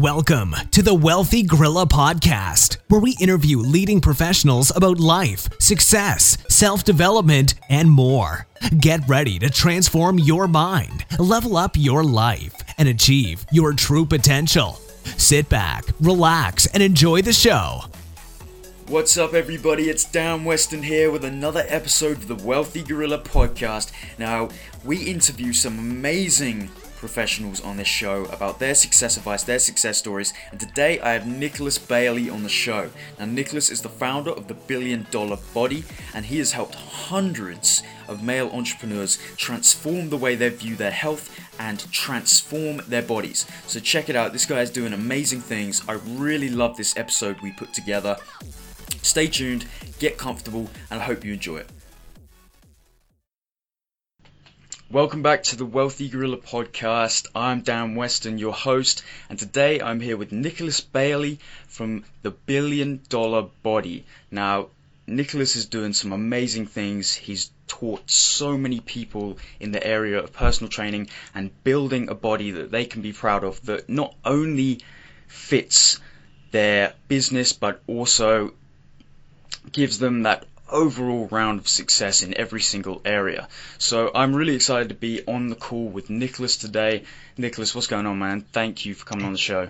Welcome 0.00 0.56
to 0.70 0.82
the 0.82 0.94
Wealthy 0.94 1.42
Gorilla 1.42 1.84
Podcast, 1.84 2.78
where 2.88 3.02
we 3.02 3.18
interview 3.20 3.58
leading 3.58 4.00
professionals 4.00 4.74
about 4.74 4.98
life, 4.98 5.46
success, 5.60 6.38
self 6.48 6.84
development, 6.84 7.52
and 7.68 7.90
more. 7.90 8.46
Get 8.78 9.06
ready 9.06 9.38
to 9.40 9.50
transform 9.50 10.18
your 10.18 10.48
mind, 10.48 11.04
level 11.18 11.58
up 11.58 11.72
your 11.76 12.02
life, 12.02 12.54
and 12.78 12.88
achieve 12.88 13.44
your 13.52 13.74
true 13.74 14.06
potential. 14.06 14.80
Sit 15.18 15.50
back, 15.50 15.84
relax, 16.00 16.64
and 16.68 16.82
enjoy 16.82 17.20
the 17.20 17.34
show. 17.34 17.82
What's 18.86 19.18
up, 19.18 19.34
everybody? 19.34 19.90
It's 19.90 20.10
Dan 20.10 20.44
Western 20.44 20.82
here 20.82 21.10
with 21.10 21.26
another 21.26 21.66
episode 21.68 22.16
of 22.16 22.26
the 22.26 22.36
Wealthy 22.36 22.82
Gorilla 22.82 23.18
Podcast. 23.18 23.92
Now, 24.18 24.48
we 24.82 25.02
interview 25.02 25.52
some 25.52 25.78
amazing 25.78 26.70
professionals 27.00 27.62
on 27.62 27.78
this 27.78 27.88
show 27.88 28.26
about 28.26 28.58
their 28.58 28.74
success 28.74 29.16
advice, 29.16 29.42
their 29.42 29.58
success 29.58 29.96
stories, 29.96 30.34
and 30.50 30.60
today 30.60 31.00
I 31.00 31.14
have 31.14 31.26
Nicholas 31.26 31.78
Bayerle 31.78 32.32
on 32.32 32.42
the 32.42 32.48
show. 32.50 32.90
Now, 33.18 33.24
Nicholas 33.24 33.70
is 33.70 33.80
the 33.80 33.88
founder 33.88 34.30
of 34.30 34.48
the 34.48 34.54
Billion 34.54 35.06
Dollar 35.10 35.38
Body, 35.54 35.84
and 36.14 36.26
he 36.26 36.36
has 36.38 36.52
helped 36.52 36.74
hundreds 36.74 37.82
of 38.06 38.22
male 38.22 38.50
entrepreneurs 38.50 39.18
transform 39.36 40.10
the 40.10 40.18
way 40.18 40.34
they 40.34 40.50
view 40.50 40.76
their 40.76 40.90
health 40.90 41.34
and 41.58 41.90
transform 41.90 42.82
their 42.86 43.02
bodies. 43.02 43.46
So, 43.66 43.80
check 43.80 44.10
it 44.10 44.14
out. 44.14 44.34
This 44.34 44.44
guy 44.44 44.60
is 44.60 44.70
doing 44.70 44.92
amazing 44.92 45.40
things. 45.40 45.82
I 45.88 45.94
really 45.94 46.50
love 46.50 46.76
this 46.76 46.96
episode 46.98 47.40
we 47.40 47.52
put 47.52 47.72
together. 47.72 48.18
Stay 49.00 49.26
tuned, 49.26 49.64
get 49.98 50.18
comfortable, 50.18 50.68
and 50.90 51.00
I 51.00 51.04
hope 51.04 51.24
you 51.24 51.32
enjoy 51.32 51.56
it. 51.56 51.70
Welcome 54.92 55.22
back 55.22 55.44
to 55.44 55.56
the 55.56 55.64
Wealthy 55.64 56.08
Gorilla 56.08 56.38
Podcast. 56.38 57.28
I'm 57.32 57.60
Dan 57.60 57.94
Western, 57.94 58.38
your 58.38 58.52
host, 58.52 59.04
and 59.28 59.38
today 59.38 59.80
I'm 59.80 60.00
here 60.00 60.16
with 60.16 60.32
Nicholas 60.32 60.80
Bayerle 60.80 61.38
from 61.68 62.02
the 62.22 62.32
Billion 62.32 63.00
Dollar 63.08 63.42
Body. 63.62 64.04
Now, 64.32 64.70
Nicholas 65.06 65.54
is 65.54 65.66
doing 65.66 65.92
some 65.92 66.12
amazing 66.12 66.66
things. 66.66 67.14
He's 67.14 67.52
taught 67.68 68.10
so 68.10 68.58
many 68.58 68.80
people 68.80 69.38
in 69.60 69.70
the 69.70 69.86
area 69.86 70.18
of 70.18 70.32
personal 70.32 70.68
training 70.68 71.08
and 71.36 71.52
building 71.62 72.08
a 72.08 72.14
body 72.16 72.50
that 72.50 72.72
they 72.72 72.84
can 72.84 73.00
be 73.00 73.12
proud 73.12 73.44
of 73.44 73.64
that 73.66 73.88
not 73.88 74.16
only 74.24 74.80
fits 75.28 76.00
their 76.50 76.94
business 77.06 77.52
but 77.52 77.80
also 77.86 78.54
gives 79.70 80.00
them 80.00 80.24
that 80.24 80.46
overall 80.70 81.28
round 81.30 81.60
of 81.60 81.68
success 81.68 82.22
in 82.22 82.36
every 82.36 82.60
single 82.60 83.00
area. 83.04 83.48
So 83.78 84.10
I'm 84.14 84.34
really 84.34 84.54
excited 84.54 84.88
to 84.88 84.94
be 84.94 85.24
on 85.26 85.48
the 85.48 85.56
call 85.56 85.88
with 85.88 86.10
Nicholas 86.10 86.56
today. 86.56 87.04
Nicholas, 87.36 87.74
what's 87.74 87.86
going 87.86 88.06
on, 88.06 88.18
man? 88.18 88.42
Thank 88.52 88.86
you 88.86 88.94
for 88.94 89.04
coming 89.04 89.26
on 89.26 89.32
the 89.32 89.38
show. 89.38 89.68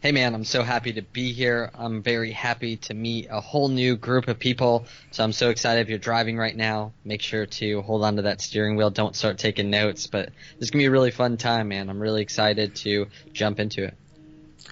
Hey 0.00 0.12
man, 0.12 0.34
I'm 0.34 0.44
so 0.44 0.62
happy 0.62 0.92
to 0.92 1.02
be 1.02 1.32
here. 1.32 1.70
I'm 1.74 2.02
very 2.02 2.30
happy 2.30 2.76
to 2.76 2.94
meet 2.94 3.28
a 3.30 3.40
whole 3.40 3.68
new 3.68 3.96
group 3.96 4.28
of 4.28 4.38
people. 4.38 4.86
So 5.10 5.24
I'm 5.24 5.32
so 5.32 5.48
excited 5.50 5.80
if 5.80 5.88
you're 5.88 5.98
driving 5.98 6.36
right 6.36 6.54
now, 6.54 6.92
make 7.04 7.22
sure 7.22 7.46
to 7.46 7.82
hold 7.82 8.04
on 8.04 8.16
to 8.16 8.22
that 8.22 8.40
steering 8.40 8.76
wheel. 8.76 8.90
Don't 8.90 9.16
start 9.16 9.38
taking 9.38 9.70
notes, 9.70 10.06
but 10.06 10.26
this 10.26 10.66
is 10.66 10.70
going 10.70 10.80
to 10.80 10.82
be 10.82 10.86
a 10.86 10.90
really 10.90 11.10
fun 11.10 11.38
time, 11.38 11.68
man. 11.68 11.88
I'm 11.88 11.98
really 11.98 12.22
excited 12.22 12.76
to 12.76 13.08
jump 13.32 13.58
into 13.58 13.84
it. 13.84 13.94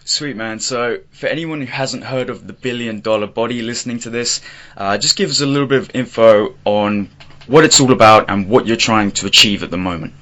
Sweet 0.05 0.37
man. 0.37 0.61
So, 0.61 1.01
for 1.11 1.27
anyone 1.29 1.61
who 1.61 1.67
hasn't 1.67 2.05
heard 2.05 2.31
of 2.31 2.47
the 2.47 2.53
Billion 2.53 3.01
Dollar 3.01 3.27
Body 3.27 3.63
listening 3.63 3.99
to 4.01 4.11
this, 4.11 4.41
uh, 4.77 4.99
just 4.99 5.17
give 5.17 5.31
us 5.31 5.41
a 5.41 5.47
little 5.47 5.67
bit 5.67 5.79
of 5.79 5.91
info 5.95 6.55
on 6.65 7.09
what 7.47 7.65
it's 7.65 7.81
all 7.81 7.93
about 7.93 8.31
and 8.31 8.49
what 8.49 8.67
you're 8.67 8.77
trying 8.77 9.13
to 9.13 9.27
achieve 9.27 9.63
at 9.63 9.71
the 9.71 9.79
moment. 9.79 10.15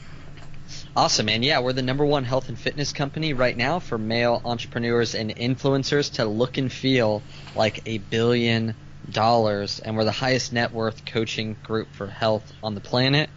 Awesome, 0.95 1.27
man. 1.27 1.43
Yeah, 1.43 1.61
we're 1.61 1.73
the 1.73 1.83
number 1.83 2.05
one 2.05 2.25
health 2.25 2.49
and 2.49 2.59
fitness 2.59 2.93
company 2.93 3.33
right 3.33 3.57
now 3.57 3.79
for 3.79 3.97
male 3.97 4.43
entrepreneurs 4.45 5.15
and 5.15 5.35
influencers 5.35 6.13
to 6.15 6.27
look 6.27 6.59
and 6.59 6.71
feel 6.71 7.23
like 7.57 7.81
a 7.87 7.99
billion 7.99 8.75
dollars. 9.11 9.81
And 9.81 9.97
we're 9.97 10.05
the 10.05 10.13
highest 10.13 10.53
net 10.53 10.73
worth 10.73 11.07
coaching 11.07 11.57
group 11.63 11.89
for 11.93 12.07
health 12.07 12.53
on 12.63 12.75
the 12.75 12.81
planet. 12.81 13.31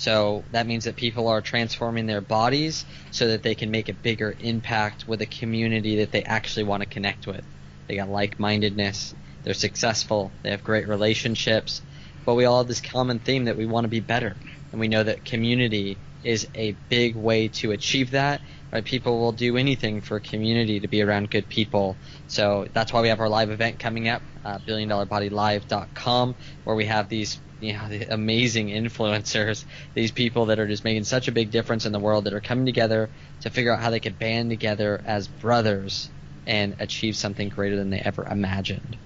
So 0.00 0.44
that 0.52 0.66
means 0.66 0.84
that 0.84 0.96
people 0.96 1.28
are 1.28 1.42
transforming 1.42 2.06
their 2.06 2.22
bodies 2.22 2.86
so 3.10 3.28
that 3.28 3.42
they 3.42 3.54
can 3.54 3.70
make 3.70 3.90
a 3.90 3.92
bigger 3.92 4.34
impact 4.40 5.06
with 5.06 5.20
a 5.20 5.26
community 5.26 5.96
that 5.96 6.10
they 6.10 6.22
actually 6.22 6.62
want 6.62 6.82
to 6.82 6.88
connect 6.88 7.26
with. 7.26 7.44
They 7.86 7.96
got 7.96 8.08
like 8.08 8.40
mindedness, 8.40 9.14
they're 9.42 9.52
successful, 9.52 10.32
they 10.42 10.52
have 10.52 10.64
great 10.64 10.88
relationships, 10.88 11.82
but 12.24 12.34
we 12.34 12.46
all 12.46 12.60
have 12.60 12.66
this 12.66 12.80
common 12.80 13.18
theme 13.18 13.44
that 13.44 13.58
we 13.58 13.66
want 13.66 13.84
to 13.84 13.88
be 13.90 14.00
better. 14.00 14.34
And 14.72 14.80
we 14.80 14.88
know 14.88 15.02
that 15.02 15.26
community 15.26 15.98
is 16.24 16.46
a 16.54 16.72
big 16.88 17.16
way 17.16 17.48
to 17.48 17.72
achieve 17.72 18.12
that. 18.12 18.40
Right? 18.72 18.84
People 18.84 19.18
will 19.18 19.32
do 19.32 19.56
anything 19.56 20.00
for 20.00 20.16
a 20.16 20.20
community 20.20 20.80
to 20.80 20.88
be 20.88 21.02
around 21.02 21.30
good 21.30 21.48
people. 21.48 21.96
So 22.28 22.68
that's 22.72 22.92
why 22.92 23.00
we 23.00 23.08
have 23.08 23.20
our 23.20 23.28
live 23.28 23.50
event 23.50 23.78
coming 23.78 24.08
up, 24.08 24.22
uh, 24.44 24.58
billiondollarbodylive.com, 24.58 26.34
where 26.64 26.76
we 26.76 26.84
have 26.86 27.08
these 27.08 27.40
you 27.60 27.72
know, 27.72 27.88
the 27.88 28.12
amazing 28.12 28.68
influencers, 28.68 29.64
these 29.94 30.10
people 30.10 30.46
that 30.46 30.58
are 30.58 30.66
just 30.66 30.84
making 30.84 31.04
such 31.04 31.28
a 31.28 31.32
big 31.32 31.50
difference 31.50 31.86
in 31.86 31.92
the 31.92 31.98
world 31.98 32.24
that 32.24 32.32
are 32.32 32.40
coming 32.40 32.66
together 32.66 33.10
to 33.42 33.50
figure 33.50 33.72
out 33.72 33.80
how 33.80 33.90
they 33.90 34.00
could 34.00 34.18
band 34.18 34.50
together 34.50 35.02
as 35.04 35.28
brothers 35.28 36.10
and 36.46 36.76
achieve 36.78 37.16
something 37.16 37.48
greater 37.48 37.76
than 37.76 37.90
they 37.90 38.00
ever 38.00 38.26
imagined. 38.26 38.96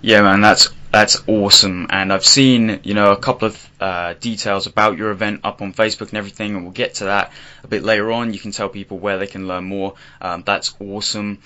Yeah, 0.00 0.22
man, 0.22 0.40
that's 0.40 0.68
that's 0.94 1.24
awesome. 1.26 1.88
And 1.90 2.12
I've 2.12 2.24
seen, 2.24 2.78
you 2.84 2.94
know, 2.94 3.10
a 3.10 3.16
couple 3.16 3.48
of 3.48 3.70
uh, 3.80 4.14
details 4.20 4.68
about 4.68 4.96
your 4.96 5.10
event 5.10 5.40
up 5.42 5.60
on 5.60 5.72
Facebook 5.72 6.10
and 6.10 6.14
everything, 6.14 6.54
and 6.54 6.62
we'll 6.62 6.72
get 6.72 6.94
to 6.94 7.06
that 7.06 7.32
a 7.64 7.66
bit 7.66 7.82
later 7.82 8.12
on. 8.12 8.32
You 8.32 8.38
can 8.38 8.52
tell 8.52 8.68
people 8.68 9.00
where 9.00 9.18
they 9.18 9.26
can 9.26 9.48
learn 9.48 9.64
more. 9.64 9.94
Um, 10.20 10.44
that's 10.46 10.72
awesome. 10.78 11.40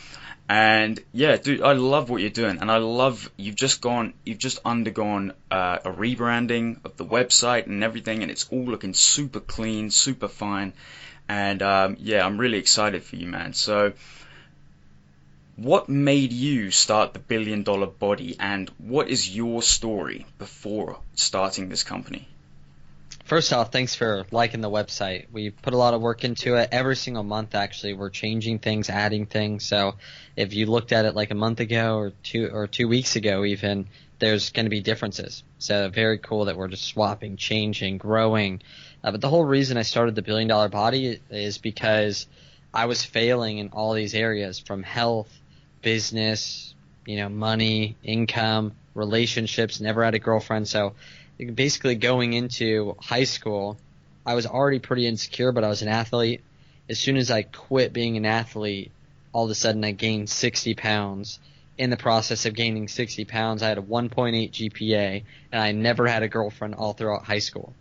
And 0.50 1.00
yeah, 1.12 1.36
dude, 1.36 1.62
I 1.62 1.72
love 1.72 2.10
what 2.10 2.20
you're 2.20 2.28
doing, 2.28 2.58
and 2.58 2.70
I 2.70 2.76
love 2.76 3.30
you've 3.38 3.56
just 3.56 3.80
gone, 3.80 4.12
you've 4.22 4.38
just 4.38 4.58
undergone 4.66 5.32
uh, 5.50 5.78
a 5.82 5.92
rebranding 5.92 6.84
of 6.84 6.98
the 6.98 7.06
website 7.06 7.66
and 7.66 7.82
everything, 7.82 8.22
and 8.22 8.30
it's 8.30 8.46
all 8.50 8.64
looking 8.64 8.92
super 8.92 9.40
clean, 9.40 9.90
super 9.90 10.28
fine, 10.28 10.74
and 11.26 11.62
um, 11.62 11.96
yeah, 12.00 12.24
I'm 12.24 12.38
really 12.38 12.58
excited 12.58 13.02
for 13.02 13.16
you, 13.16 13.26
man. 13.26 13.54
So, 13.54 13.92
what 15.58 15.88
made 15.88 16.32
you 16.32 16.70
start 16.70 17.14
the 17.14 17.18
Billion 17.18 17.64
Dollar 17.64 17.88
Body, 17.88 18.36
and 18.38 18.70
what 18.78 19.08
is 19.08 19.34
your 19.34 19.60
story 19.60 20.24
before 20.38 21.00
starting 21.16 21.68
this 21.68 21.82
company? 21.82 22.28
First 23.24 23.52
off, 23.52 23.72
thanks 23.72 23.96
for 23.96 24.24
liking 24.30 24.60
the 24.60 24.70
website. 24.70 25.26
We 25.32 25.50
put 25.50 25.74
a 25.74 25.76
lot 25.76 25.94
of 25.94 26.00
work 26.00 26.22
into 26.22 26.54
it. 26.54 26.68
Every 26.70 26.94
single 26.94 27.24
month, 27.24 27.56
actually, 27.56 27.94
we're 27.94 28.08
changing 28.08 28.60
things, 28.60 28.88
adding 28.88 29.26
things. 29.26 29.66
So, 29.66 29.96
if 30.36 30.54
you 30.54 30.66
looked 30.66 30.92
at 30.92 31.06
it 31.06 31.16
like 31.16 31.32
a 31.32 31.34
month 31.34 31.58
ago 31.58 31.96
or 31.96 32.12
two 32.22 32.48
or 32.52 32.68
two 32.68 32.86
weeks 32.86 33.16
ago, 33.16 33.44
even 33.44 33.88
there's 34.20 34.50
going 34.50 34.66
to 34.66 34.70
be 34.70 34.80
differences. 34.80 35.42
So, 35.58 35.88
very 35.88 36.18
cool 36.18 36.44
that 36.44 36.56
we're 36.56 36.68
just 36.68 36.84
swapping, 36.84 37.36
changing, 37.36 37.98
growing. 37.98 38.62
Uh, 39.02 39.10
but 39.10 39.20
the 39.20 39.28
whole 39.28 39.44
reason 39.44 39.76
I 39.76 39.82
started 39.82 40.14
the 40.14 40.22
Billion 40.22 40.46
Dollar 40.46 40.68
Body 40.68 41.20
is 41.30 41.58
because 41.58 42.28
I 42.72 42.86
was 42.86 43.04
failing 43.04 43.58
in 43.58 43.70
all 43.70 43.92
these 43.92 44.14
areas, 44.14 44.60
from 44.60 44.84
health, 44.84 45.28
business, 45.88 46.74
you 47.06 47.16
know, 47.16 47.30
money, 47.30 47.96
income, 48.04 48.72
relationships. 48.94 49.80
Never 49.80 50.04
had 50.04 50.14
a 50.14 50.18
girlfriend, 50.18 50.68
so 50.68 50.92
basically 51.54 51.94
going 51.94 52.34
into 52.34 52.94
high 53.00 53.24
school, 53.24 53.78
I 54.26 54.34
was 54.34 54.46
already 54.46 54.80
pretty 54.80 55.06
insecure, 55.06 55.50
but 55.50 55.64
I 55.64 55.68
was 55.68 55.80
an 55.80 55.88
athlete. 55.88 56.42
As 56.90 56.98
soon 56.98 57.16
as 57.16 57.30
I 57.30 57.40
quit 57.40 57.94
being 57.94 58.18
an 58.18 58.26
athlete, 58.26 58.90
all 59.32 59.46
of 59.46 59.50
a 59.50 59.54
sudden 59.54 59.82
I 59.82 59.92
gained 59.92 60.28
60 60.28 60.74
pounds. 60.74 61.38
In 61.78 61.88
the 61.88 61.96
process 61.96 62.44
of 62.44 62.52
gaining 62.52 62.86
60 62.86 63.24
pounds, 63.24 63.62
I 63.62 63.68
had 63.68 63.78
a 63.78 63.82
1.8 63.82 64.50
GPA, 64.50 65.22
and 65.52 65.62
I 65.62 65.72
never 65.72 66.06
had 66.06 66.22
a 66.22 66.28
girlfriend 66.28 66.74
all 66.74 66.92
throughout 66.92 67.24
high 67.24 67.38
school. 67.38 67.72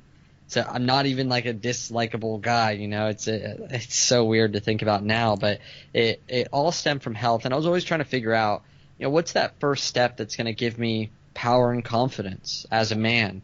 So 0.47 0.65
I'm 0.67 0.85
not 0.85 1.05
even 1.05 1.27
like 1.27 1.45
a 1.45 1.53
dislikable 1.53 2.39
guy, 2.39 2.71
you 2.71 2.87
know. 2.87 3.07
It's 3.07 3.27
a, 3.27 3.57
it's 3.69 3.95
so 3.95 4.23
weird 4.23 4.53
to 4.53 4.61
think 4.61 4.81
about 4.81 5.03
now, 5.03 5.35
but 5.35 5.59
it 5.93 6.21
it 6.27 6.47
all 6.51 6.71
stemmed 6.71 7.03
from 7.03 7.15
health, 7.15 7.45
and 7.45 7.53
I 7.53 7.57
was 7.57 7.65
always 7.65 7.83
trying 7.83 7.99
to 7.99 8.05
figure 8.05 8.33
out, 8.33 8.63
you 8.97 9.05
know, 9.05 9.09
what's 9.09 9.33
that 9.33 9.59
first 9.59 9.83
step 9.85 10.17
that's 10.17 10.37
going 10.37 10.45
to 10.45 10.53
give 10.53 10.79
me 10.79 11.11
power 11.33 11.71
and 11.71 11.83
confidence 11.83 12.65
as 12.71 12.91
a 12.91 12.95
man? 12.95 13.41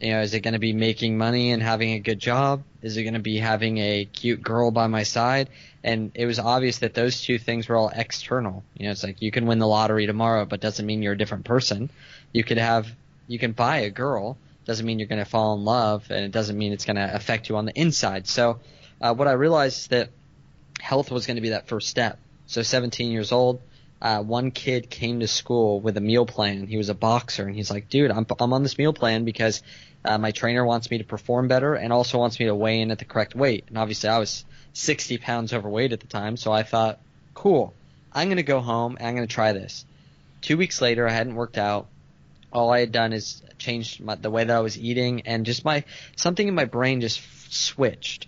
You 0.00 0.12
know, 0.12 0.20
is 0.22 0.32
it 0.32 0.40
going 0.40 0.54
to 0.54 0.60
be 0.60 0.72
making 0.72 1.18
money 1.18 1.50
and 1.50 1.62
having 1.62 1.92
a 1.92 1.98
good 1.98 2.20
job? 2.20 2.62
Is 2.82 2.96
it 2.96 3.02
going 3.02 3.14
to 3.14 3.20
be 3.20 3.38
having 3.38 3.78
a 3.78 4.04
cute 4.04 4.40
girl 4.40 4.70
by 4.70 4.86
my 4.86 5.02
side? 5.02 5.50
And 5.82 6.12
it 6.14 6.26
was 6.26 6.38
obvious 6.38 6.78
that 6.78 6.94
those 6.94 7.20
two 7.20 7.38
things 7.38 7.68
were 7.68 7.76
all 7.76 7.90
external. 7.92 8.62
You 8.76 8.86
know, 8.86 8.92
it's 8.92 9.02
like 9.02 9.20
you 9.20 9.32
can 9.32 9.46
win 9.46 9.58
the 9.58 9.66
lottery 9.66 10.06
tomorrow, 10.06 10.44
but 10.44 10.60
doesn't 10.60 10.86
mean 10.86 11.02
you're 11.02 11.14
a 11.14 11.18
different 11.18 11.44
person. 11.44 11.90
You 12.32 12.44
could 12.44 12.58
have, 12.58 12.88
you 13.26 13.38
can 13.38 13.52
buy 13.52 13.78
a 13.78 13.90
girl, 13.90 14.38
doesn't 14.68 14.86
mean 14.86 14.98
you're 14.98 15.08
going 15.08 15.24
to 15.24 15.28
fall 15.28 15.54
in 15.54 15.64
love, 15.64 16.10
and 16.10 16.24
it 16.24 16.30
doesn't 16.30 16.56
mean 16.56 16.72
it's 16.72 16.84
going 16.84 16.96
to 16.96 17.14
affect 17.14 17.48
you 17.48 17.56
on 17.56 17.64
the 17.64 17.72
inside. 17.72 18.28
So, 18.28 18.60
uh, 19.00 19.14
what 19.14 19.26
I 19.26 19.32
realized 19.32 19.78
is 19.78 19.86
that 19.88 20.10
health 20.78 21.10
was 21.10 21.26
going 21.26 21.36
to 21.36 21.40
be 21.40 21.48
that 21.50 21.66
first 21.66 21.88
step. 21.88 22.18
So, 22.46 22.62
17 22.62 23.10
years 23.10 23.32
old, 23.32 23.60
uh, 24.02 24.22
one 24.22 24.50
kid 24.50 24.90
came 24.90 25.20
to 25.20 25.26
school 25.26 25.80
with 25.80 25.96
a 25.96 26.00
meal 26.00 26.26
plan. 26.26 26.66
He 26.66 26.76
was 26.76 26.90
a 26.90 26.94
boxer, 26.94 27.46
and 27.46 27.56
he's 27.56 27.70
like, 27.70 27.88
"Dude, 27.88 28.10
I'm 28.10 28.26
I'm 28.38 28.52
on 28.52 28.62
this 28.62 28.76
meal 28.76 28.92
plan 28.92 29.24
because 29.24 29.62
uh, 30.04 30.18
my 30.18 30.30
trainer 30.30 30.64
wants 30.64 30.90
me 30.90 30.98
to 30.98 31.04
perform 31.04 31.48
better 31.48 31.74
and 31.74 31.92
also 31.92 32.18
wants 32.18 32.38
me 32.38 32.46
to 32.46 32.54
weigh 32.54 32.80
in 32.80 32.90
at 32.90 32.98
the 32.98 33.04
correct 33.04 33.34
weight. 33.34 33.64
And 33.68 33.78
obviously, 33.78 34.10
I 34.10 34.18
was 34.18 34.44
60 34.74 35.18
pounds 35.18 35.52
overweight 35.52 35.92
at 35.92 36.00
the 36.00 36.06
time. 36.06 36.36
So 36.36 36.52
I 36.52 36.62
thought, 36.62 37.00
cool, 37.34 37.74
I'm 38.12 38.28
gonna 38.28 38.42
go 38.42 38.60
home 38.60 38.96
and 38.98 39.08
I'm 39.08 39.14
gonna 39.14 39.26
try 39.26 39.52
this. 39.52 39.84
Two 40.40 40.56
weeks 40.56 40.80
later, 40.80 41.08
I 41.08 41.12
hadn't 41.12 41.34
worked 41.34 41.58
out. 41.58 41.88
All 42.52 42.70
I 42.70 42.80
had 42.80 42.92
done 42.92 43.12
is 43.12 43.42
changed 43.58 44.00
my, 44.00 44.14
the 44.14 44.30
way 44.30 44.44
that 44.44 44.56
I 44.56 44.60
was 44.60 44.78
eating, 44.78 45.22
and 45.22 45.44
just 45.44 45.64
my 45.64 45.84
something 46.16 46.46
in 46.46 46.54
my 46.54 46.64
brain 46.64 47.00
just 47.00 47.20
switched, 47.52 48.26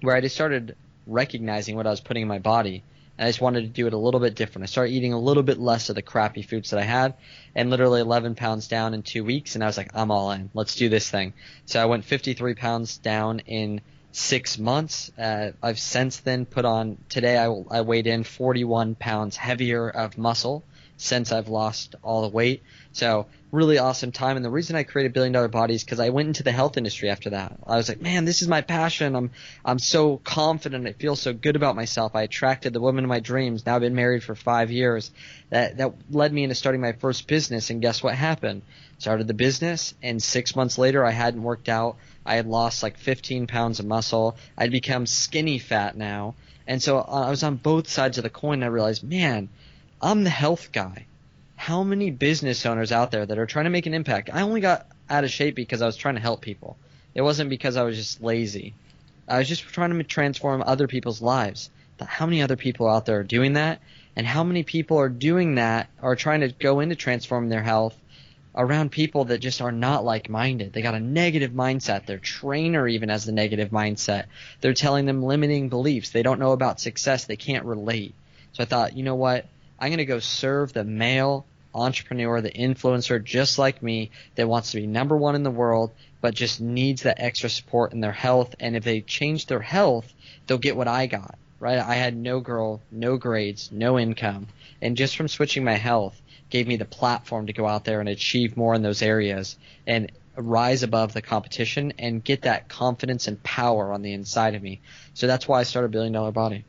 where 0.00 0.16
I 0.16 0.20
just 0.20 0.34
started 0.34 0.76
recognizing 1.06 1.76
what 1.76 1.86
I 1.86 1.90
was 1.90 2.00
putting 2.00 2.22
in 2.22 2.28
my 2.28 2.38
body, 2.38 2.82
and 3.18 3.26
I 3.26 3.28
just 3.28 3.40
wanted 3.40 3.62
to 3.62 3.68
do 3.68 3.86
it 3.86 3.92
a 3.92 3.98
little 3.98 4.20
bit 4.20 4.34
different. 4.34 4.64
I 4.64 4.66
started 4.66 4.92
eating 4.92 5.12
a 5.12 5.18
little 5.18 5.42
bit 5.42 5.58
less 5.58 5.88
of 5.88 5.94
the 5.94 6.02
crappy 6.02 6.42
foods 6.42 6.70
that 6.70 6.80
I 6.80 6.84
had, 6.84 7.14
and 7.54 7.70
literally 7.70 8.00
11 8.00 8.34
pounds 8.34 8.68
down 8.68 8.94
in 8.94 9.02
two 9.02 9.24
weeks, 9.24 9.54
and 9.54 9.64
I 9.64 9.66
was 9.66 9.76
like, 9.76 9.90
I'm 9.94 10.10
all 10.10 10.30
in. 10.30 10.50
Let's 10.54 10.74
do 10.74 10.88
this 10.88 11.10
thing. 11.10 11.34
So 11.66 11.82
I 11.82 11.86
went 11.86 12.04
53 12.04 12.54
pounds 12.54 12.98
down 12.98 13.40
in 13.40 13.82
six 14.12 14.58
months. 14.58 15.12
Uh, 15.18 15.52
I've 15.62 15.78
since 15.78 16.18
then 16.18 16.46
put 16.46 16.64
on 16.64 16.98
today. 17.08 17.38
I, 17.38 17.46
I 17.70 17.80
weighed 17.82 18.06
in 18.06 18.24
41 18.24 18.94
pounds 18.94 19.36
heavier 19.36 19.88
of 19.88 20.18
muscle 20.18 20.64
since 21.00 21.32
I've 21.32 21.48
lost 21.48 21.94
all 22.02 22.20
the 22.22 22.28
weight. 22.28 22.62
So 22.92 23.26
really 23.50 23.78
awesome 23.78 24.12
time. 24.12 24.36
And 24.36 24.44
the 24.44 24.50
reason 24.50 24.76
I 24.76 24.82
created 24.82 25.14
Billion 25.14 25.32
Dollar 25.32 25.48
Body 25.48 25.74
is 25.74 25.82
because 25.82 25.98
I 25.98 26.10
went 26.10 26.28
into 26.28 26.42
the 26.42 26.52
health 26.52 26.76
industry 26.76 27.08
after 27.08 27.30
that. 27.30 27.56
I 27.66 27.76
was 27.76 27.88
like, 27.88 28.02
man, 28.02 28.26
this 28.26 28.42
is 28.42 28.48
my 28.48 28.60
passion. 28.60 29.16
I'm 29.16 29.30
I'm 29.64 29.78
so 29.78 30.18
confident. 30.18 30.86
I 30.86 30.92
feel 30.92 31.16
so 31.16 31.32
good 31.32 31.56
about 31.56 31.74
myself. 31.74 32.14
I 32.14 32.22
attracted 32.22 32.74
the 32.74 32.80
woman 32.80 33.02
of 33.04 33.08
my 33.08 33.20
dreams. 33.20 33.64
Now 33.64 33.76
I've 33.76 33.80
been 33.80 33.94
married 33.94 34.22
for 34.22 34.34
five 34.34 34.70
years. 34.70 35.10
That 35.48 35.78
that 35.78 35.94
led 36.10 36.34
me 36.34 36.42
into 36.42 36.54
starting 36.54 36.82
my 36.82 36.92
first 36.92 37.26
business. 37.26 37.70
And 37.70 37.80
guess 37.80 38.02
what 38.02 38.14
happened? 38.14 38.60
Started 38.98 39.26
the 39.26 39.34
business, 39.34 39.94
and 40.02 40.22
six 40.22 40.54
months 40.54 40.76
later, 40.76 41.02
I 41.02 41.12
hadn't 41.12 41.42
worked 41.42 41.70
out. 41.70 41.96
I 42.26 42.36
had 42.36 42.46
lost 42.46 42.82
like 42.82 42.98
15 42.98 43.46
pounds 43.46 43.80
of 43.80 43.86
muscle. 43.86 44.36
I'd 44.58 44.70
become 44.70 45.06
skinny 45.06 45.58
fat 45.58 45.96
now. 45.96 46.34
And 46.66 46.82
so 46.82 46.98
uh, 46.98 47.24
I 47.26 47.30
was 47.30 47.42
on 47.42 47.56
both 47.56 47.88
sides 47.88 48.18
of 48.18 48.24
the 48.24 48.30
coin. 48.30 48.54
And 48.54 48.64
I 48.64 48.68
realized, 48.68 49.02
man, 49.02 49.48
I'm 50.02 50.24
the 50.24 50.30
health 50.30 50.72
guy. 50.72 51.06
How 51.56 51.82
many 51.82 52.10
business 52.10 52.64
owners 52.64 52.90
out 52.90 53.10
there 53.10 53.26
that 53.26 53.38
are 53.38 53.46
trying 53.46 53.64
to 53.64 53.70
make 53.70 53.86
an 53.86 53.94
impact? 53.94 54.30
I 54.32 54.42
only 54.42 54.60
got 54.60 54.86
out 55.10 55.24
of 55.24 55.30
shape 55.30 55.54
because 55.54 55.82
I 55.82 55.86
was 55.86 55.96
trying 55.96 56.14
to 56.14 56.20
help 56.20 56.40
people. 56.40 56.78
It 57.14 57.22
wasn't 57.22 57.50
because 57.50 57.76
I 57.76 57.82
was 57.82 57.96
just 57.96 58.22
lazy. 58.22 58.72
I 59.28 59.38
was 59.38 59.48
just 59.48 59.62
trying 59.62 59.96
to 59.96 60.02
transform 60.04 60.62
other 60.64 60.88
people's 60.88 61.20
lives. 61.20 61.70
How 62.00 62.24
many 62.24 62.40
other 62.40 62.56
people 62.56 62.88
out 62.88 63.04
there 63.04 63.20
are 63.20 63.24
doing 63.24 63.54
that? 63.54 63.80
And 64.16 64.26
how 64.26 64.42
many 64.42 64.62
people 64.62 64.98
are 64.98 65.10
doing 65.10 65.56
that 65.56 65.90
are 66.00 66.16
trying 66.16 66.40
to 66.40 66.48
go 66.48 66.80
into 66.80 66.96
transforming 66.96 67.50
their 67.50 67.62
health 67.62 67.94
around 68.54 68.90
people 68.90 69.26
that 69.26 69.38
just 69.38 69.60
are 69.60 69.70
not 69.70 70.04
like 70.04 70.28
minded. 70.28 70.72
They 70.72 70.82
got 70.82 70.94
a 70.94 71.00
negative 71.00 71.52
mindset. 71.52 72.06
Their 72.06 72.18
trainer 72.18 72.88
even 72.88 73.08
has 73.08 73.24
the 73.24 73.32
negative 73.32 73.70
mindset. 73.70 74.24
They're 74.60 74.74
telling 74.74 75.06
them 75.06 75.22
limiting 75.22 75.68
beliefs. 75.68 76.10
They 76.10 76.22
don't 76.22 76.40
know 76.40 76.52
about 76.52 76.80
success. 76.80 77.26
They 77.26 77.36
can't 77.36 77.64
relate. 77.64 78.14
So 78.52 78.62
I 78.62 78.66
thought, 78.66 78.96
you 78.96 79.04
know 79.04 79.14
what? 79.14 79.46
I'm 79.80 79.88
going 79.88 79.98
to 79.98 80.04
go 80.04 80.18
serve 80.18 80.72
the 80.72 80.84
male 80.84 81.46
entrepreneur, 81.74 82.40
the 82.40 82.50
influencer 82.50 83.22
just 83.22 83.58
like 83.58 83.82
me 83.82 84.10
that 84.34 84.48
wants 84.48 84.72
to 84.72 84.80
be 84.80 84.86
number 84.86 85.16
one 85.16 85.34
in 85.34 85.42
the 85.42 85.50
world, 85.50 85.92
but 86.20 86.34
just 86.34 86.60
needs 86.60 87.02
that 87.02 87.20
extra 87.20 87.48
support 87.48 87.92
in 87.92 88.00
their 88.00 88.12
health. 88.12 88.54
And 88.60 88.76
if 88.76 88.84
they 88.84 89.00
change 89.00 89.46
their 89.46 89.60
health, 89.60 90.12
they'll 90.46 90.58
get 90.58 90.76
what 90.76 90.88
I 90.88 91.06
got, 91.06 91.38
right? 91.58 91.78
I 91.78 91.94
had 91.94 92.16
no 92.16 92.40
girl, 92.40 92.82
no 92.90 93.16
grades, 93.16 93.70
no 93.72 93.98
income. 93.98 94.48
And 94.82 94.96
just 94.96 95.16
from 95.16 95.28
switching 95.28 95.64
my 95.64 95.76
health 95.76 96.20
gave 96.50 96.66
me 96.66 96.76
the 96.76 96.84
platform 96.84 97.46
to 97.46 97.52
go 97.52 97.66
out 97.66 97.84
there 97.84 98.00
and 98.00 98.08
achieve 98.08 98.56
more 98.56 98.74
in 98.74 98.82
those 98.82 99.02
areas 99.02 99.56
and 99.86 100.10
rise 100.36 100.82
above 100.82 101.12
the 101.12 101.22
competition 101.22 101.92
and 101.98 102.24
get 102.24 102.42
that 102.42 102.68
confidence 102.68 103.28
and 103.28 103.42
power 103.42 103.92
on 103.92 104.02
the 104.02 104.12
inside 104.12 104.54
of 104.54 104.62
me. 104.62 104.80
So 105.14 105.26
that's 105.26 105.46
why 105.46 105.60
I 105.60 105.64
started 105.64 105.90
Billion 105.90 106.12
Dollar 106.12 106.32
Body. 106.32 106.64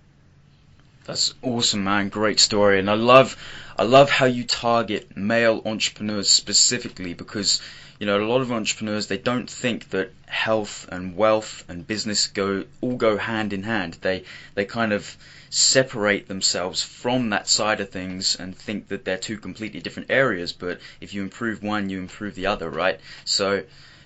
That's 1.06 1.34
awesome, 1.42 1.84
man. 1.84 2.10
Great 2.10 2.40
story, 2.40 2.78
and 2.78 2.88
I 2.88 2.94
love, 2.94 3.36
I 3.76 3.82
love 3.82 4.12
how 4.12 4.28
you 4.28 4.44
target 4.44 5.18
male 5.18 5.60
entrepreneurs 5.66 6.30
specifically 6.30 7.16
because, 7.16 7.60
you 8.00 8.06
know, 8.06 8.24
a 8.24 8.30
lot 8.30 8.42
of 8.42 8.52
entrepreneurs 8.52 9.08
they 9.08 9.18
don't 9.18 9.50
think 9.50 9.90
that 9.90 10.14
health 10.28 10.88
and 10.92 11.18
wealth 11.18 11.64
and 11.68 11.88
business 11.88 12.28
go 12.28 12.66
all 12.82 12.98
go 12.98 13.18
hand 13.18 13.52
in 13.52 13.64
hand. 13.64 13.98
They 14.02 14.26
they 14.54 14.64
kind 14.64 14.94
of 14.94 15.18
separate 15.50 16.28
themselves 16.28 16.84
from 16.84 17.32
that 17.32 17.48
side 17.48 17.82
of 17.82 17.90
things 17.90 18.36
and 18.36 18.56
think 18.56 18.90
that 18.90 19.04
they're 19.04 19.18
two 19.18 19.40
completely 19.40 19.80
different 19.80 20.12
areas. 20.12 20.54
But 20.54 20.80
if 21.02 21.16
you 21.16 21.24
improve 21.24 21.64
one, 21.64 21.90
you 21.90 21.98
improve 21.98 22.36
the 22.36 22.46
other, 22.46 22.70
right? 22.70 23.00
So, 23.26 23.64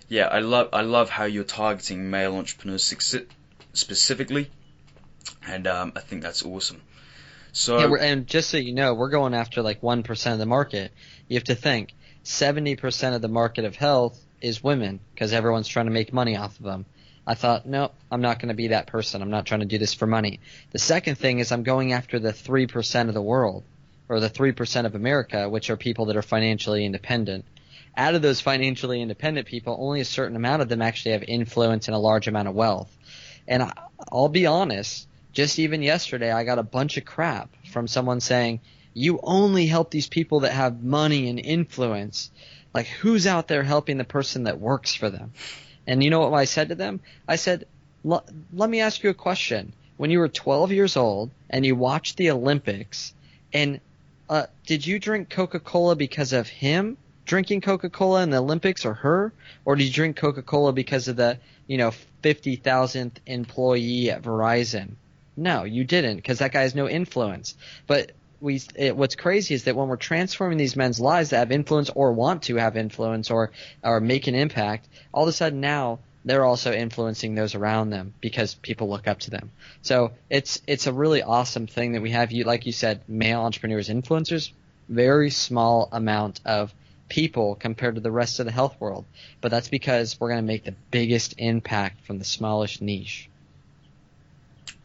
yeah, 0.07 0.27
I 0.27 0.39
love 0.39 0.69
I 0.71 0.81
love 0.81 1.09
how 1.09 1.25
you're 1.25 1.43
targeting 1.43 2.09
male 2.09 2.37
entrepreneurs 2.37 2.85
specifically 3.73 4.49
and 5.47 5.67
um, 5.67 5.93
I 5.95 6.01
think 6.01 6.21
that's 6.21 6.43
awesome. 6.43 6.81
So 7.51 7.77
yeah, 7.79 8.03
and 8.03 8.27
just 8.27 8.49
so 8.49 8.57
you 8.57 8.73
know, 8.73 8.93
we're 8.93 9.09
going 9.09 9.33
after 9.33 9.61
like 9.61 9.81
one 9.81 10.03
percent 10.03 10.33
of 10.33 10.39
the 10.39 10.45
market. 10.45 10.91
You 11.27 11.37
have 11.37 11.45
to 11.45 11.55
think 11.55 11.93
seventy 12.23 12.75
percent 12.75 13.15
of 13.15 13.21
the 13.21 13.27
market 13.27 13.65
of 13.65 13.75
health 13.75 14.19
is 14.41 14.63
women 14.63 14.99
because 15.13 15.33
everyone's 15.33 15.67
trying 15.67 15.85
to 15.85 15.91
make 15.91 16.13
money 16.13 16.35
off 16.35 16.57
of 16.59 16.65
them. 16.65 16.85
I 17.27 17.33
thought, 17.33 17.65
no, 17.65 17.91
I'm 18.11 18.21
not 18.21 18.39
going 18.39 18.49
to 18.49 18.55
be 18.55 18.67
that 18.67 18.87
person. 18.87 19.21
I'm 19.21 19.31
not 19.31 19.45
trying 19.45 19.61
to 19.61 19.65
do 19.65 19.79
this 19.79 19.93
for 19.93 20.05
money. 20.05 20.39
The 20.71 20.79
second 20.79 21.15
thing 21.15 21.39
is 21.39 21.51
I'm 21.51 21.63
going 21.63 21.91
after 21.91 22.19
the 22.19 22.31
3% 22.31 23.07
of 23.07 23.13
the 23.15 23.21
world, 23.21 23.63
or 24.07 24.19
the 24.19 24.29
3% 24.29 24.85
of 24.85 24.93
America, 24.93 25.49
which 25.49 25.69
are 25.71 25.77
people 25.77 26.05
that 26.05 26.17
are 26.17 26.21
financially 26.21 26.85
independent. 26.85 27.45
Out 27.97 28.13
of 28.13 28.21
those 28.21 28.41
financially 28.41 29.01
independent 29.01 29.47
people, 29.47 29.75
only 29.79 30.01
a 30.01 30.05
certain 30.05 30.35
amount 30.35 30.61
of 30.61 30.69
them 30.69 30.81
actually 30.81 31.13
have 31.13 31.23
influence 31.23 31.87
and 31.87 31.95
a 31.95 31.99
large 31.99 32.27
amount 32.27 32.47
of 32.47 32.53
wealth. 32.53 32.95
And 33.47 33.63
I, 33.63 33.71
I'll 34.11 34.29
be 34.29 34.45
honest, 34.45 35.07
just 35.35 35.59
even 35.59 35.83
yesterday, 35.83 36.31
I 36.31 36.45
got 36.45 36.59
a 36.59 36.63
bunch 36.63 36.95
of 36.95 37.03
crap 37.03 37.49
from 37.67 37.87
someone 37.87 38.21
saying, 38.21 38.61
you 38.93 39.19
only 39.21 39.67
help 39.67 39.91
these 39.91 40.07
people 40.07 40.39
that 40.39 40.53
have 40.53 40.81
money 40.81 41.29
and 41.29 41.37
influence. 41.37 42.31
Like, 42.73 42.87
who's 42.87 43.27
out 43.27 43.49
there 43.49 43.61
helping 43.61 43.97
the 43.97 44.05
person 44.05 44.45
that 44.45 44.61
works 44.61 44.95
for 44.95 45.09
them? 45.09 45.33
And 45.85 46.01
you 46.01 46.09
know 46.09 46.21
what 46.21 46.33
I 46.33 46.45
said 46.45 46.69
to 46.69 46.75
them? 46.75 47.01
I 47.27 47.35
said, 47.35 47.67
let 48.05 48.69
me 48.69 48.79
ask 48.79 49.03
you 49.03 49.09
a 49.09 49.13
question. 49.13 49.73
When 49.97 50.09
you 50.09 50.19
were 50.19 50.29
12 50.29 50.71
years 50.71 50.95
old 50.95 51.31
and 51.49 51.65
you 51.65 51.75
watched 51.75 52.15
the 52.15 52.31
Olympics, 52.31 53.13
and 53.53 53.81
uh, 54.29 54.45
did 54.65 54.87
you 54.87 54.99
drink 54.99 55.29
Coca 55.29 55.59
Cola 55.59 55.97
because 55.97 56.31
of 56.31 56.47
him 56.47 56.97
drinking 57.25 57.59
Coca 57.59 57.89
Cola 57.89 58.23
in 58.23 58.29
the 58.29 58.37
Olympics 58.37 58.85
or 58.85 58.93
her? 58.93 59.33
Or 59.65 59.75
did 59.75 59.85
you 59.85 59.93
drink 59.93 60.15
Coca 60.15 60.43
Cola 60.43 60.71
because 60.71 61.09
of 61.09 61.17
the, 61.17 61.39
you 61.67 61.77
know, 61.77 61.91
50,000th 62.23 63.17
employee 63.25 64.11
at 64.11 64.21
Verizon? 64.21 64.95
No, 65.37 65.63
you 65.63 65.83
didn't, 65.83 66.17
because 66.17 66.39
that 66.39 66.51
guy 66.51 66.61
has 66.61 66.75
no 66.75 66.87
influence. 66.87 67.55
But 67.87 68.11
we, 68.39 68.61
it, 68.75 68.95
what's 68.95 69.15
crazy 69.15 69.53
is 69.53 69.63
that 69.65 69.75
when 69.75 69.87
we're 69.87 69.97
transforming 69.97 70.57
these 70.57 70.75
men's 70.75 70.99
lives 70.99 71.31
that 71.31 71.37
have 71.39 71.51
influence 71.51 71.89
or 71.89 72.13
want 72.13 72.43
to 72.43 72.55
have 72.57 72.77
influence 72.77 73.31
or 73.31 73.51
or 73.83 73.99
make 73.99 74.27
an 74.27 74.35
impact, 74.35 74.87
all 75.13 75.23
of 75.23 75.29
a 75.29 75.33
sudden 75.33 75.61
now 75.61 75.99
they're 76.23 76.43
also 76.43 76.73
influencing 76.73 77.35
those 77.35 77.55
around 77.55 77.91
them 77.91 78.13
because 78.19 78.55
people 78.55 78.89
look 78.89 79.07
up 79.07 79.19
to 79.19 79.31
them. 79.31 79.51
So 79.81 80.11
it's 80.29 80.61
it's 80.67 80.87
a 80.87 80.93
really 80.93 81.23
awesome 81.23 81.67
thing 81.67 81.93
that 81.93 82.01
we 82.01 82.11
have. 82.11 82.31
You 82.31 82.43
like 82.43 82.65
you 82.65 82.71
said, 82.71 83.01
male 83.07 83.41
entrepreneurs, 83.41 83.89
influencers, 83.89 84.51
very 84.89 85.29
small 85.29 85.89
amount 85.91 86.41
of 86.45 86.73
people 87.07 87.55
compared 87.55 87.95
to 87.95 88.01
the 88.01 88.11
rest 88.11 88.39
of 88.39 88.45
the 88.45 88.51
health 88.51 88.75
world. 88.79 89.05
But 89.41 89.51
that's 89.51 89.69
because 89.69 90.19
we're 90.19 90.29
going 90.29 90.41
to 90.41 90.47
make 90.47 90.63
the 90.63 90.75
biggest 90.91 91.35
impact 91.37 92.05
from 92.05 92.17
the 92.17 92.25
smallest 92.25 92.81
niche. 92.81 93.29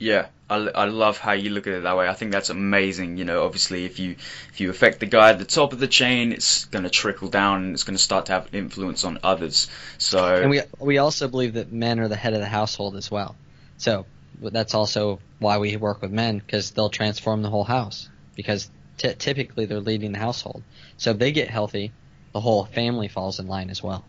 Yeah, 0.00 0.28
I, 0.48 0.56
I 0.56 0.84
love 0.86 1.18
how 1.18 1.32
you 1.32 1.50
look 1.50 1.66
at 1.66 1.74
it 1.74 1.82
that 1.82 1.96
way. 1.96 2.08
I 2.08 2.14
think 2.14 2.32
that's 2.32 2.48
amazing. 2.48 3.18
You 3.18 3.26
know, 3.26 3.44
obviously, 3.44 3.84
if 3.84 3.98
you 3.98 4.16
if 4.52 4.58
you 4.58 4.70
affect 4.70 4.98
the 4.98 5.06
guy 5.06 5.30
at 5.30 5.38
the 5.38 5.44
top 5.44 5.74
of 5.74 5.78
the 5.78 5.86
chain, 5.86 6.32
it's 6.32 6.64
going 6.64 6.84
to 6.84 6.90
trickle 6.90 7.28
down 7.28 7.64
and 7.64 7.74
it's 7.74 7.84
going 7.84 7.96
to 7.96 8.02
start 8.02 8.26
to 8.26 8.32
have 8.32 8.48
influence 8.54 9.04
on 9.04 9.18
others. 9.22 9.68
So, 9.98 10.36
and 10.36 10.50
we 10.50 10.62
we 10.78 10.96
also 10.96 11.28
believe 11.28 11.52
that 11.52 11.70
men 11.70 12.00
are 12.00 12.08
the 12.08 12.16
head 12.16 12.32
of 12.32 12.40
the 12.40 12.46
household 12.46 12.96
as 12.96 13.10
well. 13.10 13.36
So 13.76 14.06
that's 14.40 14.74
also 14.74 15.20
why 15.38 15.58
we 15.58 15.76
work 15.76 16.00
with 16.00 16.10
men 16.10 16.38
because 16.38 16.70
they'll 16.70 16.88
transform 16.88 17.42
the 17.42 17.50
whole 17.50 17.64
house 17.64 18.08
because 18.36 18.70
t- 18.96 19.14
typically 19.14 19.66
they're 19.66 19.80
leading 19.80 20.12
the 20.12 20.18
household. 20.18 20.62
So 20.96 21.10
if 21.10 21.18
they 21.18 21.30
get 21.30 21.48
healthy, 21.48 21.92
the 22.32 22.40
whole 22.40 22.64
family 22.64 23.08
falls 23.08 23.38
in 23.38 23.48
line 23.48 23.68
as 23.68 23.82
well. 23.82 24.04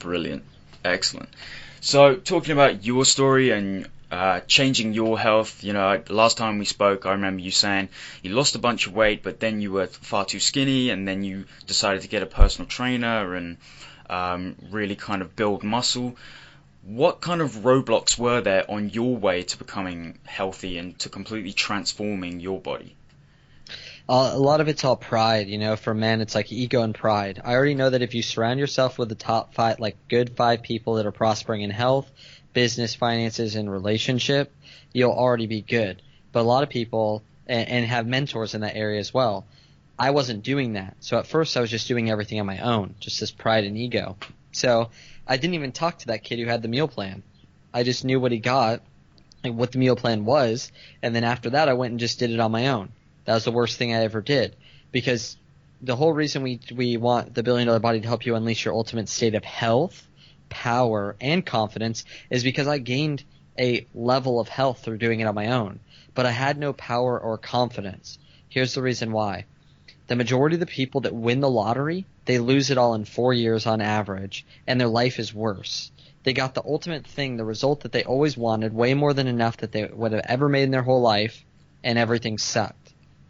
Brilliant, 0.00 0.42
excellent. 0.84 1.28
So 1.80 2.16
talking 2.16 2.52
about 2.52 2.84
your 2.84 3.04
story 3.04 3.50
and 3.50 3.88
uh, 4.10 4.40
changing 4.40 4.92
your 4.92 5.18
health. 5.18 5.64
You 5.64 5.72
know, 5.72 6.02
last 6.08 6.36
time 6.36 6.58
we 6.58 6.64
spoke, 6.64 7.06
I 7.06 7.12
remember 7.12 7.42
you 7.42 7.50
saying 7.50 7.88
you 8.22 8.34
lost 8.34 8.54
a 8.54 8.58
bunch 8.58 8.86
of 8.86 8.94
weight, 8.94 9.22
but 9.22 9.40
then 9.40 9.60
you 9.60 9.72
were 9.72 9.86
far 9.86 10.24
too 10.24 10.40
skinny, 10.40 10.90
and 10.90 11.06
then 11.06 11.24
you 11.24 11.46
decided 11.66 12.02
to 12.02 12.08
get 12.08 12.22
a 12.22 12.26
personal 12.26 12.68
trainer 12.68 13.34
and 13.34 13.56
um, 14.08 14.56
really 14.70 14.96
kind 14.96 15.22
of 15.22 15.34
build 15.36 15.62
muscle. 15.62 16.16
What 16.82 17.20
kind 17.20 17.40
of 17.40 17.50
roadblocks 17.64 18.16
were 18.16 18.40
there 18.40 18.70
on 18.70 18.90
your 18.90 19.16
way 19.16 19.42
to 19.42 19.58
becoming 19.58 20.18
healthy 20.24 20.78
and 20.78 20.96
to 21.00 21.08
completely 21.08 21.52
transforming 21.52 22.38
your 22.38 22.60
body? 22.60 22.94
Uh, 24.08 24.30
a 24.34 24.38
lot 24.38 24.60
of 24.60 24.68
it's 24.68 24.84
all 24.84 24.96
pride, 24.96 25.48
you 25.48 25.58
know. 25.58 25.74
For 25.74 25.92
men, 25.92 26.20
it's 26.20 26.34
like 26.34 26.52
ego 26.52 26.82
and 26.82 26.94
pride. 26.94 27.40
I 27.44 27.54
already 27.54 27.74
know 27.74 27.90
that 27.90 28.02
if 28.02 28.14
you 28.14 28.22
surround 28.22 28.60
yourself 28.60 28.98
with 28.98 29.08
the 29.08 29.16
top 29.16 29.54
five, 29.54 29.80
like 29.80 29.96
good 30.08 30.36
five 30.36 30.62
people 30.62 30.94
that 30.94 31.06
are 31.06 31.12
prospering 31.12 31.62
in 31.62 31.70
health, 31.70 32.08
business, 32.52 32.94
finances, 32.94 33.56
and 33.56 33.70
relationship, 33.70 34.52
you'll 34.92 35.10
already 35.10 35.46
be 35.46 35.60
good. 35.60 36.02
But 36.30 36.40
a 36.40 36.42
lot 36.42 36.62
of 36.62 36.68
people 36.68 37.24
and, 37.46 37.68
and 37.68 37.86
have 37.86 38.06
mentors 38.06 38.54
in 38.54 38.60
that 38.60 38.76
area 38.76 39.00
as 39.00 39.12
well. 39.12 39.44
I 39.98 40.10
wasn't 40.10 40.42
doing 40.42 40.74
that. 40.74 40.96
So 41.00 41.18
at 41.18 41.26
first 41.26 41.56
I 41.56 41.60
was 41.60 41.70
just 41.70 41.88
doing 41.88 42.10
everything 42.10 42.38
on 42.38 42.46
my 42.46 42.58
own, 42.58 42.94
just 43.00 43.18
this 43.18 43.30
pride 43.30 43.64
and 43.64 43.76
ego. 43.76 44.16
So 44.52 44.90
I 45.26 45.36
didn't 45.36 45.54
even 45.54 45.72
talk 45.72 45.98
to 45.98 46.06
that 46.08 46.22
kid 46.22 46.38
who 46.38 46.46
had 46.46 46.62
the 46.62 46.68
meal 46.68 46.86
plan. 46.86 47.22
I 47.72 47.82
just 47.82 48.04
knew 48.04 48.20
what 48.20 48.32
he 48.32 48.38
got 48.38 48.82
and 49.42 49.56
what 49.56 49.72
the 49.72 49.78
meal 49.78 49.96
plan 49.96 50.24
was, 50.24 50.70
and 51.02 51.14
then 51.14 51.24
after 51.24 51.50
that 51.50 51.68
I 51.68 51.74
went 51.74 51.92
and 51.92 52.00
just 52.00 52.18
did 52.18 52.30
it 52.30 52.40
on 52.40 52.52
my 52.52 52.68
own. 52.68 52.90
That 53.26 53.34
was 53.34 53.44
the 53.44 53.52
worst 53.52 53.76
thing 53.76 53.92
I 53.92 54.04
ever 54.04 54.22
did 54.22 54.56
because 54.92 55.36
the 55.82 55.96
whole 55.96 56.12
reason 56.12 56.42
we 56.42 56.60
we 56.74 56.96
want 56.96 57.34
the 57.34 57.42
billion 57.42 57.66
dollar 57.66 57.80
body 57.80 58.00
to 58.00 58.08
help 58.08 58.24
you 58.24 58.34
unleash 58.34 58.64
your 58.64 58.74
ultimate 58.74 59.08
state 59.08 59.34
of 59.34 59.44
health, 59.44 60.06
power, 60.48 61.16
and 61.20 61.44
confidence 61.44 62.04
is 62.30 62.42
because 62.42 62.66
I 62.66 62.78
gained 62.78 63.24
a 63.58 63.86
level 63.94 64.40
of 64.40 64.48
health 64.48 64.82
through 64.82 64.98
doing 64.98 65.20
it 65.20 65.26
on 65.26 65.34
my 65.34 65.52
own, 65.52 65.80
but 66.14 66.24
I 66.24 66.30
had 66.30 66.56
no 66.58 66.72
power 66.72 67.18
or 67.18 67.36
confidence. 67.36 68.18
Here's 68.48 68.74
the 68.74 68.82
reason 68.82 69.12
why. 69.12 69.44
The 70.06 70.16
majority 70.16 70.54
of 70.56 70.60
the 70.60 70.66
people 70.66 71.00
that 71.02 71.14
win 71.14 71.40
the 71.40 71.50
lottery, 71.50 72.06
they 72.26 72.38
lose 72.38 72.70
it 72.70 72.78
all 72.78 72.94
in 72.94 73.04
4 73.04 73.34
years 73.34 73.66
on 73.66 73.80
average, 73.80 74.46
and 74.66 74.80
their 74.80 74.88
life 74.88 75.18
is 75.18 75.34
worse. 75.34 75.90
They 76.22 76.32
got 76.32 76.54
the 76.54 76.64
ultimate 76.64 77.06
thing, 77.06 77.36
the 77.36 77.44
result 77.44 77.80
that 77.80 77.92
they 77.92 78.04
always 78.04 78.36
wanted, 78.36 78.72
way 78.72 78.94
more 78.94 79.12
than 79.14 79.26
enough 79.26 79.56
that 79.58 79.72
they 79.72 79.84
would 79.84 80.12
have 80.12 80.24
ever 80.26 80.48
made 80.48 80.62
in 80.62 80.70
their 80.70 80.82
whole 80.82 81.02
life, 81.02 81.44
and 81.82 81.98
everything 81.98 82.38
sucked. 82.38 82.85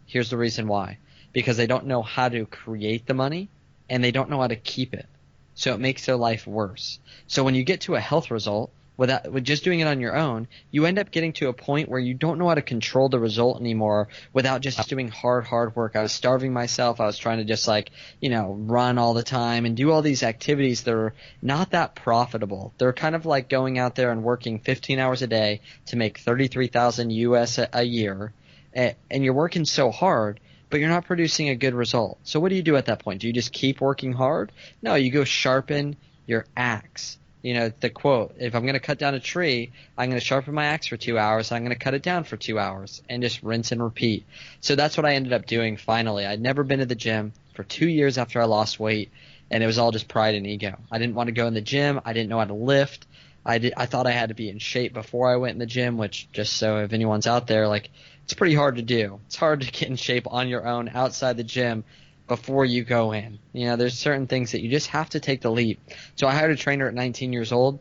Here's 0.07 0.29
the 0.29 0.37
reason 0.37 0.67
why 0.67 0.97
because 1.33 1.57
they 1.57 1.67
don't 1.67 1.85
know 1.85 2.01
how 2.01 2.29
to 2.29 2.45
create 2.45 3.05
the 3.05 3.13
money 3.13 3.47
and 3.89 4.03
they 4.03 4.11
don't 4.11 4.29
know 4.29 4.41
how 4.41 4.47
to 4.47 4.55
keep 4.55 4.93
it. 4.93 5.05
So 5.53 5.73
it 5.73 5.79
makes 5.79 6.05
their 6.05 6.15
life 6.15 6.47
worse. 6.47 6.99
So 7.27 7.43
when 7.43 7.53
you 7.53 7.63
get 7.63 7.81
to 7.81 7.95
a 7.95 7.99
health 7.99 8.31
result, 8.31 8.71
without 8.97 9.31
with 9.31 9.43
just 9.43 9.63
doing 9.63 9.79
it 9.79 9.87
on 9.87 10.01
your 10.01 10.15
own, 10.15 10.47
you 10.71 10.85
end 10.85 10.97
up 10.97 11.11
getting 11.11 11.33
to 11.33 11.47
a 11.47 11.53
point 11.53 11.89
where 11.89 11.99
you 11.99 12.13
don't 12.13 12.39
know 12.39 12.47
how 12.47 12.55
to 12.55 12.61
control 12.61 13.09
the 13.09 13.19
result 13.19 13.59
anymore 13.59 14.07
without 14.33 14.61
just 14.61 14.89
doing 14.89 15.09
hard, 15.09 15.45
hard 15.45 15.75
work. 15.75 15.95
I 15.95 16.01
was 16.01 16.11
starving 16.11 16.53
myself. 16.53 16.99
I 16.99 17.05
was 17.05 17.17
trying 17.17 17.37
to 17.37 17.43
just 17.43 17.67
like, 17.67 17.91
you 18.19 18.29
know, 18.29 18.53
run 18.59 18.97
all 18.97 19.13
the 19.13 19.23
time 19.23 19.65
and 19.65 19.77
do 19.77 19.91
all 19.91 20.01
these 20.01 20.23
activities 20.23 20.83
that 20.83 20.93
are 20.93 21.13
not 21.41 21.71
that 21.71 21.95
profitable. 21.95 22.73
They're 22.79 22.93
kind 22.93 23.15
of 23.15 23.25
like 23.25 23.47
going 23.49 23.77
out 23.77 23.95
there 23.95 24.11
and 24.11 24.23
working 24.23 24.59
15 24.59 24.99
hours 24.99 25.21
a 25.21 25.27
day 25.27 25.61
to 25.87 25.95
make 25.95 26.17
33,000 26.17 27.11
US 27.11 27.59
a, 27.59 27.69
a 27.73 27.83
year. 27.83 28.33
And 28.77 29.23
you're 29.23 29.33
working 29.33 29.65
so 29.65 29.91
hard 29.91 30.39
but 30.69 30.79
you're 30.79 30.89
not 30.89 31.05
producing 31.05 31.49
a 31.49 31.55
good 31.55 31.73
result. 31.73 32.19
So 32.23 32.39
what 32.39 32.49
do 32.49 32.55
you 32.55 32.63
do 32.63 32.75
at 32.75 32.87
that 32.87 32.99
point? 32.99 33.21
Do 33.21 33.27
you 33.27 33.33
just 33.33 33.51
keep 33.51 33.79
working 33.79 34.13
hard? 34.13 34.51
No, 34.81 34.95
you 34.95 35.11
go 35.11 35.23
sharpen 35.23 35.95
your 36.25 36.45
axe. 36.55 37.17
You 37.41 37.53
know, 37.53 37.71
the 37.79 37.89
quote, 37.89 38.35
if 38.39 38.55
I'm 38.55 38.63
going 38.63 38.73
to 38.73 38.79
cut 38.79 38.97
down 38.97 39.13
a 39.13 39.19
tree, 39.19 39.71
I'm 39.97 40.09
going 40.09 40.19
to 40.19 40.25
sharpen 40.25 40.53
my 40.53 40.65
axe 40.65 40.87
for 40.87 40.97
two 40.97 41.17
hours. 41.17 41.51
I'm 41.51 41.61
going 41.61 41.77
to 41.77 41.81
cut 41.81 41.93
it 41.93 42.01
down 42.01 42.25
for 42.25 42.35
two 42.35 42.59
hours 42.59 43.01
and 43.07 43.23
just 43.23 43.43
rinse 43.43 43.71
and 43.71 43.81
repeat. 43.81 44.25
So 44.59 44.75
that's 44.75 44.97
what 44.97 45.05
I 45.05 45.13
ended 45.13 45.33
up 45.33 45.45
doing 45.45 45.77
finally. 45.77 46.25
I'd 46.25 46.41
never 46.41 46.63
been 46.63 46.79
to 46.79 46.85
the 46.85 46.95
gym 46.95 47.31
for 47.55 47.63
two 47.63 47.87
years 47.87 48.17
after 48.17 48.41
I 48.41 48.45
lost 48.45 48.79
weight 48.79 49.11
and 49.49 49.63
it 49.63 49.67
was 49.67 49.77
all 49.77 49.91
just 49.91 50.09
pride 50.09 50.35
and 50.35 50.45
ego. 50.45 50.77
I 50.91 50.97
didn't 50.97 51.15
want 51.15 51.27
to 51.27 51.33
go 51.33 51.47
in 51.47 51.53
the 51.53 51.61
gym. 51.61 52.01
I 52.03 52.11
didn't 52.11 52.29
know 52.29 52.39
how 52.39 52.45
to 52.45 52.53
lift. 52.53 53.05
I 53.45 53.59
did, 53.59 53.73
I 53.77 53.85
thought 53.85 54.07
I 54.07 54.11
had 54.11 54.27
to 54.29 54.35
be 54.35 54.49
in 54.49 54.59
shape 54.59 54.93
before 54.93 55.31
I 55.31 55.37
went 55.37 55.53
in 55.53 55.59
the 55.59 55.65
gym, 55.65 55.97
which 55.97 56.27
just 56.33 56.57
so 56.57 56.79
if 56.79 56.91
anyone's 56.91 57.27
out 57.27 57.47
there, 57.47 57.69
like 57.69 57.89
it's 58.27 58.33
pretty 58.33 58.55
hard 58.55 58.75
to 58.75 58.81
do. 58.81 59.21
It's 59.27 59.37
hard 59.37 59.61
to 59.61 59.71
get 59.71 59.87
in 59.87 59.95
shape 59.95 60.27
on 60.29 60.49
your 60.49 60.67
own 60.67 60.89
outside 60.93 61.37
the 61.37 61.45
gym 61.45 61.85
before 62.27 62.65
you 62.65 62.83
go 62.83 63.13
in. 63.13 63.39
You 63.53 63.67
know, 63.67 63.77
there's 63.77 63.97
certain 63.97 64.27
things 64.27 64.51
that 64.51 64.59
you 64.59 64.69
just 64.69 64.87
have 64.87 65.09
to 65.11 65.21
take 65.21 65.39
the 65.39 65.49
leap. 65.49 65.79
So 66.17 66.27
I 66.27 66.33
hired 66.33 66.51
a 66.51 66.57
trainer 66.57 66.89
at 66.89 66.93
19 66.93 67.31
years 67.31 67.53
old, 67.53 67.79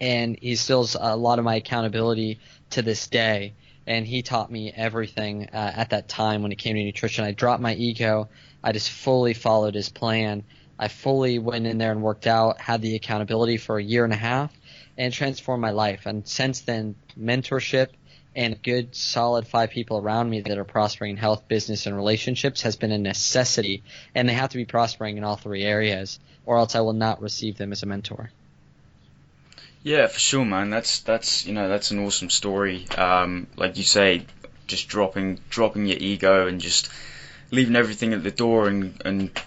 and 0.00 0.36
he 0.42 0.56
still's 0.56 0.96
a 0.98 1.14
lot 1.14 1.38
of 1.38 1.44
my 1.44 1.54
accountability 1.54 2.40
to 2.70 2.82
this 2.82 3.06
day. 3.06 3.54
And 3.86 4.04
he 4.04 4.22
taught 4.22 4.50
me 4.50 4.72
everything 4.74 5.48
uh, 5.52 5.72
at 5.76 5.90
that 5.90 6.08
time 6.08 6.42
when 6.42 6.50
it 6.50 6.58
came 6.58 6.74
to 6.74 6.82
nutrition. 6.82 7.24
I 7.24 7.30
dropped 7.30 7.62
my 7.62 7.74
ego. 7.74 8.28
I 8.64 8.72
just 8.72 8.90
fully 8.90 9.32
followed 9.32 9.76
his 9.76 9.90
plan. 9.90 10.42
I 10.76 10.88
fully 10.88 11.38
went 11.38 11.68
in 11.68 11.78
there 11.78 11.92
and 11.92 12.02
worked 12.02 12.26
out, 12.26 12.60
had 12.60 12.82
the 12.82 12.96
accountability 12.96 13.58
for 13.58 13.78
a 13.78 13.82
year 13.82 14.02
and 14.02 14.12
a 14.12 14.16
half, 14.16 14.52
and 14.96 15.12
transformed 15.12 15.60
my 15.60 15.70
life. 15.70 16.04
And 16.06 16.26
since 16.26 16.62
then, 16.62 16.96
mentorship 17.16 17.90
and 18.34 18.62
good 18.62 18.94
solid 18.94 19.46
five 19.46 19.70
people 19.70 19.98
around 19.98 20.30
me 20.30 20.40
that 20.42 20.58
are 20.58 20.64
prospering 20.64 21.12
in 21.12 21.16
health, 21.16 21.48
business, 21.48 21.86
and 21.86 21.96
relationships 21.96 22.62
has 22.62 22.76
been 22.76 22.92
a 22.92 22.98
necessity, 22.98 23.82
and 24.14 24.28
they 24.28 24.34
have 24.34 24.50
to 24.50 24.56
be 24.56 24.64
prospering 24.64 25.16
in 25.16 25.24
all 25.24 25.36
three 25.36 25.64
areas, 25.64 26.20
or 26.46 26.58
else 26.58 26.74
I 26.74 26.80
will 26.80 26.92
not 26.92 27.20
receive 27.20 27.56
them 27.56 27.72
as 27.72 27.82
a 27.82 27.86
mentor. 27.86 28.30
Yeah, 29.82 30.06
for 30.06 30.18
sure, 30.18 30.44
man. 30.44 30.70
That's 30.70 31.00
that's 31.00 31.46
you 31.46 31.54
know 31.54 31.68
that's 31.68 31.90
an 31.90 32.04
awesome 32.04 32.30
story. 32.30 32.86
Um, 32.96 33.46
like 33.56 33.76
you 33.76 33.84
say, 33.84 34.26
just 34.66 34.88
dropping 34.88 35.40
dropping 35.48 35.86
your 35.86 35.98
ego 35.98 36.46
and 36.46 36.60
just 36.60 36.90
leaving 37.50 37.76
everything 37.76 38.12
at 38.12 38.22
the 38.22 38.30
door 38.30 38.68
and 38.68 39.00
and 39.04 39.42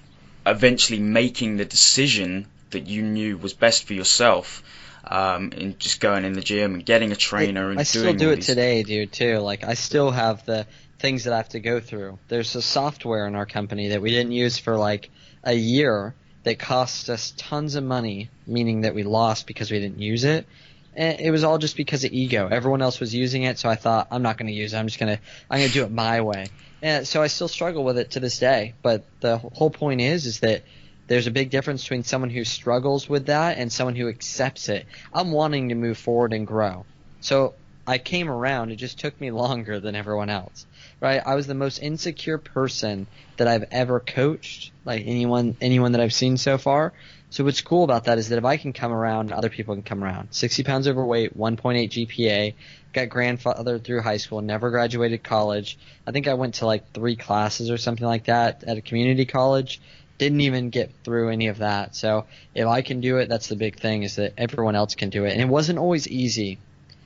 eventually 0.45 0.99
making 0.99 1.57
the 1.57 1.65
decision 1.65 2.47
that 2.71 2.87
you 2.87 3.03
knew 3.03 3.37
was 3.37 3.53
best 3.53 3.83
for 3.83 3.93
yourself 3.93 4.63
um, 5.03 5.51
and 5.55 5.79
just 5.79 5.99
going 5.99 6.25
in 6.25 6.33
the 6.33 6.41
gym 6.41 6.75
and 6.75 6.85
getting 6.85 7.11
a 7.11 7.15
trainer 7.15 7.71
and 7.71 7.79
I 7.79 7.83
still 7.83 8.13
do 8.13 8.31
it 8.31 8.41
today, 8.41 8.83
dude. 8.83 9.11
Too 9.11 9.39
like 9.39 9.63
I 9.63 9.73
still 9.73 10.11
have 10.11 10.45
the 10.45 10.67
things 10.99 11.23
that 11.23 11.33
I 11.33 11.37
have 11.37 11.49
to 11.49 11.59
go 11.59 11.79
through. 11.79 12.19
There's 12.27 12.55
a 12.55 12.61
software 12.61 13.25
in 13.27 13.35
our 13.35 13.45
company 13.45 13.89
that 13.89 14.01
we 14.01 14.11
didn't 14.11 14.31
use 14.31 14.57
for 14.57 14.77
like 14.77 15.09
a 15.43 15.53
year 15.53 16.13
that 16.43 16.59
cost 16.59 17.09
us 17.09 17.33
tons 17.37 17.75
of 17.75 17.83
money, 17.83 18.29
meaning 18.47 18.81
that 18.81 18.95
we 18.95 19.03
lost 19.03 19.47
because 19.47 19.71
we 19.71 19.79
didn't 19.79 19.99
use 19.99 20.23
it. 20.23 20.45
And 20.95 21.19
it 21.19 21.31
was 21.31 21.43
all 21.43 21.57
just 21.57 21.77
because 21.77 22.03
of 22.03 22.11
ego. 22.11 22.47
Everyone 22.51 22.81
else 22.81 22.99
was 22.99 23.15
using 23.15 23.43
it, 23.43 23.57
so 23.57 23.69
I 23.69 23.75
thought 23.75 24.07
I'm 24.11 24.21
not 24.21 24.37
going 24.37 24.47
to 24.47 24.53
use 24.53 24.73
it. 24.73 24.77
I'm 24.77 24.87
just 24.87 24.99
going 24.99 25.15
to 25.15 25.21
I'm 25.49 25.59
going 25.59 25.69
to 25.69 25.73
do 25.73 25.83
it 25.83 25.91
my 25.91 26.21
way. 26.21 26.47
And 26.81 27.07
so 27.07 27.21
I 27.21 27.27
still 27.27 27.47
struggle 27.47 27.83
with 27.83 27.97
it 27.97 28.11
to 28.11 28.19
this 28.19 28.39
day. 28.39 28.73
But 28.81 29.05
the 29.21 29.37
whole 29.37 29.69
point 29.69 30.01
is, 30.01 30.25
is 30.25 30.39
that 30.41 30.63
there's 31.11 31.27
a 31.27 31.31
big 31.31 31.49
difference 31.49 31.83
between 31.83 32.05
someone 32.05 32.29
who 32.29 32.45
struggles 32.45 33.09
with 33.09 33.25
that 33.25 33.57
and 33.57 33.69
someone 33.69 33.97
who 33.97 34.07
accepts 34.07 34.69
it. 34.69 34.85
I'm 35.13 35.33
wanting 35.33 35.67
to 35.67 35.75
move 35.75 35.97
forward 35.97 36.31
and 36.31 36.47
grow. 36.47 36.85
So 37.19 37.53
I 37.85 37.97
came 37.97 38.29
around. 38.29 38.71
It 38.71 38.77
just 38.77 38.97
took 38.97 39.19
me 39.19 39.29
longer 39.43 39.81
than 39.81 39.93
everyone 39.93 40.29
else. 40.29 40.65
Right? 41.01 41.21
I 41.25 41.35
was 41.35 41.47
the 41.47 41.53
most 41.53 41.79
insecure 41.79 42.37
person 42.37 43.07
that 43.35 43.49
I've 43.49 43.65
ever 43.71 43.99
coached, 43.99 44.71
like 44.85 45.03
anyone 45.05 45.57
anyone 45.59 45.91
that 45.91 45.99
I've 45.99 46.13
seen 46.13 46.37
so 46.37 46.57
far. 46.57 46.93
So 47.29 47.43
what's 47.43 47.59
cool 47.59 47.83
about 47.83 48.05
that 48.05 48.17
is 48.17 48.29
that 48.29 48.37
if 48.37 48.45
I 48.45 48.55
can 48.55 48.71
come 48.71 48.93
around, 48.93 49.33
other 49.33 49.49
people 49.49 49.75
can 49.75 49.83
come 49.83 50.03
around. 50.05 50.29
60 50.31 50.63
pounds 50.63 50.87
overweight, 50.87 51.37
1.8 51.37 51.89
GPA, 51.89 52.53
got 52.93 53.09
grandfathered 53.09 53.83
through 53.83 54.01
high 54.01 54.17
school, 54.17 54.41
never 54.41 54.69
graduated 54.69 55.23
college. 55.23 55.77
I 56.07 56.11
think 56.11 56.27
I 56.27 56.35
went 56.35 56.55
to 56.55 56.65
like 56.65 56.91
three 56.93 57.15
classes 57.15 57.69
or 57.69 57.77
something 57.77 58.05
like 58.05 58.25
that 58.25 58.63
at 58.63 58.77
a 58.77 58.81
community 58.81 59.25
college 59.25 59.81
didn't 60.21 60.41
even 60.41 60.69
get 60.69 60.93
through 61.03 61.29
any 61.29 61.47
of 61.47 61.57
that. 61.57 61.95
So 61.95 62.27
if 62.53 62.67
I 62.67 62.83
can 62.83 63.01
do 63.01 63.17
it, 63.17 63.27
that's 63.27 63.47
the 63.47 63.55
big 63.55 63.79
thing 63.79 64.03
is 64.03 64.17
that 64.17 64.35
everyone 64.37 64.75
else 64.75 64.93
can 64.93 65.09
do 65.09 65.25
it. 65.25 65.31
And 65.31 65.41
it 65.41 65.47
wasn't 65.47 65.79
always 65.79 66.07
easy 66.07 66.59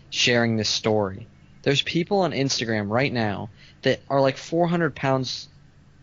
sharing 0.10 0.58
this 0.58 0.68
story. 0.68 1.26
There's 1.64 1.82
people 1.82 2.20
on 2.20 2.34
Instagram 2.34 2.90
right 2.90 3.14
now 3.14 3.52
that 3.84 4.02
are 4.10 4.20
like 4.20 4.36
400 4.36 4.98
pounds, 4.98 5.48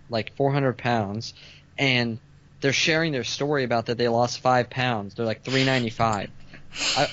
like 0.09 0.35
400 0.38 0.78
pounds, 0.78 1.35
and 1.76 2.19
they're 2.62 2.73
sharing 2.73 3.12
their 3.12 3.25
story 3.25 3.64
about 3.64 3.87
that 3.87 3.99
they 3.99 4.09
lost 4.09 4.40
five 4.40 4.71
pounds. 4.71 5.14
They're 5.14 5.26
like 5.26 5.45
395. 5.45 6.31
I, 6.97 7.09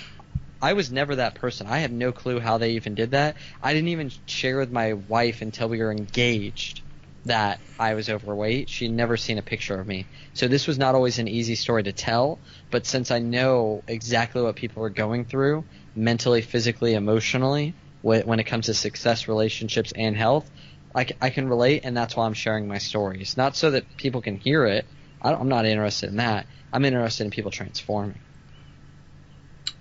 I 0.61 0.73
was 0.73 0.93
never 0.93 1.17
that 1.17 1.35
person. 1.35 1.67
I 1.67 1.79
have 1.79 1.91
no 1.91 2.13
clue 2.13 2.39
how 2.39 2.57
they 2.57 2.71
even 2.71 2.95
did 2.95 3.11
that. 3.11 3.35
I 3.61 3.73
didn't 3.73 3.89
even 3.89 4.13
share 4.27 4.59
with 4.59 4.71
my 4.71 4.93
wife 4.93 5.41
until 5.41 5.67
we 5.67 5.79
were 5.79 5.91
engaged 5.91 6.83
that 7.25 7.59
I 7.77 7.93
was 7.93 8.09
overweight. 8.09 8.69
She'd 8.69 8.91
never 8.91 9.17
seen 9.17 9.37
a 9.37 9.41
picture 9.41 9.79
of 9.79 9.87
me. 9.87 10.05
So 10.33 10.47
this 10.47 10.67
was 10.67 10.77
not 10.77 10.95
always 10.95 11.19
an 11.19 11.27
easy 11.27 11.55
story 11.55 11.83
to 11.83 11.91
tell, 11.91 12.39
but 12.71 12.85
since 12.85 13.11
I 13.11 13.19
know 13.19 13.83
exactly 13.87 14.41
what 14.41 14.55
people 14.55 14.83
are 14.83 14.89
going 14.89 15.25
through 15.25 15.63
mentally, 15.95 16.41
physically, 16.41 16.93
emotionally, 16.93 17.73
when 18.01 18.39
it 18.39 18.45
comes 18.45 18.67
to 18.67 18.73
success, 18.73 19.27
relationships, 19.27 19.91
and 19.95 20.15
health, 20.15 20.49
I, 20.95 21.07
I 21.21 21.29
can 21.29 21.49
relate, 21.49 21.81
and 21.83 21.95
that's 21.95 22.15
why 22.15 22.25
I'm 22.25 22.33
sharing 22.33 22.67
my 22.67 22.77
stories. 22.77 23.35
Not 23.35 23.55
so 23.55 23.71
that 23.71 23.97
people 23.97 24.21
can 24.21 24.37
hear 24.37 24.65
it. 24.65 24.85
I'm 25.21 25.49
not 25.49 25.65
interested 25.65 26.09
in 26.09 26.17
that. 26.17 26.45
I'm 26.71 26.85
interested 26.85 27.25
in 27.25 27.31
people 27.31 27.51
transforming. 27.51 28.19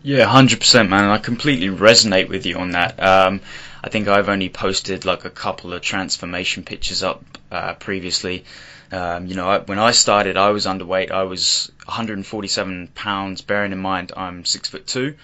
Yeah, 0.02 0.24
hundred 0.24 0.60
percent, 0.60 0.90
man. 0.90 1.10
I 1.10 1.18
completely 1.18 1.68
resonate 1.68 2.28
with 2.28 2.46
you 2.46 2.56
on 2.56 2.70
that. 2.72 3.02
Um, 3.02 3.40
I 3.82 3.88
think 3.90 4.08
I've 4.08 4.28
only 4.28 4.48
posted 4.48 5.04
like 5.04 5.24
a 5.24 5.30
couple 5.30 5.72
of 5.72 5.82
transformation 5.82 6.64
pictures 6.64 7.02
up 7.02 7.24
uh, 7.50 7.74
previously. 7.74 8.44
Um, 8.90 9.26
you 9.26 9.34
know, 9.34 9.48
I, 9.48 9.58
when 9.58 9.78
I 9.78 9.92
started, 9.92 10.36
I 10.36 10.50
was 10.50 10.66
underweight. 10.66 11.10
I 11.10 11.24
was 11.24 11.70
147 11.84 12.88
pounds. 12.94 13.42
Bearing 13.42 13.72
in 13.72 13.78
mind 13.78 14.12
I'm 14.16 14.44
six 14.44 14.68
foot 14.68 14.86
two, 14.86 15.16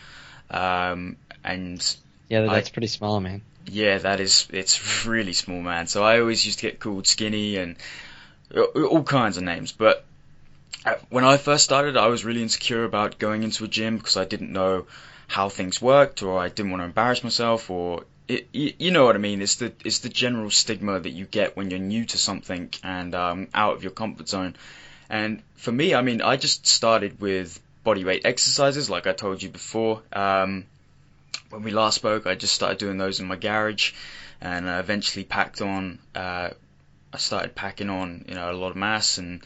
um, 0.50 1.16
and 1.42 1.96
yeah, 2.28 2.42
that's 2.42 2.68
I, 2.68 2.72
pretty 2.72 2.88
small, 2.88 3.20
man. 3.20 3.42
Yeah, 3.66 3.98
that 3.98 4.20
is. 4.20 4.46
It's 4.50 5.06
really 5.06 5.32
small, 5.32 5.60
man. 5.60 5.86
So 5.86 6.04
I 6.04 6.20
always 6.20 6.44
used 6.44 6.58
to 6.60 6.66
get 6.66 6.80
called 6.80 7.06
skinny 7.06 7.56
and 7.56 7.76
all 8.54 9.02
kinds 9.02 9.36
of 9.36 9.42
names. 9.42 9.72
But 9.72 10.04
uh, 10.84 10.94
when 11.08 11.24
I 11.24 11.38
first 11.38 11.64
started, 11.64 11.96
I 11.96 12.08
was 12.08 12.24
really 12.24 12.42
insecure 12.42 12.84
about 12.84 13.18
going 13.18 13.42
into 13.42 13.64
a 13.64 13.68
gym 13.68 13.96
because 13.96 14.16
I 14.16 14.24
didn't 14.24 14.52
know 14.52 14.86
how 15.26 15.48
things 15.48 15.80
worked, 15.80 16.22
or 16.22 16.38
I 16.38 16.48
didn't 16.48 16.70
want 16.70 16.82
to 16.82 16.84
embarrass 16.84 17.24
myself, 17.24 17.70
or 17.70 18.04
it, 18.26 18.48
you, 18.52 18.90
know 18.90 19.04
what 19.04 19.16
I 19.16 19.18
mean. 19.18 19.42
It's 19.42 19.56
the 19.56 19.72
it's 19.84 19.98
the 19.98 20.08
general 20.08 20.50
stigma 20.50 20.98
that 20.98 21.10
you 21.10 21.26
get 21.26 21.56
when 21.56 21.70
you're 21.70 21.80
new 21.80 22.04
to 22.06 22.18
something 22.18 22.70
and 22.82 23.14
um, 23.14 23.48
out 23.52 23.74
of 23.74 23.82
your 23.82 23.92
comfort 23.92 24.28
zone. 24.28 24.56
And 25.10 25.42
for 25.56 25.70
me, 25.70 25.94
I 25.94 26.02
mean, 26.02 26.22
I 26.22 26.36
just 26.36 26.66
started 26.66 27.20
with 27.20 27.60
body 27.82 28.04
weight 28.04 28.24
exercises, 28.24 28.88
like 28.88 29.06
I 29.06 29.12
told 29.12 29.42
you 29.42 29.50
before. 29.50 30.02
Um, 30.12 30.64
when 31.50 31.62
we 31.62 31.70
last 31.70 31.96
spoke, 31.96 32.26
I 32.26 32.34
just 32.34 32.54
started 32.54 32.78
doing 32.78 32.96
those 32.96 33.20
in 33.20 33.26
my 33.26 33.36
garage, 33.36 33.92
and 34.40 34.68
I 34.68 34.78
eventually 34.80 35.24
packed 35.24 35.60
on. 35.60 35.98
Uh, 36.14 36.50
I 37.12 37.16
started 37.18 37.54
packing 37.54 37.90
on, 37.90 38.24
you 38.26 38.34
know, 38.34 38.50
a 38.50 38.54
lot 38.54 38.70
of 38.70 38.76
mass, 38.76 39.18
and 39.18 39.44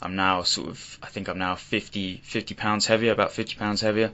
I'm 0.00 0.14
now 0.14 0.42
sort 0.42 0.68
of, 0.68 0.98
I 1.02 1.06
think 1.06 1.28
I'm 1.28 1.38
now 1.38 1.56
50, 1.56 2.18
50 2.18 2.54
pounds 2.54 2.86
heavier, 2.86 3.10
about 3.10 3.32
50 3.32 3.56
pounds 3.56 3.80
heavier. 3.80 4.12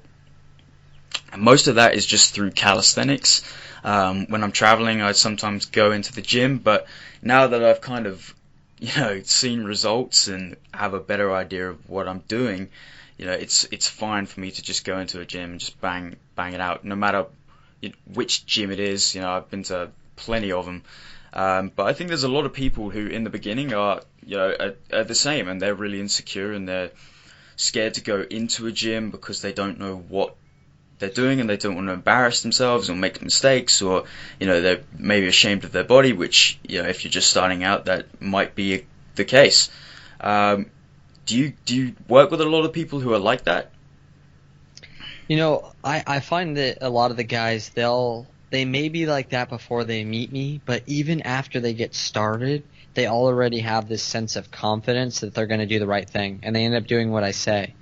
And 1.33 1.43
most 1.43 1.67
of 1.67 1.75
that 1.75 1.95
is 1.95 2.07
just 2.07 2.33
through 2.33 2.53
calisthenics. 2.53 3.43
Um, 3.85 4.27
when 4.29 4.43
I'm 4.43 4.53
traveling, 4.53 5.03
I 5.03 5.13
sometimes 5.13 5.67
go 5.67 5.93
into 5.93 6.13
the 6.13 6.23
gym, 6.23 6.59
but 6.59 6.87
now 7.23 7.49
that 7.49 7.63
I've 7.63 7.83
kind 7.83 8.07
of, 8.07 8.35
you 8.81 8.91
know, 8.97 9.21
seen 9.23 9.63
results 9.63 10.27
and 10.27 10.57
have 10.73 10.95
a 10.95 11.01
better 11.01 11.35
idea 11.35 11.69
of 11.69 11.89
what 11.89 12.09
I'm 12.09 12.21
doing, 12.27 12.71
you 13.19 13.27
know, 13.27 13.33
it's 13.33 13.65
it's 13.71 13.87
fine 13.87 14.27
for 14.27 14.41
me 14.41 14.51
to 14.51 14.63
just 14.63 14.85
go 14.85 14.99
into 14.99 15.21
a 15.21 15.27
gym 15.27 15.53
and 15.53 15.61
just 15.61 15.79
bang 15.81 16.17
bang 16.35 16.55
it 16.55 16.61
out, 16.61 16.85
no 16.85 16.97
matter 16.97 17.27
which 18.13 18.47
gym 18.47 18.71
it 18.71 18.81
is. 18.81 19.15
You 19.15 19.21
know, 19.21 19.31
I've 19.31 19.51
been 19.51 19.63
to 19.65 19.91
plenty 20.17 20.51
of 20.51 20.65
them. 20.65 20.83
Um, 21.35 21.73
but 21.75 21.87
I 21.87 21.93
think 21.93 22.09
there's 22.09 22.25
a 22.25 22.29
lot 22.29 22.47
of 22.47 22.53
people 22.53 22.91
who, 22.91 23.07
in 23.07 23.25
the 23.25 23.31
beginning, 23.31 23.75
are 23.75 24.01
you 24.25 24.39
know 24.39 24.57
are, 24.59 24.75
are 24.93 25.05
the 25.05 25.15
same, 25.15 25.49
and 25.49 25.61
they're 25.61 25.75
really 25.75 26.01
insecure 26.01 26.53
and 26.53 26.67
they're 26.67 26.91
scared 27.57 27.95
to 27.95 28.01
go 28.01 28.23
into 28.23 28.67
a 28.67 28.73
gym 28.73 29.11
because 29.11 29.43
they 29.43 29.53
don't 29.53 29.79
know 29.79 29.97
what 29.97 30.37
they're 30.99 31.09
doing 31.09 31.41
and 31.41 31.51
they 31.51 31.57
don't 31.57 31.75
want 31.75 31.89
to 31.89 31.93
embarrass 31.93 32.43
themselves 32.43 32.89
or 32.89 32.95
make 32.95 33.23
mistakes 33.23 33.83
or 33.83 34.05
you 34.39 34.47
know 34.47 34.61
they're 34.61 34.83
maybe 34.97 35.27
ashamed 35.27 35.65
of 35.65 35.73
their 35.73 35.85
body 35.85 36.13
which 36.13 36.59
you 36.67 36.83
know 36.83 36.89
if 36.89 37.05
you're 37.05 37.11
just 37.11 37.31
starting 37.31 37.65
out 37.65 37.87
that 37.87 38.21
might 38.21 38.55
be 38.55 38.85
the 39.15 39.25
case. 39.25 39.71
Um, 40.21 40.67
do 41.27 41.37
you 41.37 41.53
do 41.65 41.77
you 41.77 41.95
work 42.09 42.31
with 42.31 42.41
a 42.41 42.45
lot 42.45 42.65
of 42.65 42.73
people 42.73 43.01
who 43.01 43.13
are 43.13 43.19
like 43.19 43.45
that? 43.45 43.71
You 45.29 45.37
know 45.37 45.73
I, 45.83 46.03
I 46.07 46.21
find 46.21 46.57
that 46.57 46.79
a 46.81 46.91
lot 46.91 47.11
of 47.11 47.17
the 47.17 47.25
guys 47.25 47.71
they'll 47.71 48.27
they 48.51 48.65
may 48.65 48.89
be 48.89 49.07
like 49.07 49.31
that 49.31 49.49
before 49.49 49.85
they 49.85 50.05
meet 50.05 50.31
me 50.31 50.61
but 50.65 50.83
even 50.87 51.23
after 51.23 51.61
they 51.61 51.75
get 51.75 51.95
started 51.95 52.63
they 52.93 53.09
already 53.09 53.61
have 53.61 53.89
this 53.89 54.03
sense 54.03 54.37
of 54.37 54.51
confidence 54.53 55.21
that 55.21 55.35
they're 55.35 55.47
going 55.47 55.61
to 55.61 55.67
do 55.67 55.81
the 55.81 55.87
right 55.87 56.09
thing 56.09 56.41
and 56.43 56.55
they 56.55 56.65
end 56.65 56.75
up 56.75 56.87
doing 56.87 57.11
what 57.11 57.25
i 57.25 57.33
say. 57.33 57.75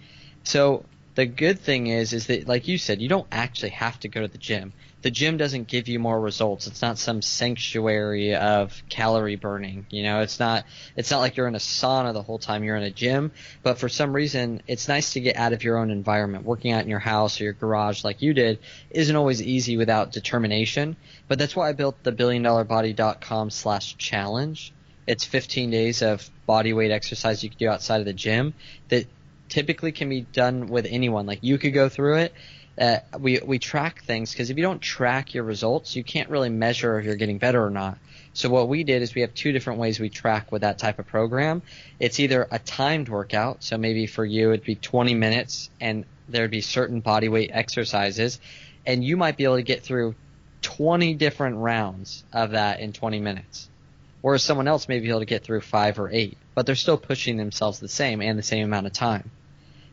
So 0.45 0.85
the 1.15 1.27
good 1.27 1.61
thing 1.61 1.89
is 1.89 2.13
is 2.13 2.27
that 2.27 2.49
like 2.49 2.69
you 2.69 2.79
said 2.79 3.01
you 3.03 3.09
don't 3.09 3.27
actually 3.31 3.71
have 3.71 3.99
to 4.01 4.09
go 4.09 4.23
to 4.23 4.29
the 4.29 4.39
gym. 4.39 4.73
The 5.03 5.11
gym 5.11 5.37
doesn't 5.37 5.67
give 5.67 5.89
you 5.89 5.99
more 5.99 6.21
results. 6.21 6.69
It's 6.69 6.81
not 6.81 6.97
some 6.97 7.23
sanctuary 7.23 8.35
of 8.35 8.83
calorie 8.89 9.37
burning 9.37 9.87
you 9.91 10.03
know? 10.03 10.21
It's 10.21 10.41
not 10.41 10.65
it's 10.97 11.11
not 11.11 11.21
like 11.21 11.37
you're 11.37 11.49
in 11.49 11.55
a 11.55 11.59
sauna 11.59 12.13
the 12.13 12.23
whole 12.23 12.39
time 12.39 12.65
you're 12.65 12.77
in 12.77 12.83
a 12.83 12.91
gym 12.91 13.33
but 13.63 13.79
for 13.79 13.89
some 13.89 14.15
reason 14.15 14.63
it's 14.67 14.89
nice 14.89 15.13
to 15.13 15.21
get 15.21 15.37
out 15.37 15.53
of 15.53 15.63
your 15.65 15.77
own 15.79 15.91
environment. 15.91 16.45
Working 16.45 16.73
out 16.73 16.83
in 16.83 16.89
your 16.89 16.99
house 16.99 17.41
or 17.41 17.45
your 17.45 17.53
garage 17.53 18.05
like 18.05 18.23
you 18.23 18.33
did 18.33 18.59
isn't 18.91 19.17
always 19.17 19.43
easy 19.43 19.77
without 19.77 20.13
determination 20.13 20.97
but 21.29 21.39
that's 21.39 21.55
why 21.55 21.69
i 21.69 21.73
built 21.73 22.03
the 22.03 22.13
billiondollarbodycom 22.13 23.53
slash 23.53 23.97
challenge. 23.99 24.73
It's 25.07 25.25
15 25.25 25.71
days 25.71 26.01
of 26.01 26.31
body 26.47 26.73
weight 26.73 26.91
exercise 26.91 27.43
you 27.43 27.51
can 27.51 27.59
do 27.59 27.69
outside 27.69 28.01
of 28.01 28.07
the 28.07 28.13
gym 28.13 28.55
that 28.89 29.07
typically 29.53 29.93
can 29.93 30.09
be 30.09 30.23
done 30.23 30.67
with 30.67 30.87
anyone. 30.89 31.27
Like 31.27 31.41
you 31.43 31.59
could 31.59 31.75
go 31.75 31.91
through 31.91 32.17
it. 32.17 32.35
Uh, 32.81 33.01
we 33.19 33.39
we 33.45 33.59
track 33.59 34.03
things 34.03 34.33
because 34.33 34.49
if 34.49 34.57
you 34.57 34.63
don't 34.63 34.81
track 34.81 35.35
your 35.35 35.45
results, 35.45 35.95
you 35.95 36.03
can't 36.03 36.31
really 36.31 36.49
measure 36.49 36.99
if 36.99 37.05
you're 37.05 37.17
getting 37.17 37.37
better 37.37 37.63
or 37.63 37.69
not. 37.69 37.99
So 38.33 38.49
what 38.49 38.67
we 38.69 38.83
did 38.83 39.03
is 39.03 39.15
we 39.15 39.21
have 39.21 39.35
two 39.35 39.53
different 39.53 39.79
ways 39.79 40.01
we 40.01 40.09
track 40.09 40.51
with 40.51 40.63
that 40.63 40.79
type 40.79 40.99
of 40.99 41.07
program. 41.07 41.61
It's 42.01 42.19
either 42.19 42.49
a 42.51 42.59
timed 42.59 43.11
workout, 43.11 43.63
so 43.63 43.77
maybe 43.77 44.07
for 44.07 44.25
you 44.25 44.53
it'd 44.53 44.65
be 44.65 44.75
20 44.75 45.13
minutes, 45.13 45.69
and 45.83 46.07
there'd 46.31 46.51
be 46.51 46.63
certain 46.63 47.01
body 47.01 47.29
weight 47.29 47.51
exercises, 47.53 48.41
and 48.87 49.05
you 49.05 49.19
might 49.19 49.37
be 49.37 49.45
able 49.45 49.57
to 49.57 49.63
get 49.63 49.83
through 49.83 50.15
20 50.63 51.13
different 51.13 51.57
rounds 51.57 52.25
of 52.33 52.53
that 52.53 52.81
in 52.81 52.95
20 52.95 53.21
minutes. 53.21 53.69
Whereas 54.23 54.43
someone 54.43 54.67
else 54.67 54.89
may 54.89 55.01
be 55.01 55.11
able 55.11 55.19
to 55.19 55.27
get 55.27 55.45
through 55.45 55.61
five 55.61 55.99
or 55.99 56.09
eight, 56.11 56.39
but 56.55 56.65
they're 56.65 56.75
still 56.75 56.97
pushing 56.97 57.37
themselves 57.37 57.81
the 57.81 57.89
same 57.89 58.23
and 58.23 58.39
the 58.39 58.43
same 58.43 58.65
amount 58.65 58.87
of 58.87 58.95
time. 58.95 59.31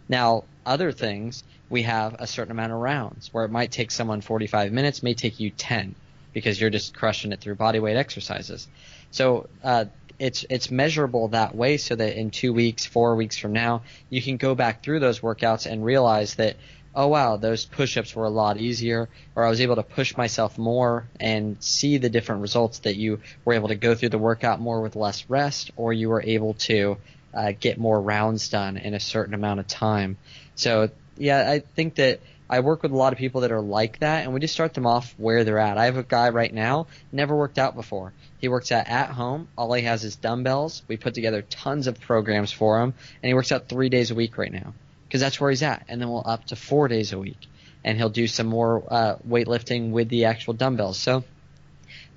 Now, 0.10 0.44
other 0.66 0.92
things, 0.92 1.44
we 1.70 1.84
have 1.84 2.16
a 2.20 2.28
certain 2.28 2.52
amount 2.52 2.74
of 2.74 2.80
rounds 2.80 3.32
where 3.32 3.46
it 3.46 3.52
might 3.52 3.72
take 3.72 3.92
someone 3.92 4.22
45 4.22 4.72
minutes, 4.72 5.04
may 5.04 5.14
take 5.14 5.40
you 5.40 5.52
10 5.52 5.96
because 6.34 6.60
you're 6.60 6.70
just 6.70 6.94
crushing 6.94 7.32
it 7.32 7.40
through 7.40 7.56
body 7.56 7.80
weight 7.80 7.96
exercises. 7.96 8.68
So 9.12 9.48
uh, 9.64 9.86
it's 10.18 10.46
it's 10.50 10.70
measurable 10.70 11.30
that 11.30 11.56
way, 11.56 11.78
so 11.78 11.96
that 11.96 12.18
in 12.18 12.30
two 12.30 12.54
weeks, 12.54 12.86
four 12.86 13.16
weeks 13.16 13.38
from 13.38 13.54
now, 13.54 13.84
you 14.10 14.22
can 14.22 14.38
go 14.38 14.54
back 14.54 14.84
through 14.84 15.00
those 15.00 15.22
workouts 15.22 15.66
and 15.66 15.86
realize 15.86 16.36
that 16.36 16.58
oh 16.96 17.08
wow, 17.08 17.38
those 17.38 17.66
push-ups 17.66 18.16
were 18.16 18.26
a 18.26 18.30
lot 18.30 18.58
easier, 18.58 19.08
or 19.36 19.46
I 19.46 19.50
was 19.50 19.62
able 19.62 19.76
to 19.76 19.84
push 19.84 20.18
myself 20.18 20.58
more 20.58 21.08
and 21.20 21.56
see 21.64 21.98
the 21.98 22.10
different 22.10 22.42
results 22.42 22.80
that 22.80 22.96
you 22.96 23.22
were 23.46 23.54
able 23.54 23.68
to 23.70 23.76
go 23.76 23.96
through 23.96 24.10
the 24.10 24.18
workout 24.18 24.60
more 24.60 24.82
with 24.82 24.96
less 24.96 25.30
rest, 25.30 25.72
or 25.78 25.94
you 25.94 26.10
were 26.10 26.22
able 26.22 26.56
to 26.56 26.98
uh, 27.34 27.54
get 27.60 27.78
more 27.78 28.00
rounds 28.00 28.50
done 28.50 28.78
in 28.78 28.94
a 28.94 29.00
certain 29.00 29.34
amount 29.34 29.60
of 29.60 29.68
time. 29.68 30.18
So 30.56 30.90
yeah, 31.18 31.50
I 31.50 31.60
think 31.60 31.96
that 31.96 32.22
I 32.50 32.62
work 32.62 32.82
with 32.82 32.92
a 32.92 32.96
lot 32.96 33.14
of 33.14 33.20
people 33.20 33.42
that 33.42 33.52
are 33.52 33.62
like 33.62 34.00
that, 34.00 34.24
and 34.24 34.34
we 34.34 34.40
just 34.40 34.56
start 34.56 34.74
them 34.74 34.88
off 34.88 35.14
where 35.18 35.44
they're 35.44 35.60
at. 35.60 35.78
I 35.78 35.86
have 35.86 35.98
a 35.98 36.04
guy 36.04 36.30
right 36.30 36.52
now, 36.52 36.88
never 37.12 37.36
worked 37.36 37.60
out 37.60 37.76
before. 37.76 38.12
He 38.40 38.48
works 38.48 38.72
out 38.72 38.88
at 38.88 39.12
home. 39.12 39.50
All 39.56 39.72
he 39.74 39.84
has 39.84 40.04
is 40.04 40.16
dumbbells. 40.16 40.82
We 40.88 40.98
put 40.98 41.14
together 41.14 41.44
tons 41.44 41.86
of 41.86 42.00
programs 42.00 42.52
for 42.52 42.82
him, 42.82 42.96
and 43.22 43.28
he 43.28 43.36
works 43.36 43.52
out 43.52 43.70
three 43.70 43.90
days 43.90 44.10
a 44.10 44.16
week 44.16 44.38
right 44.38 44.52
now 44.52 44.74
because 45.08 45.22
that's 45.22 45.40
where 45.40 45.52
he's 45.52 45.62
at. 45.62 45.86
And 45.90 46.02
then 46.02 46.10
we'll 46.10 46.24
up 46.26 46.46
to 46.46 46.56
four 46.56 46.88
days 46.88 47.14
a 47.14 47.20
week, 47.20 47.48
and 47.84 47.98
he'll 47.98 48.10
do 48.10 48.26
some 48.26 48.48
more 48.48 48.84
uh, 48.90 49.16
weightlifting 49.28 49.92
with 49.92 50.10
the 50.10 50.26
actual 50.26 50.54
dumbbells. 50.54 50.98
So 50.98 51.24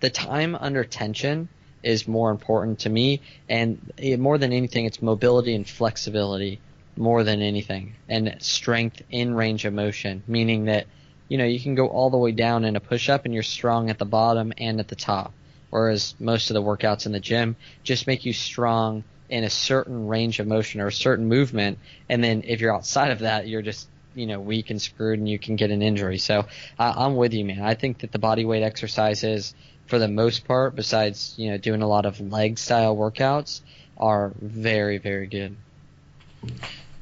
the 0.01 0.09
time 0.09 0.55
under 0.55 0.83
tension 0.83 1.49
is 1.83 2.07
more 2.07 2.31
important 2.31 2.81
to 2.81 2.91
me. 2.91 3.21
And 3.49 3.93
more 4.19 4.39
than 4.39 4.53
anything, 4.53 4.85
it's 4.85 5.03
mobility 5.03 5.55
and 5.55 5.69
flexibility 5.69 6.61
more 6.97 7.25
than 7.25 7.41
anything, 7.41 7.95
and 8.09 8.37
strength 8.41 9.03
in 9.11 9.35
range 9.35 9.65
of 9.65 9.73
motion, 9.73 10.23
meaning 10.27 10.67
that 10.67 10.87
you 11.29 11.39
know 11.39 11.45
you 11.45 11.59
can 11.59 11.75
go 11.75 11.89
all 11.89 12.11
the 12.11 12.19
way 12.19 12.33
down 12.33 12.65
in 12.65 12.77
a 12.77 12.81
push 12.81 13.09
up 13.09 13.25
and 13.25 13.33
you're 13.33 13.43
strong 13.43 13.89
at 13.89 13.99
the 13.99 14.05
bottom 14.05 14.53
and 14.59 14.81
at 14.81 14.89
the 14.89 14.97
top. 14.97 15.33
Whereas 15.71 16.15
most 16.21 16.51
of 16.51 16.55
the 16.55 16.63
workouts 16.63 17.07
in 17.07 17.13
the 17.13 17.21
gym 17.21 17.57
just 17.83 18.07
make 18.07 18.27
you 18.27 18.35
strong 18.35 19.05
in 19.31 19.45
a 19.45 19.51
certain 19.51 20.07
range 20.07 20.39
of 20.39 20.47
motion 20.47 20.83
or 20.83 20.89
a 20.89 20.93
certain 20.93 21.27
movement, 21.27 21.79
and 22.09 22.23
then 22.23 22.43
if 22.47 22.61
you're 22.61 22.75
outside 22.75 23.11
of 23.11 23.21
that, 23.21 23.49
you're 23.49 23.63
just 23.63 23.89
you 24.15 24.27
know 24.27 24.41
weak 24.41 24.69
and 24.69 24.81
screwed 24.81 25.19
and 25.19 25.29
you 25.29 25.39
can 25.39 25.57
get 25.57 25.71
an 25.71 25.83
injury. 25.83 26.19
So 26.19 26.41
uh, 26.79 26.93
I'm 26.97 27.17
with 27.17 27.33
you, 27.33 27.45
man. 27.45 27.63
I 27.63 27.75
think 27.75 28.01
that 28.01 28.13
the 28.13 28.19
body 28.19 28.45
weight 28.45 28.63
exercises 28.63 29.55
for 29.87 29.99
the 29.99 30.09
most 30.09 30.47
part, 30.47 30.75
besides 30.75 31.35
you 31.37 31.51
know 31.51 31.59
doing 31.59 31.83
a 31.83 31.89
lot 31.89 32.07
of 32.07 32.21
leg 32.21 32.59
style 32.59 32.97
workouts, 32.97 33.61
are 33.97 34.33
very 34.41 34.99
very 34.99 35.27
good. 35.27 35.57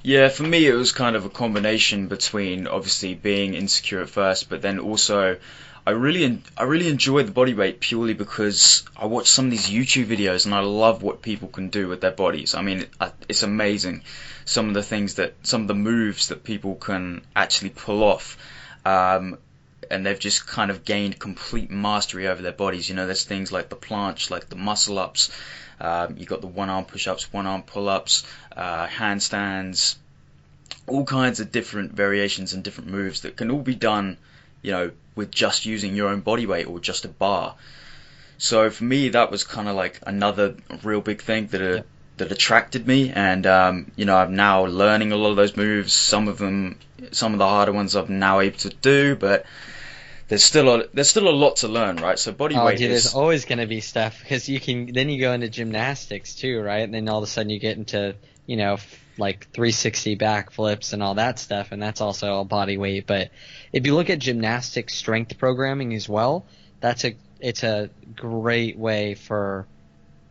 Yeah, 0.03 0.29
for 0.29 0.45
me 0.45 0.67
it 0.67 0.75
was 0.75 0.93
kind 0.93 1.17
of 1.17 1.25
a 1.25 1.31
combination 1.31 2.09
between 2.09 2.67
obviously 2.67 3.15
being 3.15 3.55
insecure 3.55 4.01
at 4.01 4.09
first, 4.09 4.49
but 4.49 4.63
then 4.63 4.79
also 4.79 5.39
I 5.87 5.93
really 5.93 6.43
I 6.57 6.65
really 6.65 6.89
enjoy 6.89 7.23
the 7.23 7.33
body 7.33 7.55
weight 7.55 7.81
purely 7.81 8.15
because 8.15 8.85
I 8.97 9.07
watch 9.07 9.29
some 9.29 9.47
of 9.47 9.51
these 9.51 9.69
YouTube 9.69 10.07
videos 10.07 10.45
and 10.45 10.55
I 10.55 10.61
love 10.61 11.03
what 11.03 11.23
people 11.23 11.49
can 11.49 11.69
do 11.69 11.89
with 11.89 12.01
their 12.01 12.11
bodies. 12.11 12.55
I 12.55 12.63
mean, 12.63 12.87
it's 13.29 13.43
amazing 13.43 14.03
some 14.45 14.69
of 14.69 14.75
the 14.75 14.83
things 14.83 15.15
that 15.15 15.35
some 15.43 15.63
of 15.63 15.69
the 15.69 15.75
moves 15.75 16.29
that 16.29 16.45
people 16.45 16.75
can 16.75 17.23
actually 17.35 17.71
pull 17.71 18.03
off. 18.03 18.37
Um, 18.85 19.39
and 19.91 20.07
they've 20.07 20.19
just 20.19 20.47
kind 20.47 20.71
of 20.71 20.85
gained 20.85 21.19
complete 21.19 21.71
mastery 21.71 22.29
over 22.29 22.43
their 22.43 22.53
bodies. 22.53 22.89
You 22.89 22.95
know, 22.95 23.07
there's 23.07 23.25
things 23.25 23.53
like 23.53 23.69
the 23.69 23.77
planche, 23.77 24.31
like 24.31 24.49
the 24.49 24.57
muscle 24.57 24.99
ups. 24.99 25.31
Um, 25.81 26.17
you've 26.19 26.29
got 26.29 26.41
the 26.41 26.47
one 26.47 26.69
arm 26.69 26.85
push 26.85 27.07
ups, 27.07 27.33
one 27.33 27.47
arm 27.47 27.63
pull 27.63 27.89
ups, 27.89 28.25
uh, 28.57 28.87
handstands, 28.87 29.97
all 30.87 31.05
kinds 31.05 31.41
of 31.41 31.51
different 31.51 31.93
variations 31.93 32.53
and 32.53 32.63
different 32.63 32.91
moves 32.91 33.23
that 33.23 33.37
can 33.37 33.51
all 33.51 33.63
be 33.63 33.75
done, 33.75 34.19
you 34.63 34.73
know, 34.73 34.91
with 35.15 35.31
just 35.31 35.67
using 35.67 35.95
your 35.95 36.09
own 36.09 36.21
body 36.21 36.47
weight 36.47 36.67
or 36.67 36.79
just 36.81 37.05
a 37.05 37.09
bar. 37.09 37.55
So 38.39 38.71
for 38.71 38.85
me, 38.85 39.11
that 39.11 39.31
was 39.31 39.45
kind 39.45 39.69
of 39.69 39.77
like 39.77 40.01
another 40.07 40.55
real 40.83 41.01
big 41.01 41.23
thing 41.23 41.49
that 41.49 41.79
uh, 41.79 41.83
that 42.21 42.31
attracted 42.33 42.87
me, 42.87 43.11
and 43.11 43.47
um, 43.47 43.91
you 43.97 44.05
know, 44.05 44.17
I'm 44.17 44.37
now 44.37 44.67
learning 44.67 45.13
a 45.13 45.17
lot 45.17 45.31
of 45.31 45.37
those 45.37 45.57
moves. 45.57 45.93
Some 45.93 46.29
of 46.29 46.39
them, 46.39 46.79
some 47.13 47.33
of 47.33 47.39
the 47.39 47.47
harder 47.47 47.73
ones, 47.73 47.97
I'm 47.97 48.19
now 48.19 48.41
able 48.41 48.59
to 48.59 48.69
do, 48.69 49.17
but 49.17 49.47
there's 50.31 50.45
still 50.45 50.73
a 50.73 50.87
there's 50.95 51.11
still 51.11 51.29
a 51.29 51.35
lot 51.35 51.57
to 51.57 51.69
learn, 51.69 51.97
right? 51.97 52.17
So 52.17 52.31
body 52.31 52.55
oh, 52.55 52.65
weight 52.65 52.79
dude, 52.79 52.93
is 52.93 53.03
there's 53.03 53.15
always 53.15 53.45
going 53.47 53.59
to 53.59 53.67
be 53.67 53.81
stuff 53.81 54.21
because 54.21 54.49
you 54.49 54.61
can 54.61 54.87
then 54.93 55.11
you 55.11 55.21
go 55.21 55.33
into 55.33 55.49
gymnastics 55.49 56.37
too, 56.37 56.61
right? 56.61 56.85
And 56.85 56.95
then 56.95 57.09
all 57.09 57.19
of 57.19 57.25
a 57.25 57.27
sudden 57.27 57.51
you 57.51 57.59
get 57.59 57.77
into 57.77 58.15
you 58.47 58.57
know 58.57 58.79
like 59.19 59.49
360 59.51 60.15
back 60.15 60.53
flips 60.53 60.93
and 60.93 61.03
all 61.03 61.17
that 61.17 61.41
stuff, 61.41 61.73
and 61.73 61.83
that's 61.83 62.01
also 62.01 62.33
all 62.33 62.45
body 62.45 62.79
weight. 62.79 63.09
But 63.09 63.33
if 63.73 63.87
you 63.87 63.97
look 63.97 64.09
at 64.09 64.21
gymnastic 64.21 64.91
strength 64.91 65.37
programming 65.37 65.95
as 65.95 66.09
well, 66.09 66.47
that's 66.79 67.05
a 67.05 67.17
it's 67.41 67.65
a 67.65 67.91
great 68.15 68.79
way 68.79 69.15
for 69.17 69.67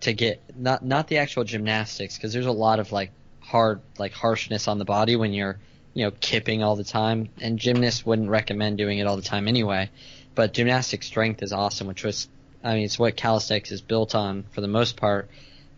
to 0.01 0.13
get 0.13 0.41
not 0.55 0.83
not 0.83 1.09
the 1.09 1.17
actual 1.17 1.43
gymnastics 1.43 2.15
because 2.15 2.31
there's 2.31 2.45
a 2.45 2.53
lot 2.53 2.79
of 2.79 2.93
like 2.93 3.11
hard 3.41 3.81
like 3.97 4.13
harshness 4.13 4.69
on 4.69 4.79
the 4.79 4.85
body 4.85 5.17
when 5.17 5.33
you're 5.33 5.59
you 5.93 6.05
know 6.05 6.11
kipping 6.19 6.63
all 6.63 6.75
the 6.75 6.83
time, 6.83 7.29
and 7.41 7.59
gymnasts 7.59 8.05
wouldn't 8.05 8.29
recommend 8.29 8.77
doing 8.77 8.99
it 8.99 9.07
all 9.07 9.15
the 9.15 9.21
time 9.21 9.47
anyway. 9.47 9.89
But 10.35 10.53
gymnastic 10.53 11.03
strength 11.03 11.43
is 11.43 11.53
awesome, 11.53 11.87
which 11.87 12.03
was 12.03 12.27
I 12.63 12.75
mean 12.75 12.85
it's 12.85 12.99
what 12.99 13.15
calisthenics 13.15 13.71
is 13.71 13.81
built 13.81 14.15
on 14.15 14.43
for 14.51 14.61
the 14.61 14.67
most 14.67 14.95
part. 14.97 15.29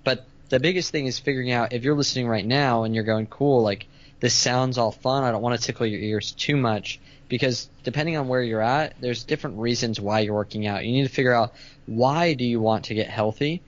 But 0.04 0.26
the 0.50 0.60
biggest 0.60 0.92
thing 0.92 1.06
is 1.06 1.20
figuring 1.20 1.52
out 1.52 1.74
if 1.74 1.84
you're 1.84 1.96
listening 1.96 2.28
right 2.28 2.46
now 2.46 2.84
and 2.84 2.94
you're 2.94 3.04
going 3.04 3.28
cool 3.28 3.64
like 3.64 3.88
this 4.20 4.34
sounds 4.34 4.78
all 4.78 4.92
fun. 4.92 5.24
I 5.24 5.32
don't 5.32 5.42
want 5.42 5.60
to 5.60 5.66
tickle 5.66 5.86
your 5.86 6.00
ears 6.00 6.32
too 6.32 6.56
much 6.56 7.00
because 7.28 7.70
depending 7.84 8.18
on 8.18 8.28
where 8.28 8.44
you're 8.44 8.62
at, 8.62 8.94
there's 9.00 9.24
different 9.24 9.58
reasons 9.58 10.00
why 10.00 10.20
you're 10.20 10.36
working 10.36 10.68
out. 10.68 10.86
You 10.86 10.92
need 10.92 11.08
to 11.08 11.14
figure 11.14 11.34
out 11.34 11.54
why 11.86 12.34
do 12.34 12.44
you 12.44 12.60
want 12.60 12.86
to 12.86 12.94
get 12.94 13.10
healthy, 13.10 13.62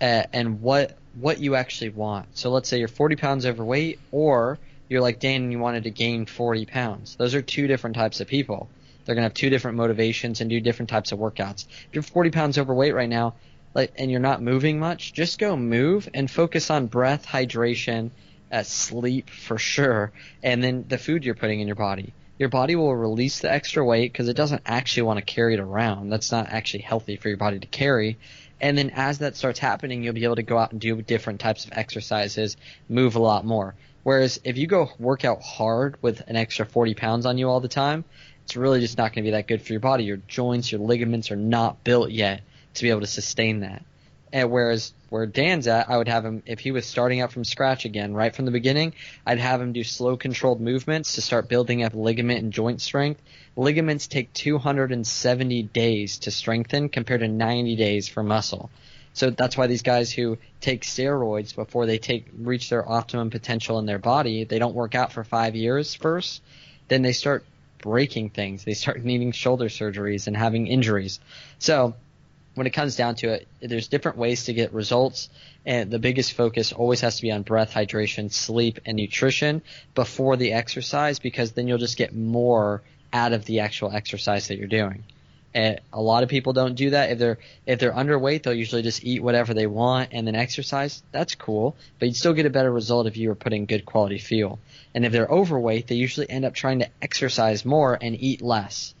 uh, 0.00 0.24
and 0.32 0.60
what 0.60 0.96
what 1.20 1.40
you 1.40 1.56
actually 1.56 1.90
want. 1.90 2.26
So 2.36 2.50
let's 2.50 2.68
say 2.68 2.78
you're 2.78 2.86
40 2.86 3.16
pounds 3.16 3.46
overweight, 3.46 3.98
or 4.12 4.58
you're 4.88 5.00
like 5.00 5.20
Dan 5.20 5.42
and 5.42 5.52
you 5.52 5.58
wanted 5.58 5.84
to 5.84 5.90
gain 5.90 6.26
40 6.26 6.66
pounds. 6.66 7.16
Those 7.16 7.34
are 7.34 7.42
two 7.42 7.66
different 7.66 7.96
types 7.96 8.20
of 8.20 8.28
people. 8.28 8.68
They're 9.04 9.14
gonna 9.14 9.26
have 9.26 9.34
two 9.34 9.50
different 9.50 9.76
motivations 9.76 10.40
and 10.40 10.50
do 10.50 10.60
different 10.60 10.90
types 10.90 11.12
of 11.12 11.18
workouts. 11.18 11.66
If 11.68 11.88
you're 11.92 12.02
40 12.02 12.30
pounds 12.30 12.58
overweight 12.58 12.94
right 12.94 13.08
now, 13.08 13.34
like, 13.74 13.92
and 13.96 14.10
you're 14.10 14.20
not 14.20 14.42
moving 14.42 14.78
much, 14.78 15.12
just 15.12 15.38
go 15.38 15.56
move 15.56 16.08
and 16.14 16.30
focus 16.30 16.70
on 16.70 16.86
breath, 16.86 17.26
hydration, 17.26 18.10
uh, 18.50 18.62
sleep 18.62 19.30
for 19.30 19.58
sure, 19.58 20.12
and 20.42 20.62
then 20.62 20.86
the 20.88 20.98
food 20.98 21.24
you're 21.24 21.34
putting 21.34 21.60
in 21.60 21.66
your 21.66 21.76
body 21.76 22.14
your 22.38 22.48
body 22.48 22.76
will 22.76 22.94
release 22.94 23.40
the 23.40 23.50
extra 23.50 23.84
weight 23.84 24.12
because 24.12 24.28
it 24.28 24.36
doesn't 24.36 24.62
actually 24.64 25.02
want 25.02 25.18
to 25.18 25.24
carry 25.24 25.54
it 25.54 25.60
around. 25.60 26.08
That's 26.08 26.30
not 26.30 26.48
actually 26.48 26.82
healthy 26.82 27.16
for 27.16 27.28
your 27.28 27.36
body 27.36 27.58
to 27.58 27.66
carry. 27.66 28.16
And 28.60 28.78
then 28.78 28.90
as 28.90 29.18
that 29.18 29.36
starts 29.36 29.58
happening, 29.58 30.02
you'll 30.02 30.14
be 30.14 30.24
able 30.24 30.36
to 30.36 30.42
go 30.42 30.58
out 30.58 30.72
and 30.72 30.80
do 30.80 31.00
different 31.02 31.40
types 31.40 31.64
of 31.64 31.72
exercises, 31.74 32.56
move 32.88 33.16
a 33.16 33.20
lot 33.20 33.44
more. 33.44 33.74
Whereas 34.08 34.40
if 34.42 34.56
you 34.56 34.66
go 34.66 34.90
work 34.98 35.26
out 35.26 35.42
hard 35.42 35.98
with 36.00 36.22
an 36.28 36.36
extra 36.36 36.64
40 36.64 36.94
pounds 36.94 37.26
on 37.26 37.36
you 37.36 37.50
all 37.50 37.60
the 37.60 37.68
time, 37.68 38.06
it's 38.42 38.56
really 38.56 38.80
just 38.80 38.96
not 38.96 39.12
going 39.12 39.22
to 39.22 39.30
be 39.30 39.32
that 39.32 39.46
good 39.46 39.60
for 39.60 39.74
your 39.74 39.80
body. 39.80 40.04
Your 40.04 40.16
joints, 40.16 40.72
your 40.72 40.80
ligaments 40.80 41.30
are 41.30 41.36
not 41.36 41.84
built 41.84 42.10
yet 42.10 42.40
to 42.72 42.82
be 42.82 42.88
able 42.88 43.02
to 43.02 43.06
sustain 43.06 43.60
that. 43.60 43.84
And 44.32 44.50
whereas 44.50 44.94
where 45.10 45.26
Dan's 45.26 45.66
at, 45.66 45.90
I 45.90 45.98
would 45.98 46.08
have 46.08 46.24
him 46.24 46.42
if 46.46 46.58
he 46.58 46.70
was 46.70 46.86
starting 46.86 47.20
out 47.20 47.32
from 47.32 47.44
scratch 47.44 47.84
again, 47.84 48.14
right 48.14 48.34
from 48.34 48.46
the 48.46 48.50
beginning. 48.50 48.94
I'd 49.26 49.40
have 49.40 49.60
him 49.60 49.74
do 49.74 49.84
slow, 49.84 50.16
controlled 50.16 50.62
movements 50.62 51.16
to 51.16 51.20
start 51.20 51.50
building 51.50 51.82
up 51.82 51.92
ligament 51.94 52.42
and 52.42 52.50
joint 52.50 52.80
strength. 52.80 53.20
Ligaments 53.56 54.06
take 54.06 54.32
270 54.32 55.64
days 55.64 56.20
to 56.20 56.30
strengthen 56.30 56.88
compared 56.88 57.20
to 57.20 57.28
90 57.28 57.76
days 57.76 58.08
for 58.08 58.22
muscle. 58.22 58.70
So 59.18 59.30
that's 59.30 59.56
why 59.56 59.66
these 59.66 59.82
guys 59.82 60.12
who 60.12 60.38
take 60.60 60.84
steroids 60.84 61.52
before 61.52 61.86
they 61.86 61.98
take 61.98 62.26
reach 62.38 62.70
their 62.70 62.88
optimum 62.88 63.30
potential 63.30 63.80
in 63.80 63.84
their 63.84 63.98
body, 63.98 64.44
they 64.44 64.60
don't 64.60 64.76
work 64.76 64.94
out 64.94 65.12
for 65.12 65.24
five 65.24 65.56
years 65.56 65.92
first. 65.92 66.40
Then 66.86 67.02
they 67.02 67.10
start 67.10 67.44
breaking 67.82 68.30
things. 68.30 68.62
They 68.62 68.74
start 68.74 69.04
needing 69.04 69.32
shoulder 69.32 69.66
surgeries 69.66 70.28
and 70.28 70.36
having 70.36 70.68
injuries. 70.68 71.18
So 71.58 71.96
when 72.54 72.68
it 72.68 72.70
comes 72.70 72.94
down 72.94 73.16
to 73.16 73.30
it, 73.30 73.48
there's 73.60 73.88
different 73.88 74.18
ways 74.18 74.44
to 74.44 74.52
get 74.52 74.72
results, 74.72 75.30
and 75.66 75.90
the 75.90 75.98
biggest 75.98 76.34
focus 76.34 76.72
always 76.72 77.00
has 77.00 77.16
to 77.16 77.22
be 77.22 77.32
on 77.32 77.42
breath, 77.42 77.72
hydration, 77.72 78.32
sleep, 78.32 78.78
and 78.86 78.96
nutrition 78.96 79.62
before 79.96 80.36
the 80.36 80.52
exercise, 80.52 81.18
because 81.18 81.52
then 81.52 81.66
you'll 81.66 81.78
just 81.78 81.96
get 81.96 82.14
more 82.14 82.82
out 83.12 83.32
of 83.32 83.44
the 83.46 83.60
actual 83.60 83.90
exercise 83.90 84.46
that 84.46 84.58
you're 84.58 84.68
doing. 84.68 85.02
And 85.54 85.80
a 85.92 86.00
lot 86.00 86.22
of 86.22 86.28
people 86.28 86.52
don't 86.52 86.74
do 86.74 86.90
that. 86.90 87.10
If 87.10 87.18
they're 87.18 87.38
if 87.66 87.78
they're 87.78 87.92
underweight, 87.92 88.42
they'll 88.42 88.54
usually 88.54 88.82
just 88.82 89.02
eat 89.02 89.22
whatever 89.22 89.54
they 89.54 89.66
want 89.66 90.10
and 90.12 90.26
then 90.26 90.34
exercise. 90.34 91.02
That's 91.10 91.34
cool, 91.34 91.74
but 91.98 92.06
you'd 92.06 92.16
still 92.16 92.34
get 92.34 92.46
a 92.46 92.50
better 92.50 92.70
result 92.70 93.06
if 93.06 93.16
you 93.16 93.28
were 93.28 93.34
putting 93.34 93.64
good 93.64 93.86
quality 93.86 94.18
fuel. 94.18 94.58
And 94.94 95.04
if 95.04 95.12
they're 95.12 95.26
overweight, 95.26 95.86
they 95.86 95.94
usually 95.94 96.28
end 96.28 96.44
up 96.44 96.54
trying 96.54 96.80
to 96.80 96.88
exercise 97.00 97.64
more 97.64 97.98
and 98.00 98.20
eat 98.20 98.42
less. 98.42 98.94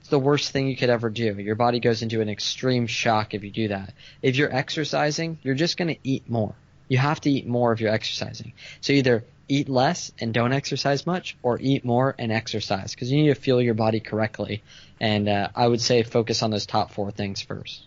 It's 0.00 0.10
the 0.10 0.18
worst 0.18 0.50
thing 0.50 0.68
you 0.68 0.76
could 0.76 0.90
ever 0.90 1.08
do. 1.08 1.38
Your 1.40 1.54
body 1.54 1.80
goes 1.80 2.02
into 2.02 2.20
an 2.20 2.28
extreme 2.28 2.86
shock 2.86 3.32
if 3.32 3.42
you 3.42 3.50
do 3.50 3.68
that. 3.68 3.94
If 4.20 4.36
you're 4.36 4.54
exercising, 4.54 5.38
you're 5.42 5.54
just 5.54 5.78
going 5.78 5.88
to 5.88 6.00
eat 6.04 6.28
more. 6.28 6.54
You 6.88 6.98
have 6.98 7.22
to 7.22 7.30
eat 7.30 7.46
more 7.46 7.72
if 7.72 7.80
you're 7.80 7.90
exercising. 7.90 8.52
So 8.82 8.92
either 8.92 9.24
eat 9.48 9.68
less 9.68 10.12
and 10.20 10.32
don't 10.32 10.52
exercise 10.52 11.06
much, 11.06 11.36
or 11.42 11.58
eat 11.60 11.84
more 11.84 12.14
and 12.18 12.32
exercise 12.32 12.94
because 12.94 13.10
you 13.10 13.22
need 13.22 13.28
to 13.28 13.34
fuel 13.34 13.60
your 13.60 13.74
body 13.74 14.00
correctly. 14.00 14.62
And 15.00 15.28
uh, 15.28 15.48
I 15.54 15.66
would 15.66 15.80
say 15.80 16.02
focus 16.02 16.42
on 16.42 16.50
those 16.50 16.66
top 16.66 16.92
four 16.92 17.10
things 17.10 17.42
first. 17.42 17.86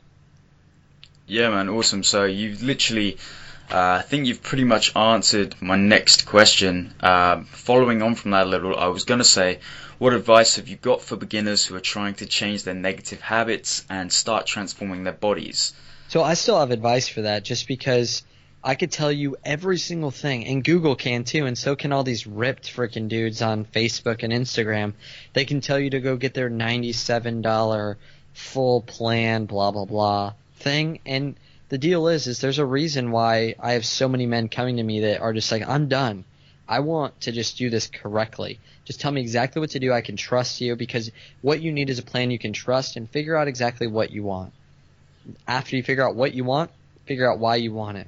Yeah, 1.26 1.50
man, 1.50 1.70
awesome. 1.70 2.04
So 2.04 2.26
you've 2.26 2.64
literally, 2.64 3.18
uh, 3.70 4.00
I 4.00 4.02
think 4.02 4.28
you've 4.28 4.44
pretty 4.44 4.64
much 4.64 4.96
answered 4.96 5.56
my 5.62 5.76
next 5.76 6.26
question. 6.26 6.94
Uh, 7.00 7.42
following 7.44 8.02
on 8.02 8.16
from 8.16 8.32
that 8.32 8.48
a 8.48 8.50
little, 8.50 8.78
I 8.78 8.88
was 8.88 9.04
going 9.04 9.20
to 9.20 9.26
say, 9.26 9.60
what 9.98 10.14
advice 10.14 10.58
have 10.58 10.68
you 10.68 10.76
got 10.76 11.02
for 11.02 11.16
beginners 11.16 11.66
who 11.66 11.76
are 11.76 11.82
trying 11.82 12.14
to 12.16 12.26
change 12.26 12.64
their 12.64 12.76
negative 12.76 13.20
habits 13.20 13.84
and 13.90 14.14
start 14.14 14.46
transforming 14.46 15.04
their 15.04 15.14
bodies? 15.14 15.74
So 16.08 16.24
I 16.24 16.36
still 16.36 16.60
have 16.60 16.72
advice 16.72 17.08
for 17.08 17.24
that 17.24 17.44
just 17.44 17.68
because 17.68 18.24
I 18.64 18.76
could 18.76 18.92
tell 18.92 19.12
you 19.12 19.38
every 19.46 19.78
single 19.78 20.12
thing, 20.12 20.46
and 20.46 20.64
Google 20.64 20.96
can 20.96 21.24
too, 21.24 21.46
and 21.46 21.58
so 21.58 21.76
can 21.76 21.94
all 21.94 22.04
these 22.04 22.28
ripped 22.28 22.76
freaking 22.76 23.08
dudes 23.08 23.42
on 23.42 23.66
Facebook 23.66 24.24
and 24.24 24.34
Instagram. 24.34 24.94
They 25.34 25.46
can 25.46 25.62
tell 25.62 25.80
you 25.80 25.92
to 25.92 26.00
go 26.00 26.18
get 26.18 26.34
their 26.34 26.50
$97 26.50 27.96
full 28.34 28.82
plan, 28.82 29.46
blah, 29.46 29.72
blah, 29.72 29.86
blah 29.86 30.34
thing. 30.58 31.00
And 31.06 31.36
the 31.70 31.78
deal 31.78 32.08
is, 32.08 32.28
is 32.28 32.40
there's 32.40 32.60
a 32.60 32.66
reason 32.66 33.12
why 33.12 33.56
I 33.60 33.74
have 33.74 33.86
so 33.86 34.08
many 34.08 34.26
men 34.26 34.50
coming 34.50 34.78
to 34.78 34.84
me 34.84 35.02
that 35.02 35.22
are 35.22 35.34
just 35.34 35.52
like, 35.52 35.68
I'm 35.68 35.88
done. 35.88 36.26
I 36.68 36.80
want 36.80 37.22
to 37.22 37.32
just 37.32 37.58
do 37.58 37.70
this 37.70 37.88
correctly. 37.88 38.60
Just 38.86 39.00
tell 39.00 39.12
me 39.12 39.22
exactly 39.22 39.60
what 39.60 39.72
to 39.72 39.80
do. 39.80 39.94
I 39.94 40.02
can 40.02 40.18
trust 40.18 40.60
you 40.62 40.76
because 40.76 41.12
what 41.42 41.62
you 41.62 41.72
need 41.72 41.90
is 41.90 42.00
a 42.00 42.04
plan 42.04 42.32
you 42.32 42.40
can 42.40 42.54
trust 42.54 42.98
and 42.98 43.10
figure 43.10 43.36
out 43.36 43.48
exactly 43.48 43.88
what 43.88 44.12
you 44.12 44.24
want. 44.24 44.54
After 45.48 45.76
you 45.76 45.84
figure 45.84 46.08
out 46.08 46.16
what 46.16 46.34
you 46.34 46.44
want, 46.44 46.72
figure 47.06 47.30
out 47.30 47.40
why 47.40 47.58
you 47.58 47.74
want 47.74 47.98
it. 47.98 48.08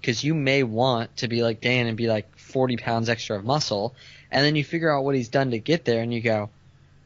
Because 0.00 0.22
you 0.22 0.34
may 0.34 0.62
want 0.62 1.16
to 1.18 1.28
be 1.28 1.42
like 1.42 1.60
Dan 1.60 1.86
and 1.86 1.96
be 1.96 2.06
like 2.06 2.38
40 2.38 2.76
pounds 2.76 3.08
extra 3.08 3.36
of 3.36 3.44
muscle, 3.44 3.94
and 4.30 4.44
then 4.44 4.56
you 4.56 4.64
figure 4.64 4.90
out 4.90 5.04
what 5.04 5.14
he's 5.14 5.28
done 5.28 5.50
to 5.50 5.58
get 5.58 5.84
there, 5.84 6.02
and 6.02 6.12
you 6.12 6.20
go, 6.20 6.50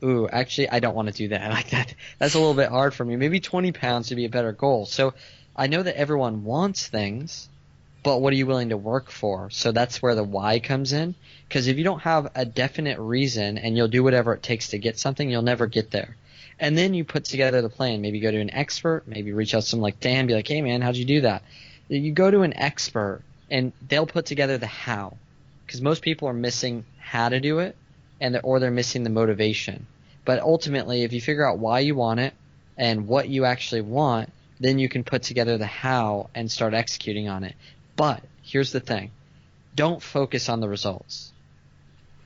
ooh, 0.02 0.28
actually, 0.28 0.68
I 0.68 0.80
don't 0.80 0.94
want 0.94 1.08
to 1.08 1.14
do 1.14 1.28
that. 1.28 1.50
Like 1.50 1.70
that, 1.70 1.94
that's 2.18 2.34
a 2.34 2.38
little 2.38 2.54
bit 2.54 2.70
hard 2.70 2.94
for 2.94 3.04
me. 3.04 3.16
Maybe 3.16 3.40
20 3.40 3.72
pounds 3.72 4.10
would 4.10 4.16
be 4.16 4.24
a 4.24 4.30
better 4.30 4.52
goal. 4.52 4.86
So 4.86 5.14
I 5.56 5.66
know 5.66 5.82
that 5.82 5.96
everyone 5.96 6.44
wants 6.44 6.86
things, 6.86 7.48
but 8.02 8.20
what 8.20 8.32
are 8.32 8.36
you 8.36 8.46
willing 8.46 8.70
to 8.70 8.76
work 8.76 9.10
for? 9.10 9.50
So 9.50 9.72
that's 9.72 10.00
where 10.00 10.14
the 10.14 10.24
why 10.24 10.58
comes 10.58 10.92
in. 10.92 11.14
Because 11.48 11.66
if 11.66 11.76
you 11.76 11.84
don't 11.84 12.00
have 12.00 12.30
a 12.34 12.44
definite 12.44 12.98
reason 12.98 13.58
and 13.58 13.76
you'll 13.76 13.88
do 13.88 14.02
whatever 14.02 14.32
it 14.32 14.42
takes 14.42 14.68
to 14.68 14.78
get 14.78 14.98
something, 14.98 15.28
you'll 15.28 15.42
never 15.42 15.66
get 15.66 15.90
there. 15.90 16.16
And 16.58 16.76
then 16.76 16.94
you 16.94 17.04
put 17.04 17.24
together 17.24 17.62
the 17.62 17.68
plan. 17.68 18.00
Maybe 18.00 18.20
go 18.20 18.30
to 18.30 18.40
an 18.40 18.50
expert, 18.50 19.04
maybe 19.06 19.32
reach 19.32 19.54
out 19.54 19.62
to 19.62 19.68
someone 19.68 19.84
like 19.84 20.00
Dan, 20.00 20.26
be 20.26 20.34
like, 20.34 20.48
hey 20.48 20.62
man, 20.62 20.80
how'd 20.80 20.96
you 20.96 21.04
do 21.04 21.22
that? 21.22 21.42
You 21.90 22.12
go 22.12 22.30
to 22.30 22.42
an 22.42 22.56
expert 22.56 23.22
and 23.50 23.72
they'll 23.86 24.06
put 24.06 24.26
together 24.26 24.58
the 24.58 24.66
how. 24.66 25.16
Because 25.66 25.82
most 25.82 26.02
people 26.02 26.28
are 26.28 26.32
missing 26.32 26.84
how 26.98 27.28
to 27.28 27.40
do 27.40 27.58
it 27.58 27.76
and 28.20 28.38
or 28.44 28.60
they're 28.60 28.70
missing 28.70 29.02
the 29.02 29.10
motivation. 29.10 29.86
But 30.24 30.40
ultimately, 30.40 31.02
if 31.02 31.12
you 31.12 31.20
figure 31.20 31.46
out 31.46 31.58
why 31.58 31.80
you 31.80 31.96
want 31.96 32.20
it 32.20 32.34
and 32.76 33.08
what 33.08 33.28
you 33.28 33.44
actually 33.44 33.80
want, 33.80 34.30
then 34.60 34.78
you 34.78 34.88
can 34.88 35.02
put 35.02 35.22
together 35.22 35.58
the 35.58 35.66
how 35.66 36.30
and 36.34 36.50
start 36.50 36.74
executing 36.74 37.28
on 37.28 37.42
it. 37.42 37.56
But 37.96 38.22
here's 38.42 38.72
the 38.72 38.80
thing 38.80 39.10
don't 39.74 40.02
focus 40.02 40.48
on 40.48 40.60
the 40.60 40.68
results. 40.68 41.32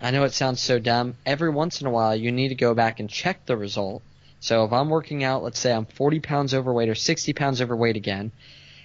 I 0.01 0.11
know 0.11 0.25
it 0.25 0.35
sounds 0.35 0.61
so 0.61 0.79
dumb. 0.79 1.17
Every 1.25 1.49
once 1.49 1.81
in 1.81 1.87
a 1.87 1.91
while, 1.91 2.15
you 2.15 2.33
need 2.33 2.49
to 2.49 2.55
go 2.55 2.75
back 2.75 3.01
and 3.01 3.09
check 3.09 3.47
the 3.47 3.57
result. 3.57 4.03
So 4.41 4.65
if 4.65 4.73
I'm 4.73 4.91
working 4.91 5.25
out, 5.25 5.43
let's 5.43 5.59
say 5.59 5.73
I'm 5.73 5.87
40 5.87 6.21
pounds 6.21 6.53
overweight 6.53 6.91
or 6.91 6.95
60 6.95 7.33
pounds 7.33 7.63
overweight 7.63 7.97
again, 7.97 8.33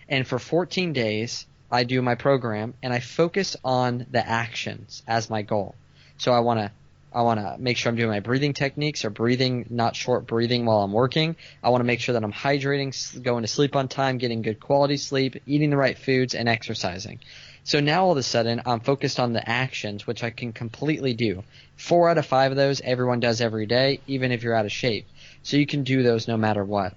and 0.10 0.28
for 0.28 0.40
14 0.40 0.92
days, 0.92 1.46
I 1.72 1.84
do 1.84 2.02
my 2.02 2.16
program 2.16 2.74
and 2.82 2.92
I 2.92 3.00
focus 3.00 3.56
on 3.64 4.08
the 4.10 4.28
actions 4.28 5.04
as 5.08 5.30
my 5.30 5.44
goal. 5.44 5.76
So 6.18 6.34
I 6.34 6.40
want 6.40 6.60
to 6.60 6.72
I 7.12 7.24
want 7.24 7.40
to 7.40 7.56
make 7.58 7.78
sure 7.78 7.90
I'm 7.90 7.96
doing 7.96 8.10
my 8.10 8.20
breathing 8.20 8.54
techniques 8.54 9.04
or 9.04 9.10
breathing, 9.10 9.66
not 9.72 9.96
short 9.96 10.28
breathing 10.28 10.66
while 10.66 10.84
I'm 10.84 10.92
working. 10.92 11.36
I 11.64 11.70
want 11.70 11.82
to 11.82 11.86
make 11.86 12.02
sure 12.02 12.14
that 12.14 12.24
I'm 12.24 12.32
hydrating, 12.32 13.24
going 13.24 13.42
to 13.42 13.48
sleep 13.48 13.76
on 13.76 13.88
time, 13.88 14.20
getting 14.20 14.44
good 14.44 14.60
quality 14.60 14.98
sleep, 14.98 15.38
eating 15.48 15.72
the 15.72 15.78
right 15.78 15.98
foods, 15.98 16.36
and 16.36 16.48
exercising. 16.48 17.20
So 17.64 17.80
now 17.80 18.06
all 18.06 18.12
of 18.12 18.18
a 18.18 18.24
sudden, 18.24 18.62
I'm 18.64 18.80
focused 18.80 19.20
on 19.20 19.34
the 19.34 19.48
actions, 19.48 20.06
which 20.06 20.24
I 20.24 20.30
can 20.30 20.54
completely 20.54 21.16
do. 21.16 21.44
Four 21.78 22.10
out 22.10 22.20
of 22.20 22.28
five 22.28 22.52
of 22.52 22.58
those, 22.58 22.80
everyone 22.82 23.20
does 23.20 23.42
every 23.42 23.66
day, 23.66 24.02
even 24.06 24.32
if 24.32 24.44
you're 24.44 24.56
out 24.56 24.66
of 24.66 24.72
shape. 24.72 25.08
So 25.42 25.58
you 25.58 25.66
can 25.66 25.84
do 25.84 26.04
those 26.04 26.28
no 26.28 26.38
matter 26.38 26.64
what. 26.64 26.94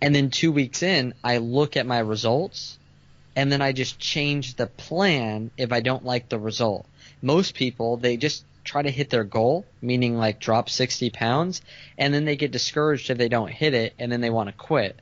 And 0.00 0.14
then 0.14 0.30
two 0.30 0.52
weeks 0.52 0.82
in, 0.82 1.14
I 1.24 1.38
look 1.38 1.76
at 1.76 1.86
my 1.86 1.98
results 1.98 2.78
and 3.34 3.52
then 3.52 3.60
I 3.60 3.72
just 3.72 3.98
change 3.98 4.54
the 4.54 4.66
plan 4.66 5.50
if 5.56 5.72
I 5.72 5.80
don't 5.80 6.04
like 6.04 6.28
the 6.28 6.38
result. 6.38 6.86
Most 7.22 7.54
people, 7.54 7.96
they 7.98 8.16
just 8.16 8.44
try 8.64 8.82
to 8.82 8.90
hit 8.90 9.10
their 9.10 9.24
goal, 9.24 9.64
meaning 9.80 10.16
like 10.16 10.40
drop 10.40 10.68
60 10.68 11.10
pounds, 11.10 11.62
and 11.96 12.12
then 12.12 12.24
they 12.24 12.36
get 12.36 12.50
discouraged 12.50 13.10
if 13.10 13.18
they 13.18 13.28
don't 13.28 13.50
hit 13.50 13.74
it, 13.74 13.94
and 13.98 14.10
then 14.10 14.20
they 14.20 14.30
want 14.30 14.48
to 14.48 14.54
quit. 14.54 14.98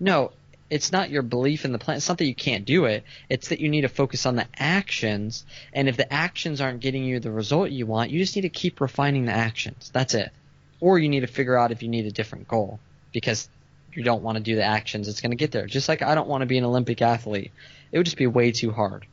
No, 0.00 0.32
it's 0.70 0.92
not 0.92 1.10
your 1.10 1.22
belief 1.22 1.64
in 1.64 1.72
the 1.72 1.78
plan. 1.78 1.98
It's 1.98 2.08
not 2.08 2.18
that 2.18 2.26
you 2.26 2.34
can't 2.34 2.64
do 2.64 2.86
it. 2.86 3.04
It's 3.28 3.48
that 3.48 3.60
you 3.60 3.68
need 3.68 3.82
to 3.82 3.88
focus 3.88 4.24
on 4.24 4.36
the 4.36 4.46
actions. 4.56 5.44
And 5.72 5.88
if 5.88 5.96
the 5.96 6.12
actions 6.12 6.60
aren't 6.60 6.80
getting 6.80 7.04
you 7.04 7.20
the 7.20 7.30
result 7.30 7.70
you 7.70 7.86
want, 7.86 8.10
you 8.10 8.18
just 8.18 8.34
need 8.34 8.42
to 8.42 8.48
keep 8.48 8.80
refining 8.80 9.26
the 9.26 9.32
actions. 9.32 9.90
That's 9.92 10.14
it. 10.14 10.32
Or 10.80 10.98
you 10.98 11.08
need 11.08 11.20
to 11.20 11.26
figure 11.26 11.56
out 11.56 11.72
if 11.72 11.82
you 11.82 11.88
need 11.88 12.06
a 12.06 12.10
different 12.10 12.48
goal 12.48 12.80
because 13.12 13.48
you 13.96 14.02
don't 14.02 14.22
want 14.22 14.36
to 14.36 14.42
do 14.42 14.56
the 14.56 14.64
actions. 14.64 15.08
It's 15.08 15.20
going 15.20 15.30
to 15.30 15.36
get 15.36 15.52
there. 15.52 15.66
Just 15.66 15.88
like 15.88 16.02
I 16.02 16.14
don't 16.14 16.28
want 16.28 16.42
to 16.42 16.46
be 16.46 16.58
an 16.58 16.64
Olympic 16.64 17.02
athlete. 17.02 17.52
It 17.92 17.98
would 17.98 18.06
just 18.06 18.16
be 18.16 18.26
way 18.26 18.52
too 18.52 18.70
hard. 18.70 19.06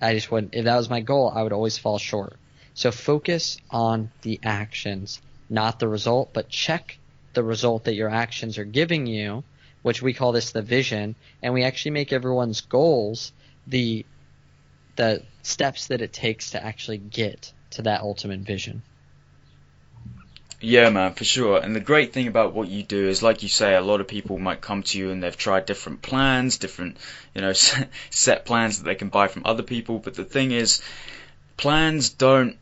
I 0.00 0.14
just 0.14 0.30
wouldn't. 0.30 0.54
If 0.54 0.64
that 0.64 0.76
was 0.76 0.88
my 0.88 1.00
goal, 1.00 1.32
I 1.34 1.42
would 1.42 1.52
always 1.52 1.78
fall 1.78 1.98
short. 1.98 2.36
So 2.74 2.90
focus 2.90 3.58
on 3.70 4.10
the 4.22 4.40
actions, 4.42 5.20
not 5.48 5.78
the 5.78 5.88
result, 5.88 6.30
but 6.32 6.48
check 6.48 6.98
the 7.34 7.42
result 7.42 7.84
that 7.84 7.94
your 7.94 8.08
actions 8.08 8.58
are 8.58 8.64
giving 8.64 9.06
you 9.06 9.44
which 9.82 10.02
we 10.02 10.12
call 10.12 10.32
this 10.32 10.52
the 10.52 10.62
vision, 10.62 11.14
and 11.42 11.54
we 11.54 11.64
actually 11.64 11.92
make 11.92 12.12
everyone's 12.12 12.60
goals 12.60 13.32
the 13.66 14.04
the 14.96 15.22
steps 15.42 15.86
that 15.86 16.02
it 16.02 16.12
takes 16.12 16.50
to 16.50 16.62
actually 16.62 16.98
get 16.98 17.52
to 17.70 17.82
that 17.82 18.02
ultimate 18.02 18.40
vision. 18.40 18.82
Yeah, 20.62 20.90
man, 20.90 21.14
for 21.14 21.24
sure. 21.24 21.58
And 21.58 21.74
the 21.74 21.80
great 21.80 22.12
thing 22.12 22.28
about 22.28 22.52
what 22.52 22.68
you 22.68 22.82
do 22.82 23.08
is, 23.08 23.22
like 23.22 23.42
you 23.42 23.48
say, 23.48 23.74
a 23.74 23.80
lot 23.80 24.02
of 24.02 24.08
people 24.08 24.38
might 24.38 24.60
come 24.60 24.82
to 24.82 24.98
you 24.98 25.10
and 25.10 25.22
they've 25.22 25.36
tried 25.36 25.64
different 25.64 26.02
plans, 26.02 26.58
different, 26.58 26.98
you 27.34 27.40
know, 27.40 27.52
set 28.10 28.44
plans 28.44 28.78
that 28.78 28.84
they 28.84 28.94
can 28.94 29.08
buy 29.08 29.28
from 29.28 29.42
other 29.46 29.62
people. 29.62 29.98
But 29.98 30.14
the 30.14 30.24
thing 30.24 30.50
is, 30.50 30.82
plans 31.56 32.10
don't 32.10 32.58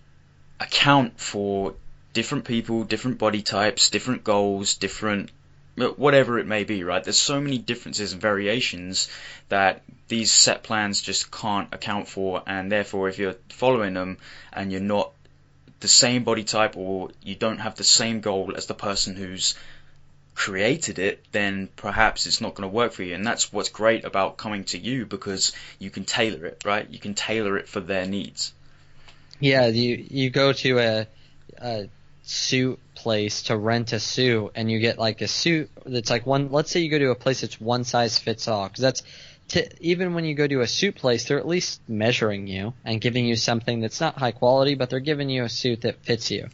account 0.60 1.18
for 1.20 1.74
different 2.12 2.44
people, 2.44 2.84
different 2.84 3.18
body 3.18 3.42
types, 3.42 3.90
different 3.90 4.22
goals, 4.22 4.74
different 4.74 5.30
whatever 5.96 6.40
it 6.40 6.46
may 6.46 6.64
be, 6.64 6.82
right? 6.82 7.04
There's 7.04 7.20
so 7.20 7.40
many 7.40 7.58
differences 7.58 8.12
and 8.12 8.20
variations 8.20 9.08
that 9.48 9.82
these 10.08 10.32
set 10.32 10.64
plans 10.64 11.00
just 11.00 11.30
can't 11.30 11.72
account 11.72 12.08
for, 12.08 12.42
and 12.46 12.70
therefore, 12.72 13.08
if 13.08 13.18
you're 13.18 13.36
following 13.50 13.94
them 13.94 14.18
and 14.52 14.72
you're 14.72 14.80
not 14.80 15.12
the 15.80 15.88
same 15.88 16.24
body 16.24 16.44
type 16.44 16.76
or 16.76 17.10
you 17.22 17.34
don't 17.34 17.58
have 17.58 17.76
the 17.76 17.84
same 17.84 18.20
goal 18.20 18.54
as 18.56 18.66
the 18.66 18.74
person 18.74 19.14
who's 19.14 19.54
created 20.34 20.98
it, 20.98 21.24
then 21.32 21.68
perhaps 21.76 22.26
it's 22.26 22.40
not 22.40 22.54
going 22.54 22.68
to 22.68 22.74
work 22.74 22.92
for 22.92 23.02
you. 23.02 23.14
And 23.14 23.26
that's 23.26 23.52
what's 23.52 23.68
great 23.68 24.04
about 24.04 24.36
coming 24.36 24.64
to 24.64 24.78
you 24.78 25.04
because 25.04 25.52
you 25.78 25.90
can 25.90 26.04
tailor 26.04 26.46
it, 26.46 26.62
right? 26.64 26.88
You 26.88 26.98
can 26.98 27.14
tailor 27.14 27.56
it 27.58 27.68
for 27.68 27.80
their 27.80 28.06
needs. 28.06 28.52
Yeah, 29.40 29.66
you 29.66 30.06
you 30.10 30.30
go 30.30 30.52
to 30.52 30.78
a, 30.78 31.06
a 31.60 31.88
suit 32.22 32.78
place 32.94 33.42
to 33.44 33.56
rent 33.56 33.92
a 33.92 34.00
suit 34.00 34.52
and 34.54 34.70
you 34.70 34.80
get 34.80 34.98
like 34.98 35.22
a 35.22 35.28
suit 35.28 35.70
that's 35.86 36.10
like 36.10 36.26
one 36.26 36.50
let's 36.50 36.70
say 36.70 36.80
you 36.80 36.90
go 36.90 36.98
to 36.98 37.10
a 37.10 37.14
place 37.14 37.40
that's 37.40 37.60
one 37.60 37.84
size 37.84 38.18
fits 38.18 38.48
all 38.48 38.68
because 38.68 38.82
that's 38.82 39.02
t- 39.48 39.68
even 39.80 40.14
when 40.14 40.24
you 40.24 40.34
go 40.34 40.46
to 40.46 40.60
a 40.60 40.66
suit 40.66 40.94
place 40.94 41.24
they're 41.24 41.38
at 41.38 41.48
least 41.48 41.80
measuring 41.88 42.46
you 42.46 42.74
and 42.84 43.00
giving 43.00 43.26
you 43.26 43.36
something 43.36 43.80
that's 43.80 44.00
not 44.00 44.18
high 44.18 44.32
quality 44.32 44.74
but 44.74 44.90
they're 44.90 45.00
giving 45.00 45.30
you 45.30 45.44
a 45.44 45.48
suit 45.48 45.82
that 45.82 46.04
fits 46.04 46.30
you. 46.30 46.48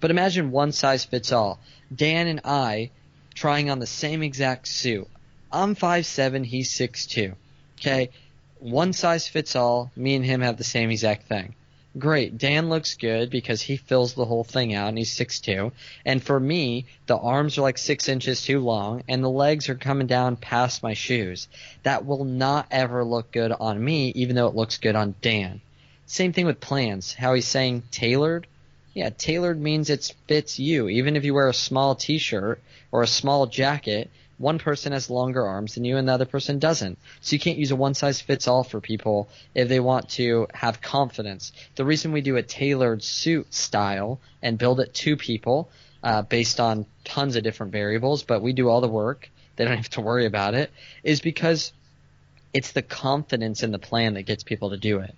But 0.00 0.10
imagine 0.10 0.50
one 0.50 0.72
size 0.72 1.04
fits 1.04 1.32
all. 1.32 1.60
Dan 1.94 2.26
and 2.26 2.40
i 2.44 2.90
trying 3.34 3.70
on 3.70 3.78
the 3.78 3.86
same 3.86 4.22
exact 4.22 4.68
suit. 4.68 5.08
I'm 5.52 5.74
five 5.74 6.06
seven, 6.06 6.44
he's 6.44 6.70
six 6.70 7.06
two. 7.06 7.34
okay? 7.78 8.10
One 8.58 8.92
size 8.92 9.28
fits 9.28 9.54
all. 9.54 9.90
Me 9.94 10.14
and 10.14 10.24
him 10.24 10.40
have 10.40 10.56
the 10.56 10.64
same 10.64 10.90
exact 10.90 11.28
thing 11.28 11.54
great. 11.98 12.38
Dan 12.38 12.68
looks 12.68 12.96
good 12.96 13.30
because 13.30 13.62
he 13.62 13.76
fills 13.76 14.14
the 14.14 14.24
whole 14.24 14.44
thing 14.44 14.74
out 14.74 14.88
and 14.88 14.98
he's 14.98 15.12
six 15.12 15.40
two. 15.40 15.72
And 16.04 16.22
for 16.22 16.38
me, 16.38 16.86
the 17.06 17.16
arms 17.16 17.58
are 17.58 17.62
like 17.62 17.78
six 17.78 18.08
inches 18.08 18.42
too 18.42 18.60
long 18.60 19.02
and 19.08 19.22
the 19.22 19.30
legs 19.30 19.68
are 19.68 19.74
coming 19.74 20.06
down 20.06 20.36
past 20.36 20.82
my 20.82 20.94
shoes. 20.94 21.48
That 21.82 22.04
will 22.06 22.24
not 22.24 22.66
ever 22.70 23.04
look 23.04 23.32
good 23.32 23.52
on 23.52 23.82
me, 23.82 24.08
even 24.14 24.36
though 24.36 24.48
it 24.48 24.56
looks 24.56 24.78
good 24.78 24.96
on 24.96 25.14
Dan. 25.20 25.60
Same 26.06 26.32
thing 26.32 26.46
with 26.46 26.60
plans. 26.60 27.12
How 27.12 27.34
he's 27.34 27.46
saying 27.46 27.82
tailored. 27.90 28.46
Yeah, 28.94 29.10
tailored 29.10 29.60
means 29.60 29.90
it 29.90 30.14
fits 30.26 30.58
you. 30.58 30.88
Even 30.88 31.16
if 31.16 31.24
you 31.24 31.34
wear 31.34 31.48
a 31.48 31.54
small 31.54 31.94
t-shirt 31.94 32.62
or 32.92 33.02
a 33.02 33.06
small 33.06 33.46
jacket, 33.46 34.10
one 34.38 34.58
person 34.58 34.92
has 34.92 35.08
longer 35.08 35.46
arms 35.46 35.74
than 35.74 35.84
you 35.84 35.96
and 35.96 36.08
the 36.08 36.12
other 36.12 36.26
person 36.26 36.58
doesn't. 36.58 36.98
So 37.20 37.34
you 37.34 37.40
can't 37.40 37.58
use 37.58 37.70
a 37.70 37.76
one 37.76 37.94
size 37.94 38.20
fits 38.20 38.46
all 38.46 38.64
for 38.64 38.80
people 38.80 39.28
if 39.54 39.68
they 39.68 39.80
want 39.80 40.10
to 40.10 40.46
have 40.52 40.82
confidence. 40.82 41.52
The 41.76 41.84
reason 41.84 42.12
we 42.12 42.20
do 42.20 42.36
a 42.36 42.42
tailored 42.42 43.02
suit 43.02 43.52
style 43.54 44.20
and 44.42 44.58
build 44.58 44.80
it 44.80 44.92
to 44.94 45.16
people 45.16 45.70
uh, 46.02 46.22
based 46.22 46.60
on 46.60 46.86
tons 47.04 47.36
of 47.36 47.44
different 47.44 47.72
variables, 47.72 48.22
but 48.22 48.42
we 48.42 48.52
do 48.52 48.68
all 48.68 48.80
the 48.80 48.88
work. 48.88 49.30
They 49.56 49.64
don't 49.64 49.76
have 49.84 49.90
to 49.90 50.02
worry 50.02 50.26
about 50.26 50.54
it. 50.54 50.70
Is 51.02 51.20
because 51.20 51.72
it's 52.52 52.72
the 52.72 52.82
confidence 52.82 53.62
in 53.62 53.70
the 53.70 53.78
plan 53.78 54.14
that 54.14 54.22
gets 54.22 54.42
people 54.42 54.70
to 54.70 54.76
do 54.76 55.00
it. 55.00 55.14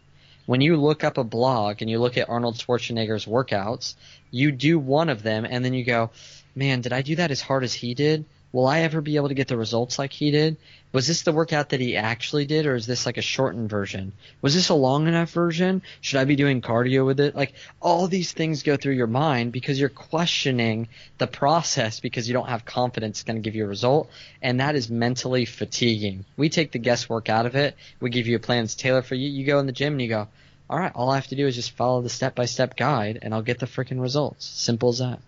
When 0.47 0.61
you 0.61 0.77
look 0.77 1.05
up 1.05 1.19
a 1.19 1.25
blog 1.25 1.83
and 1.83 1.91
you 1.91 1.99
look 1.99 2.17
at 2.17 2.31
Arnold 2.31 2.57
Schwarzenegger's 2.57 3.27
workouts, 3.27 3.97
you 4.31 4.51
do 4.51 4.79
one 4.79 5.11
of 5.11 5.23
them 5.23 5.45
and 5.45 5.63
then 5.63 5.75
you 5.75 5.85
go, 5.85 6.11
man, 6.55 6.81
did 6.81 6.93
I 6.93 7.03
do 7.03 7.17
that 7.17 7.31
as 7.31 7.43
hard 7.43 7.65
as 7.65 7.75
he 7.75 7.95
did? 7.95 8.25
Will 8.53 8.67
I 8.67 8.81
ever 8.81 9.01
be 9.01 9.17
able 9.17 9.29
to 9.29 9.35
get 9.35 9.49
the 9.49 9.57
results 9.57 9.99
like 9.99 10.13
he 10.13 10.31
did? 10.31 10.57
Was 10.91 11.07
this 11.07 11.23
the 11.23 11.33
workout 11.33 11.69
that 11.71 11.81
he 11.81 11.97
actually 11.97 12.47
did, 12.47 12.65
or 12.65 12.75
is 12.75 12.87
this 12.87 13.05
like 13.05 13.19
a 13.19 13.23
shortened 13.23 13.69
version? 13.69 14.13
Was 14.41 14.55
this 14.55 14.71
a 14.71 14.75
long 14.75 15.07
enough 15.07 15.31
version? 15.31 15.83
Should 16.01 16.19
I 16.19 16.25
be 16.25 16.35
doing 16.35 16.63
cardio 16.63 17.05
with 17.05 17.21
it? 17.21 17.37
Like 17.37 17.53
all 17.81 18.09
these 18.09 18.33
things 18.33 18.63
go 18.63 18.77
through 18.77 18.95
your 18.95 19.07
mind 19.07 19.53
because 19.53 19.79
you're 19.79 19.91
questioning 19.91 20.89
the 21.19 21.27
process 21.27 22.01
because 22.01 22.27
you 22.27 22.33
don't 22.33 22.49
have 22.49 22.65
confidence 22.65 23.19
it's 23.19 23.25
going 23.25 23.37
to 23.37 23.43
give 23.43 23.55
you 23.55 23.65
a 23.65 23.69
result, 23.69 24.11
and 24.41 24.61
that 24.61 24.77
is 24.77 24.89
mentally 24.89 25.45
fatiguing. 25.45 26.25
We 26.37 26.49
take 26.49 26.73
the 26.73 26.79
guesswork 26.79 27.29
out 27.29 27.47
of 27.47 27.55
it. 27.55 27.77
We 28.01 28.11
give 28.11 28.27
you 28.27 28.37
a 28.37 28.41
plan 28.41 28.65
that's 28.65 28.75
tailored 28.75 29.07
for 29.07 29.15
you. 29.15 29.29
You 29.29 29.45
go 29.45 29.59
in 29.59 29.67
the 29.67 29.73
gym 29.73 29.95
and 29.95 30.03
you 30.03 30.09
go, 30.09 30.29
all 30.71 30.79
right, 30.79 30.93
all 30.95 31.11
I 31.11 31.17
have 31.17 31.29
to 31.29 31.37
do 31.37 31.47
is 31.47 31.55
just 31.55 31.73
follow 31.73 32.03
the 32.03 32.09
step 32.09 32.35
by 32.35 32.45
step 32.45 32.77
guide, 32.77 33.19
and 33.23 33.35
I'll 33.35 33.43
get 33.43 33.59
the 33.59 33.67
freaking 33.67 34.01
results. 34.01 34.47
Simple 34.47 34.91
as 34.91 34.99
that. 34.99 35.21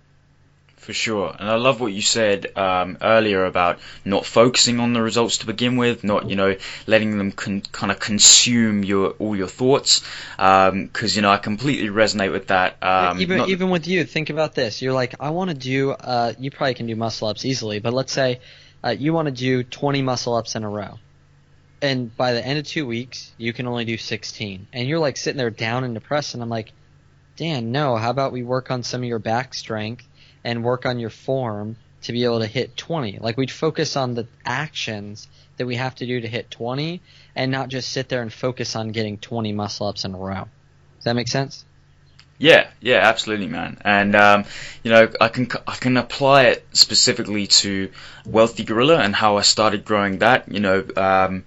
For 0.80 0.94
sure, 0.94 1.36
and 1.38 1.46
I 1.46 1.56
love 1.56 1.78
what 1.78 1.92
you 1.92 2.00
said 2.00 2.56
um, 2.56 2.96
earlier 3.02 3.44
about 3.44 3.78
not 4.02 4.24
focusing 4.24 4.80
on 4.80 4.94
the 4.94 5.02
results 5.02 5.36
to 5.38 5.46
begin 5.46 5.76
with, 5.76 6.04
not 6.04 6.30
you 6.30 6.36
know 6.36 6.56
letting 6.86 7.18
them 7.18 7.32
con- 7.32 7.60
kind 7.70 7.92
of 7.92 8.00
consume 8.00 8.82
your 8.82 9.10
all 9.18 9.36
your 9.36 9.46
thoughts, 9.46 10.00
because 10.36 10.70
um, 10.72 10.88
you 11.02 11.20
know 11.20 11.30
I 11.30 11.36
completely 11.36 11.88
resonate 11.88 12.32
with 12.32 12.46
that. 12.46 12.82
Um, 12.82 13.20
even 13.20 13.38
not- 13.38 13.50
even 13.50 13.68
with 13.68 13.86
you, 13.86 14.04
think 14.04 14.30
about 14.30 14.54
this. 14.54 14.80
You're 14.80 14.94
like, 14.94 15.14
I 15.20 15.30
want 15.30 15.50
to 15.50 15.54
do. 15.54 15.90
Uh, 15.90 16.32
you 16.38 16.50
probably 16.50 16.74
can 16.74 16.86
do 16.86 16.96
muscle 16.96 17.28
ups 17.28 17.44
easily, 17.44 17.78
but 17.80 17.92
let's 17.92 18.12
say 18.12 18.40
uh, 18.82 18.88
you 18.88 19.12
want 19.12 19.26
to 19.26 19.32
do 19.32 19.62
20 19.62 20.00
muscle 20.00 20.34
ups 20.34 20.56
in 20.56 20.64
a 20.64 20.68
row, 20.68 20.98
and 21.82 22.16
by 22.16 22.32
the 22.32 22.44
end 22.44 22.58
of 22.58 22.64
two 22.66 22.86
weeks, 22.86 23.32
you 23.36 23.52
can 23.52 23.66
only 23.66 23.84
do 23.84 23.98
16, 23.98 24.66
and 24.72 24.88
you're 24.88 24.98
like 24.98 25.18
sitting 25.18 25.36
there 25.36 25.50
down 25.50 25.84
and 25.84 25.92
depressed, 25.92 26.32
and 26.32 26.42
I'm 26.42 26.48
like, 26.48 26.72
Dan, 27.36 27.70
no. 27.70 27.96
How 27.96 28.10
about 28.10 28.32
we 28.32 28.42
work 28.42 28.70
on 28.70 28.82
some 28.82 29.02
of 29.02 29.08
your 29.08 29.18
back 29.18 29.52
strength? 29.54 30.06
And 30.44 30.64
work 30.64 30.87
on 30.87 30.98
your 30.98 31.11
form 31.11 31.76
to 32.03 32.12
be 32.12 32.24
able 32.24 32.40
to 32.40 32.46
hit 32.46 32.76
20. 32.76 33.18
Like 33.20 33.37
we'd 33.37 33.50
focus 33.50 33.96
on 33.96 34.14
the 34.14 34.26
actions 34.44 35.29
that 35.57 35.66
we 35.66 35.76
have 35.76 35.94
to 35.96 36.07
do 36.07 36.20
to 36.20 36.29
hit 36.29 36.50
20 36.50 37.00
and 37.37 37.53
not 37.53 37.68
just 37.68 37.90
sit 37.90 38.09
there 38.09 38.22
and 38.22 38.33
focus 38.33 38.76
on 38.76 38.92
getting 38.92 39.18
20 39.18 39.53
muscle 39.53 39.87
ups 39.87 40.05
in 40.05 40.14
a 40.14 40.18
row. 40.18 40.48
Does 40.96 41.05
that 41.05 41.14
make 41.14 41.29
sense? 41.29 41.64
Yeah, 42.38 42.68
yeah, 42.81 43.00
absolutely, 43.00 43.48
man. 43.48 43.76
And 43.83 44.16
um, 44.16 44.46
you 44.83 44.90
know, 44.90 45.11
I 45.20 45.29
can 45.29 45.46
I 45.66 45.76
can 45.76 45.98
apply 45.98 46.44
it 46.44 46.66
specifically 46.72 47.46
to 47.48 47.90
Wealthy 48.24 48.64
Gorilla 48.64 48.96
and 48.96 49.14
how 49.14 49.37
I 49.37 49.42
started 49.42 49.85
growing 49.85 50.20
that. 50.20 50.50
You 50.50 50.61
know, 50.61 50.85
um, 50.96 51.44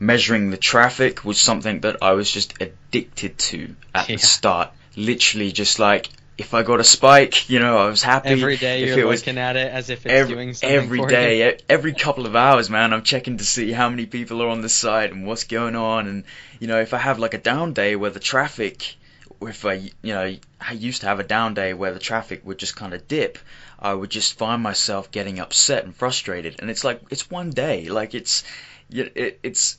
measuring 0.00 0.48
the 0.48 0.56
traffic 0.56 1.22
was 1.22 1.38
something 1.38 1.80
that 1.80 2.02
I 2.02 2.12
was 2.12 2.30
just 2.30 2.54
addicted 2.62 3.36
to 3.50 3.76
at 3.94 4.08
yeah. 4.08 4.16
the 4.16 4.22
start. 4.22 4.70
Literally, 4.96 5.52
just 5.52 5.78
like 5.78 6.08
if 6.38 6.52
I 6.52 6.62
got 6.62 6.80
a 6.80 6.84
spike, 6.84 7.48
you 7.48 7.58
know, 7.58 7.78
I 7.78 7.86
was 7.86 8.02
happy. 8.02 8.28
Every 8.28 8.56
day 8.56 8.82
if 8.82 8.96
you're 8.96 9.10
looking 9.10 9.38
at 9.38 9.56
it 9.56 9.72
as 9.72 9.88
if 9.88 10.04
it's 10.04 10.12
every, 10.12 10.34
doing 10.34 10.54
something 10.54 10.76
Every 10.76 11.06
day, 11.06 11.46
you. 11.46 11.56
every 11.68 11.94
couple 11.94 12.26
of 12.26 12.36
hours, 12.36 12.68
man, 12.68 12.92
I'm 12.92 13.02
checking 13.02 13.38
to 13.38 13.44
see 13.44 13.72
how 13.72 13.88
many 13.88 14.04
people 14.04 14.42
are 14.42 14.48
on 14.48 14.60
the 14.60 14.68
site 14.68 15.12
and 15.12 15.26
what's 15.26 15.44
going 15.44 15.76
on. 15.76 16.06
And, 16.06 16.24
you 16.60 16.66
know, 16.66 16.80
if 16.80 16.92
I 16.92 16.98
have 16.98 17.18
like 17.18 17.32
a 17.32 17.38
down 17.38 17.72
day 17.72 17.96
where 17.96 18.10
the 18.10 18.20
traffic, 18.20 18.96
if 19.40 19.64
I, 19.64 19.74
you 20.02 20.12
know, 20.12 20.36
I 20.60 20.72
used 20.72 21.00
to 21.00 21.06
have 21.06 21.20
a 21.20 21.24
down 21.24 21.54
day 21.54 21.72
where 21.72 21.94
the 21.94 21.98
traffic 21.98 22.44
would 22.44 22.58
just 22.58 22.76
kind 22.76 22.92
of 22.92 23.08
dip, 23.08 23.38
I 23.78 23.94
would 23.94 24.10
just 24.10 24.36
find 24.36 24.62
myself 24.62 25.10
getting 25.10 25.38
upset 25.38 25.84
and 25.84 25.96
frustrated. 25.96 26.56
And 26.58 26.68
it's 26.68 26.84
like, 26.84 27.00
it's 27.10 27.30
one 27.30 27.50
day. 27.50 27.88
Like, 27.88 28.14
it's, 28.14 28.44
it, 28.90 29.38
it's, 29.42 29.78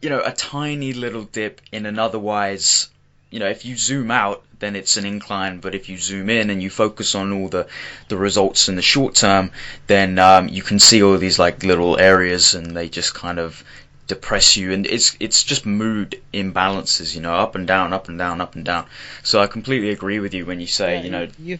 you 0.00 0.10
know, 0.10 0.22
a 0.24 0.32
tiny 0.32 0.92
little 0.92 1.24
dip 1.24 1.60
in 1.72 1.86
an 1.86 1.98
otherwise 1.98 2.88
you 3.30 3.38
know, 3.38 3.48
if 3.48 3.64
you 3.64 3.76
zoom 3.76 4.10
out, 4.10 4.42
then 4.58 4.74
it's 4.74 4.96
an 4.96 5.04
incline. 5.04 5.60
But 5.60 5.74
if 5.74 5.88
you 5.88 5.98
zoom 5.98 6.30
in 6.30 6.50
and 6.50 6.62
you 6.62 6.70
focus 6.70 7.14
on 7.14 7.32
all 7.32 7.48
the, 7.48 7.68
the 8.08 8.16
results 8.16 8.68
in 8.68 8.76
the 8.76 8.82
short 8.82 9.14
term, 9.14 9.50
then 9.86 10.18
um, 10.18 10.48
you 10.48 10.62
can 10.62 10.78
see 10.78 11.02
all 11.02 11.16
these 11.18 11.38
like 11.38 11.62
little 11.62 11.98
areas, 11.98 12.54
and 12.54 12.76
they 12.76 12.88
just 12.88 13.14
kind 13.14 13.38
of 13.38 13.62
depress 14.06 14.56
you, 14.56 14.72
and 14.72 14.86
it's 14.86 15.16
it's 15.20 15.44
just 15.44 15.66
mood 15.66 16.20
imbalances, 16.32 17.14
you 17.14 17.20
know, 17.20 17.34
up 17.34 17.54
and 17.54 17.66
down, 17.66 17.92
up 17.92 18.08
and 18.08 18.18
down, 18.18 18.40
up 18.40 18.56
and 18.56 18.64
down. 18.64 18.86
So 19.22 19.40
I 19.40 19.46
completely 19.46 19.90
agree 19.90 20.18
with 20.18 20.34
you 20.34 20.46
when 20.46 20.60
you 20.60 20.66
say, 20.66 20.96
Yeah, 20.96 21.02
you 21.02 21.10
know, 21.10 21.28
you. 21.38 21.58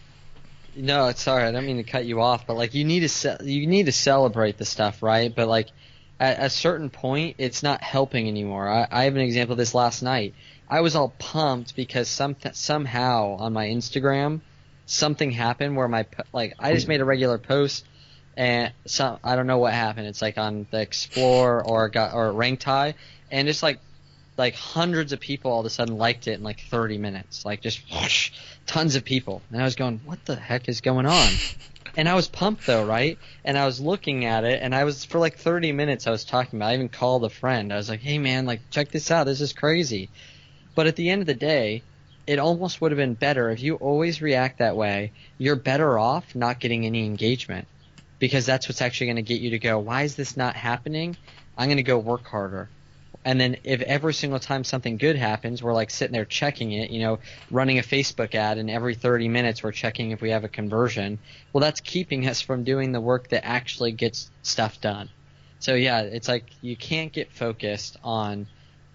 No, 0.75 1.07
it's 1.07 1.21
sorry. 1.21 1.43
I 1.43 1.51
don't 1.51 1.65
mean 1.65 1.77
to 1.77 1.83
cut 1.83 2.05
you 2.05 2.21
off, 2.21 2.47
but 2.47 2.55
like 2.55 2.73
you 2.73 2.85
need 2.85 3.07
to 3.07 3.37
you 3.41 3.67
need 3.67 3.85
to 3.85 3.91
celebrate 3.91 4.57
the 4.57 4.65
stuff, 4.65 5.01
right? 5.03 5.33
But 5.33 5.47
like 5.47 5.67
at 6.19 6.39
a 6.39 6.49
certain 6.49 6.89
point, 6.89 7.35
it's 7.37 7.63
not 7.63 7.81
helping 7.81 8.27
anymore. 8.27 8.67
I, 8.67 8.87
I 8.91 9.03
have 9.05 9.15
an 9.15 9.21
example 9.21 9.53
of 9.53 9.57
this 9.57 9.73
last 9.73 10.01
night. 10.01 10.33
I 10.69 10.81
was 10.81 10.95
all 10.95 11.13
pumped 11.17 11.75
because 11.75 12.07
some 12.07 12.35
somehow 12.53 13.37
on 13.39 13.53
my 13.53 13.67
Instagram 13.67 14.41
something 14.85 15.31
happened 15.31 15.75
where 15.75 15.87
my 15.87 16.05
like 16.33 16.55
I 16.59 16.73
just 16.73 16.87
made 16.87 17.01
a 17.01 17.05
regular 17.05 17.37
post 17.37 17.85
and 18.35 18.71
some 18.85 19.19
I 19.23 19.35
don't 19.35 19.47
know 19.47 19.57
what 19.57 19.73
happened. 19.73 20.07
It's 20.07 20.21
like 20.21 20.37
on 20.37 20.65
the 20.71 20.81
Explore 20.81 21.63
or 21.63 21.89
got 21.89 22.13
or 22.13 22.31
ranked 22.31 22.63
high, 22.63 22.95
and 23.29 23.47
just 23.47 23.61
like 23.61 23.79
like 24.37 24.55
hundreds 24.55 25.11
of 25.11 25.19
people 25.19 25.51
all 25.51 25.59
of 25.59 25.65
a 25.65 25.69
sudden 25.69 25.97
liked 25.97 26.27
it 26.27 26.35
in 26.35 26.43
like 26.43 26.61
30 26.61 26.97
minutes, 26.97 27.45
like 27.45 27.61
just 27.61 27.81
whoosh, 27.91 28.31
tons 28.65 28.95
of 28.95 29.03
people, 29.03 29.41
and 29.51 29.61
I 29.61 29.65
was 29.65 29.75
going, 29.75 29.99
what 30.05 30.23
the 30.25 30.37
heck 30.37 30.69
is 30.69 30.81
going 30.81 31.05
on? 31.05 31.29
And 31.97 32.07
I 32.07 32.13
was 32.13 32.27
pumped 32.27 32.67
though, 32.67 32.85
right? 32.85 33.17
And 33.43 33.57
I 33.57 33.65
was 33.65 33.81
looking 33.81 34.23
at 34.23 34.45
it, 34.45 34.61
and 34.61 34.75
I 34.75 34.83
was 34.83 35.03
for 35.03 35.17
like 35.17 35.37
30 35.37 35.71
minutes 35.71 36.07
I 36.07 36.11
was 36.11 36.23
talking 36.23 36.59
about. 36.59 36.69
I 36.69 36.75
even 36.75 36.87
called 36.87 37.25
a 37.25 37.29
friend. 37.29 37.73
I 37.73 37.77
was 37.77 37.89
like, 37.89 37.99
hey 37.99 38.19
man, 38.19 38.45
like 38.45 38.61
check 38.69 38.89
this 38.89 39.09
out. 39.11 39.25
This 39.25 39.41
is 39.41 39.51
crazy. 39.53 40.09
But 40.79 40.87
at 40.87 40.95
the 40.95 41.09
end 41.09 41.19
of 41.19 41.27
the 41.27 41.33
day, 41.33 41.83
it 42.25 42.39
almost 42.39 42.79
would 42.79 42.91
have 42.91 42.97
been 42.97 43.13
better 43.13 43.49
if 43.49 43.61
you 43.61 43.75
always 43.75 44.21
react 44.21 44.59
that 44.59 44.77
way. 44.77 45.11
You're 45.37 45.57
better 45.57 45.99
off 45.99 46.33
not 46.35 46.61
getting 46.61 46.85
any 46.85 47.05
engagement 47.05 47.67
because 48.17 48.45
that's 48.45 48.69
what's 48.69 48.81
actually 48.81 49.07
going 49.07 49.17
to 49.17 49.21
get 49.21 49.41
you 49.41 49.49
to 49.49 49.59
go, 49.59 49.77
why 49.77 50.03
is 50.03 50.15
this 50.15 50.37
not 50.37 50.55
happening? 50.55 51.17
I'm 51.57 51.67
going 51.67 51.75
to 51.75 51.83
go 51.83 51.97
work 51.97 52.25
harder. 52.25 52.69
And 53.25 53.41
then 53.41 53.57
if 53.65 53.81
every 53.81 54.13
single 54.13 54.39
time 54.39 54.63
something 54.63 54.95
good 54.95 55.17
happens, 55.17 55.61
we're 55.61 55.73
like 55.73 55.89
sitting 55.89 56.13
there 56.13 56.23
checking 56.23 56.71
it, 56.71 56.91
you 56.91 57.01
know, 57.01 57.19
running 57.51 57.77
a 57.77 57.81
Facebook 57.81 58.33
ad 58.33 58.57
and 58.57 58.69
every 58.69 58.95
30 58.95 59.27
minutes 59.27 59.61
we're 59.61 59.73
checking 59.73 60.11
if 60.11 60.21
we 60.21 60.29
have 60.29 60.45
a 60.45 60.47
conversion. 60.47 61.19
Well, 61.51 61.59
that's 61.59 61.81
keeping 61.81 62.25
us 62.25 62.39
from 62.39 62.63
doing 62.63 62.93
the 62.93 63.01
work 63.01 63.27
that 63.31 63.45
actually 63.45 63.91
gets 63.91 64.31
stuff 64.43 64.79
done. 64.79 65.09
So 65.59 65.75
yeah, 65.75 66.03
it's 66.03 66.29
like 66.29 66.45
you 66.61 66.77
can't 66.77 67.11
get 67.11 67.33
focused 67.33 67.97
on, 68.01 68.47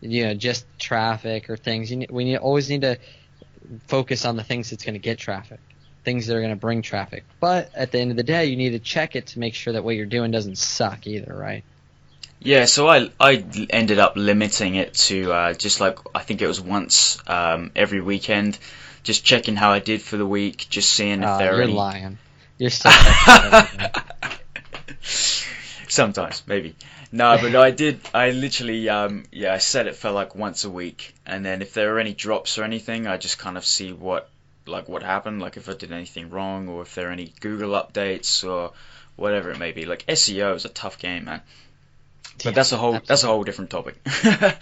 you 0.05 0.25
know, 0.27 0.35
just 0.35 0.67
traffic 0.79 1.51
or 1.51 1.57
things. 1.57 1.91
You 1.91 2.07
we 2.11 2.25
need, 2.25 2.37
always 2.37 2.69
need 2.71 2.83
to 2.83 2.99
focus 3.89 4.25
on 4.25 4.37
the 4.37 4.45
things 4.45 4.71
that's 4.71 4.85
going 4.85 4.95
to 4.95 4.99
get 5.01 5.19
traffic, 5.19 5.61
things 6.05 6.27
that 6.27 6.37
are 6.37 6.41
going 6.41 6.51
to 6.53 6.57
bring 6.57 6.83
traffic. 6.83 7.25
But 7.41 7.71
at 7.75 7.91
the 7.93 7.99
end 7.99 8.11
of 8.11 8.17
the 8.17 8.23
day, 8.23 8.47
you 8.47 8.57
need 8.57 8.71
to 8.71 8.79
check 8.79 9.17
it 9.17 9.29
to 9.29 9.39
make 9.39 9.55
sure 9.55 9.73
that 9.73 9.85
what 9.85 9.97
you're 9.97 10.07
doing 10.07 10.31
doesn't 10.31 10.59
suck 10.59 11.07
either, 11.07 11.35
right? 11.35 11.65
Yeah, 12.41 12.67
so 12.67 12.89
I 12.89 13.11
I 13.19 13.43
ended 13.71 13.99
up 13.99 14.15
limiting 14.17 14.75
it 14.75 14.95
to 15.09 15.33
uh, 15.33 15.55
just 15.55 15.81
like 15.81 15.99
I 16.15 16.21
think 16.21 16.43
it 16.43 16.47
was 16.47 16.61
once 16.61 17.19
um, 17.27 17.71
every 17.75 18.03
weekend, 18.03 18.59
just 19.03 19.25
checking 19.25 19.57
how 19.57 19.71
I 19.73 19.79
did 19.79 20.03
for 20.03 20.19
the 20.19 20.27
week, 20.27 20.67
just 20.69 20.91
seeing 20.93 21.23
if 21.23 21.29
Uh, 21.29 21.39
there 21.39 21.55
are 21.57 21.57
you're 21.57 21.63
any. 21.63 21.73
lying. 21.73 22.19
You're 22.59 22.71
still. 22.71 22.93
Sometimes, 25.89 26.43
maybe. 26.47 26.75
No, 27.15 27.39
but 27.41 27.55
I 27.55 27.71
did. 27.71 28.01
I 28.13 28.33
literally, 28.33 28.89
um, 28.89 29.23
yeah, 29.31 29.55
I 29.55 29.59
set 29.59 29.87
it 29.87 29.95
for 29.95 30.11
like 30.11 30.35
once 30.35 30.65
a 30.65 30.71
week, 30.71 31.15
and 31.25 31.45
then 31.45 31.63
if 31.63 31.73
there 31.73 31.95
are 31.95 32.01
any 32.01 32.13
drops 32.13 32.59
or 32.59 32.65
anything, 32.65 33.07
I 33.07 33.19
just 33.19 33.39
kind 33.39 33.57
of 33.57 33.65
see 33.65 33.93
what, 33.93 34.29
like, 34.67 34.89
what 34.89 35.05
happened, 35.05 35.41
like 35.41 35.57
if 35.57 35.69
I 35.69 35.75
did 35.75 35.93
anything 35.93 36.31
wrong, 36.31 36.67
or 36.69 36.83
if 36.83 36.97
there 36.97 37.09
are 37.09 37.13
any 37.13 37.33
Google 37.39 37.71
updates 37.71 38.43
or 38.43 38.73
whatever 39.15 39.53
it 39.53 39.59
may 39.61 39.71
be. 39.71 39.85
Like 39.85 40.05
SEO 40.07 40.57
is 40.57 40.65
a 40.65 40.69
tough 40.69 40.99
game, 40.99 41.27
man. 41.27 41.41
But 42.39 42.47
Yeah, 42.47 42.51
that's 42.51 42.73
a 42.73 42.77
whole 42.77 42.99
that's 43.07 43.23
a 43.23 43.29
whole 43.29 43.45
different 43.45 43.71
topic. 43.71 43.95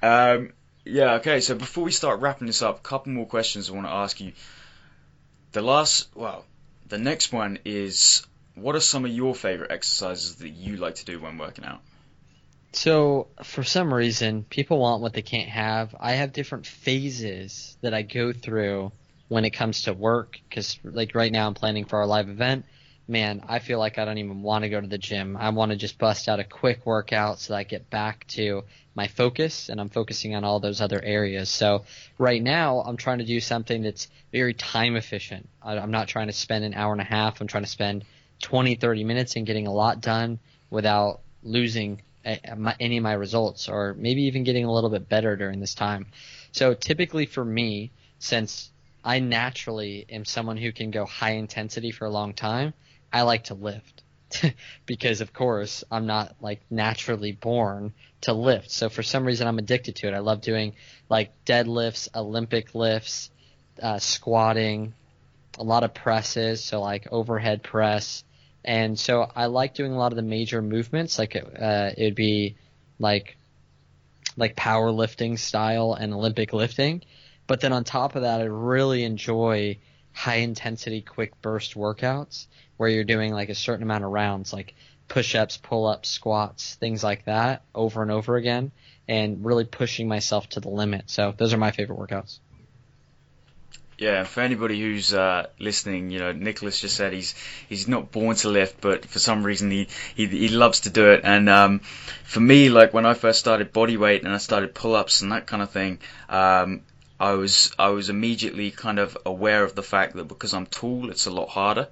um, 0.00 0.52
yeah. 0.84 1.14
Okay. 1.14 1.40
So 1.40 1.56
before 1.56 1.82
we 1.82 1.90
start 1.90 2.20
wrapping 2.20 2.46
this 2.46 2.62
up, 2.62 2.78
a 2.78 2.82
couple 2.82 3.10
more 3.10 3.26
questions 3.26 3.68
I 3.68 3.72
want 3.72 3.86
to 3.88 3.92
ask 3.92 4.20
you. 4.20 4.32
The 5.50 5.62
last, 5.62 6.08
well, 6.14 6.44
the 6.86 6.98
next 6.98 7.32
one 7.32 7.58
is, 7.64 8.24
what 8.62 8.74
are 8.76 8.80
some 8.80 9.04
of 9.04 9.10
your 9.10 9.34
favorite 9.34 9.70
exercises 9.70 10.36
that 10.36 10.50
you 10.50 10.76
like 10.76 10.96
to 10.96 11.04
do 11.04 11.20
when 11.20 11.38
working 11.38 11.64
out? 11.64 11.80
So 12.72 13.28
for 13.42 13.64
some 13.64 13.92
reason, 13.92 14.44
people 14.44 14.78
want 14.78 15.00
what 15.00 15.14
they 15.14 15.22
can't 15.22 15.48
have. 15.48 15.94
I 15.98 16.12
have 16.12 16.32
different 16.32 16.66
phases 16.66 17.76
that 17.80 17.94
I 17.94 18.02
go 18.02 18.32
through 18.32 18.92
when 19.28 19.44
it 19.44 19.50
comes 19.50 19.82
to 19.82 19.94
work. 19.94 20.38
Because 20.48 20.78
like 20.84 21.14
right 21.14 21.32
now, 21.32 21.46
I'm 21.46 21.54
planning 21.54 21.86
for 21.86 21.98
our 21.98 22.06
live 22.06 22.28
event. 22.28 22.66
Man, 23.10 23.42
I 23.48 23.58
feel 23.60 23.78
like 23.78 23.96
I 23.96 24.04
don't 24.04 24.18
even 24.18 24.42
want 24.42 24.64
to 24.64 24.68
go 24.68 24.78
to 24.78 24.86
the 24.86 24.98
gym. 24.98 25.34
I 25.38 25.48
want 25.48 25.70
to 25.70 25.78
just 25.78 25.96
bust 25.96 26.28
out 26.28 26.40
a 26.40 26.44
quick 26.44 26.84
workout 26.84 27.40
so 27.40 27.54
that 27.54 27.58
I 27.58 27.64
get 27.64 27.88
back 27.88 28.26
to 28.28 28.64
my 28.94 29.06
focus, 29.06 29.70
and 29.70 29.80
I'm 29.80 29.88
focusing 29.88 30.34
on 30.34 30.44
all 30.44 30.60
those 30.60 30.82
other 30.82 31.00
areas. 31.02 31.48
So 31.48 31.84
right 32.18 32.42
now, 32.42 32.80
I'm 32.80 32.98
trying 32.98 33.18
to 33.18 33.24
do 33.24 33.40
something 33.40 33.82
that's 33.82 34.08
very 34.30 34.52
time 34.52 34.94
efficient. 34.94 35.48
I'm 35.62 35.90
not 35.90 36.08
trying 36.08 36.26
to 36.26 36.34
spend 36.34 36.66
an 36.66 36.74
hour 36.74 36.92
and 36.92 37.00
a 37.00 37.04
half. 37.04 37.40
I'm 37.40 37.46
trying 37.46 37.64
to 37.64 37.70
spend 37.70 38.04
20, 38.42 38.76
30 38.76 39.04
minutes 39.04 39.36
and 39.36 39.46
getting 39.46 39.66
a 39.66 39.72
lot 39.72 40.00
done 40.00 40.38
without 40.70 41.20
losing 41.42 42.02
any 42.24 42.96
of 42.96 43.02
my 43.02 43.12
results 43.12 43.68
or 43.68 43.94
maybe 43.94 44.24
even 44.24 44.44
getting 44.44 44.64
a 44.64 44.72
little 44.72 44.90
bit 44.90 45.08
better 45.08 45.36
during 45.36 45.60
this 45.60 45.74
time. 45.74 46.06
So 46.52 46.74
typically 46.74 47.26
for 47.26 47.44
me, 47.44 47.90
since 48.18 48.70
I 49.04 49.20
naturally 49.20 50.06
am 50.10 50.24
someone 50.24 50.56
who 50.56 50.72
can 50.72 50.90
go 50.90 51.06
high 51.06 51.32
intensity 51.32 51.90
for 51.90 52.04
a 52.04 52.10
long 52.10 52.34
time, 52.34 52.74
I 53.12 53.22
like 53.22 53.44
to 53.44 53.54
lift. 53.54 54.02
because 54.86 55.22
of 55.22 55.32
course 55.32 55.84
I'm 55.90 56.06
not 56.06 56.36
like 56.40 56.60
naturally 56.70 57.32
born 57.32 57.94
to 58.22 58.34
lift. 58.34 58.70
So 58.70 58.90
for 58.90 59.02
some 59.02 59.24
reason 59.24 59.46
I'm 59.46 59.58
addicted 59.58 59.96
to 59.96 60.08
it. 60.08 60.14
I 60.14 60.18
love 60.18 60.42
doing 60.42 60.74
like 61.08 61.32
deadlifts, 61.46 62.14
Olympic 62.14 62.74
lifts, 62.74 63.30
uh, 63.82 63.98
squatting, 63.98 64.92
a 65.58 65.64
lot 65.64 65.84
of 65.84 65.94
presses, 65.94 66.62
so 66.62 66.80
like 66.80 67.08
overhead 67.10 67.62
press, 67.62 68.22
and 68.68 68.98
so 68.98 69.26
I 69.34 69.46
like 69.46 69.72
doing 69.72 69.92
a 69.92 69.98
lot 69.98 70.12
of 70.12 70.16
the 70.16 70.22
major 70.22 70.60
movements. 70.60 71.18
Like 71.18 71.34
uh, 71.34 71.90
it 71.96 72.04
would 72.04 72.14
be 72.14 72.56
like 72.98 73.38
like 74.36 74.56
powerlifting 74.56 75.38
style 75.38 75.94
and 75.94 76.12
Olympic 76.12 76.52
lifting, 76.52 77.02
but 77.46 77.62
then 77.62 77.72
on 77.72 77.84
top 77.84 78.14
of 78.14 78.22
that, 78.22 78.42
I 78.42 78.44
really 78.44 79.04
enjoy 79.04 79.78
high 80.12 80.36
intensity, 80.36 81.00
quick 81.00 81.40
burst 81.40 81.76
workouts 81.76 82.46
where 82.76 82.90
you're 82.90 83.04
doing 83.04 83.32
like 83.32 83.48
a 83.48 83.54
certain 83.54 83.84
amount 83.84 84.04
of 84.04 84.10
rounds, 84.10 84.52
like 84.52 84.74
push 85.08 85.34
ups, 85.34 85.56
pull 85.56 85.86
ups, 85.86 86.10
squats, 86.10 86.74
things 86.74 87.02
like 87.02 87.24
that, 87.24 87.62
over 87.74 88.02
and 88.02 88.10
over 88.10 88.36
again, 88.36 88.70
and 89.08 89.46
really 89.46 89.64
pushing 89.64 90.08
myself 90.08 90.46
to 90.50 90.60
the 90.60 90.68
limit. 90.68 91.04
So 91.06 91.32
those 91.34 91.54
are 91.54 91.58
my 91.58 91.70
favorite 91.70 91.98
workouts. 91.98 92.38
Yeah, 93.98 94.22
for 94.22 94.42
anybody 94.42 94.80
who's 94.80 95.12
uh, 95.12 95.48
listening, 95.58 96.10
you 96.10 96.20
know, 96.20 96.30
Nicholas 96.30 96.80
just 96.80 96.96
said 96.96 97.12
he's 97.12 97.34
he's 97.68 97.88
not 97.88 98.12
born 98.12 98.36
to 98.36 98.48
lift, 98.48 98.80
but 98.80 99.04
for 99.04 99.18
some 99.18 99.42
reason 99.42 99.72
he 99.72 99.88
he, 100.14 100.26
he 100.26 100.48
loves 100.48 100.80
to 100.80 100.90
do 100.90 101.10
it. 101.10 101.22
And 101.24 101.48
um, 101.48 101.80
for 102.22 102.38
me, 102.38 102.68
like 102.70 102.94
when 102.94 103.06
I 103.06 103.14
first 103.14 103.40
started 103.40 103.72
bodyweight 103.72 104.22
and 104.24 104.32
I 104.32 104.38
started 104.38 104.72
pull-ups 104.72 105.20
and 105.22 105.32
that 105.32 105.48
kind 105.48 105.62
of 105.62 105.72
thing, 105.72 105.98
um, 106.28 106.82
I 107.18 107.32
was 107.32 107.72
I 107.76 107.88
was 107.88 108.08
immediately 108.08 108.70
kind 108.70 109.00
of 109.00 109.18
aware 109.26 109.64
of 109.64 109.74
the 109.74 109.82
fact 109.82 110.14
that 110.14 110.28
because 110.28 110.54
I'm 110.54 110.66
tall, 110.66 111.10
it's 111.10 111.26
a 111.26 111.32
lot 111.32 111.48
harder. 111.48 111.88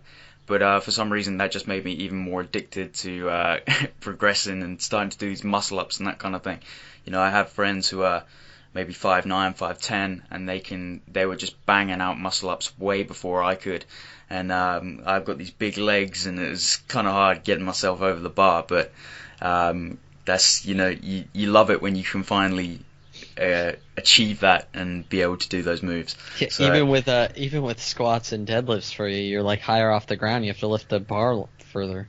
But 0.47 0.63
uh, 0.63 0.79
for 0.79 0.93
some 0.93 1.13
reason, 1.13 1.39
that 1.39 1.51
just 1.51 1.67
made 1.67 1.85
me 1.85 1.93
even 1.93 2.19
more 2.19 2.43
addicted 2.43 2.95
to 2.95 3.29
uh, 3.29 3.59
progressing 4.01 4.63
and 4.63 4.81
starting 4.81 5.11
to 5.11 5.19
do 5.19 5.29
these 5.29 5.43
muscle 5.43 5.81
ups 5.81 5.99
and 5.99 6.07
that 6.07 6.21
kind 6.21 6.37
of 6.37 6.45
thing. 6.45 6.61
You 7.05 7.11
know, 7.11 7.21
I 7.21 7.31
have 7.31 7.51
friends 7.51 7.89
who 7.89 8.03
are 8.03 8.23
maybe 8.77 8.93
five 8.93 9.27
nine, 9.27 9.55
five 9.55 9.81
ten, 9.81 10.23
and 10.31 10.49
they 10.49 10.61
can 10.61 11.01
they 11.09 11.27
were 11.27 11.35
just 11.37 11.55
banging 11.67 12.01
out 12.01 12.19
muscle 12.21 12.51
ups 12.51 12.79
way 12.79 13.03
before 13.03 13.43
I 13.43 13.57
could. 13.57 13.85
And 14.31 14.53
um, 14.53 15.03
I've 15.07 15.25
got 15.25 15.39
these 15.39 15.51
big 15.51 15.79
legs, 15.79 16.27
and 16.27 16.39
it 16.39 16.51
was 16.51 16.77
kind 16.89 17.07
of 17.07 17.13
hard 17.15 17.43
getting 17.45 17.65
myself 17.65 18.03
over 18.03 18.21
the 18.21 18.31
bar. 18.31 18.65
But 18.67 18.93
um, 19.41 19.99
that's 20.25 20.65
you 20.65 20.75
know 20.75 20.89
you 20.89 21.25
you 21.33 21.51
love 21.51 21.71
it 21.71 21.81
when 21.83 21.97
you 21.97 22.05
can 22.05 22.23
finally 22.23 22.81
uh, 23.41 23.73
achieve 23.97 24.41
that 24.41 24.69
and 24.75 25.09
be 25.09 25.23
able 25.23 25.37
to 25.39 25.49
do 25.49 25.63
those 25.63 25.83
moves. 25.83 26.17
Yeah, 26.39 26.49
So- 26.51 26.67
even 26.67 26.89
with 26.89 27.09
uh, 27.09 27.29
even 27.37 27.63
with 27.63 27.81
squats 27.81 28.33
and 28.33 28.47
deadlifts 28.47 28.95
for 28.95 29.09
you, 29.09 29.23
you're 29.23 29.43
like 29.43 29.61
higher 29.61 29.91
off 29.91 30.07
the 30.07 30.17
ground. 30.17 30.45
You 30.45 30.51
have 30.51 30.61
to 30.61 30.69
lift 30.69 30.89
the 30.89 31.01
bar 31.01 31.49
further. 31.73 32.09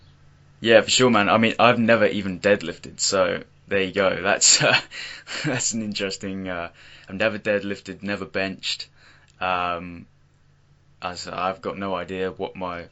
Yeah, 0.60 0.82
for 0.82 0.90
sure, 0.90 1.10
man. 1.12 1.30
I 1.30 1.38
mean, 1.38 1.54
I've 1.60 1.78
never 1.80 2.08
even 2.08 2.40
deadlifted, 2.40 3.00
so 3.00 3.44
there 3.68 3.84
you 3.84 3.94
go. 3.94 4.22
That's 4.22 4.62
uh, 4.64 4.80
that's 5.46 5.74
an 5.74 5.82
interesting. 5.82 6.48
Uh, 6.48 6.70
I've 7.10 7.16
never 7.16 7.40
deadlifted, 7.40 8.04
never 8.04 8.26
benched. 8.26 8.88
Um, 9.40 10.06
as 11.02 11.28
I've 11.28 11.62
got 11.62 11.78
no 11.78 11.96
idea 11.96 12.32
what 12.32 12.56
my. 12.56 12.86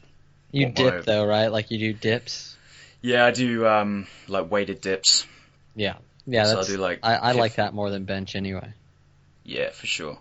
You 0.52 0.66
What 0.66 0.74
dip 0.76 0.94
my- 0.94 1.00
though, 1.00 1.24
right? 1.26 1.48
Like 1.48 1.70
you 1.70 1.78
do 1.78 1.92
dips. 1.92 2.56
Yeah, 3.02 3.24
I 3.26 3.30
do 3.30 3.66
um 3.66 4.06
like 4.28 4.50
weighted 4.50 4.80
dips. 4.80 5.26
Yeah, 5.74 5.96
yeah. 6.26 6.44
So 6.44 6.52
I 6.52 6.54
That's, 6.56 6.68
do, 6.68 6.76
like, 6.78 7.00
I, 7.02 7.16
I 7.16 7.32
like 7.32 7.56
that 7.56 7.74
more 7.74 7.90
than 7.90 8.04
bench 8.04 8.34
anyway. 8.34 8.72
Yeah, 9.44 9.70
for 9.70 9.86
sure. 9.86 10.18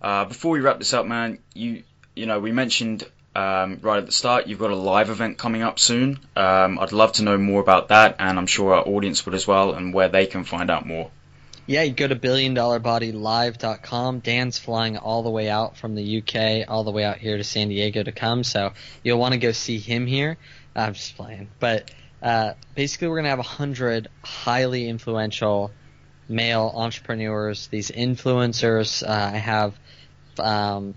Uh, 0.00 0.24
before 0.24 0.50
we 0.52 0.60
wrap 0.60 0.78
this 0.78 0.92
up, 0.92 1.06
man, 1.06 1.38
you 1.54 1.84
you 2.16 2.26
know 2.26 2.40
we 2.40 2.50
mentioned 2.52 3.04
um, 3.34 3.78
right 3.82 3.98
at 3.98 4.06
the 4.06 4.12
start, 4.12 4.46
you've 4.46 4.58
got 4.58 4.70
a 4.70 4.76
live 4.76 5.10
event 5.10 5.38
coming 5.38 5.62
up 5.62 5.78
soon. 5.78 6.18
Um, 6.36 6.78
I'd 6.78 6.92
love 6.92 7.12
to 7.12 7.22
know 7.22 7.38
more 7.38 7.60
about 7.60 7.88
that, 7.88 8.16
and 8.18 8.38
I'm 8.38 8.46
sure 8.46 8.74
our 8.74 8.86
audience 8.86 9.24
would 9.24 9.34
as 9.34 9.46
well, 9.46 9.72
and 9.72 9.94
where 9.94 10.08
they 10.08 10.26
can 10.26 10.44
find 10.44 10.70
out 10.70 10.86
more. 10.86 11.10
Yeah, 11.66 11.82
you 11.82 11.92
go 11.92 12.08
to 12.08 12.16
billiondollarbodylive.com. 12.16 14.18
Dan's 14.18 14.58
flying 14.58 14.98
all 14.98 15.22
the 15.22 15.30
way 15.30 15.48
out 15.48 15.76
from 15.76 15.94
the 15.94 16.18
UK, 16.18 16.68
all 16.68 16.84
the 16.84 16.90
way 16.90 17.04
out 17.04 17.18
here 17.18 17.36
to 17.36 17.44
San 17.44 17.68
Diego 17.68 18.02
to 18.02 18.12
come, 18.12 18.44
so 18.44 18.72
you'll 19.02 19.18
want 19.18 19.32
to 19.32 19.38
go 19.38 19.52
see 19.52 19.78
him 19.78 20.06
here. 20.06 20.36
I'm 20.74 20.94
just 20.94 21.16
playing, 21.16 21.48
but 21.60 21.90
uh, 22.22 22.54
basically, 22.74 23.08
we're 23.08 23.16
gonna 23.16 23.30
have 23.30 23.38
a 23.38 23.42
hundred 23.42 24.08
highly 24.22 24.88
influential 24.88 25.70
male 26.28 26.72
entrepreneurs, 26.74 27.68
these 27.68 27.90
influencers. 27.90 29.06
Uh, 29.06 29.30
I 29.34 29.38
have, 29.38 29.74
um, 30.38 30.94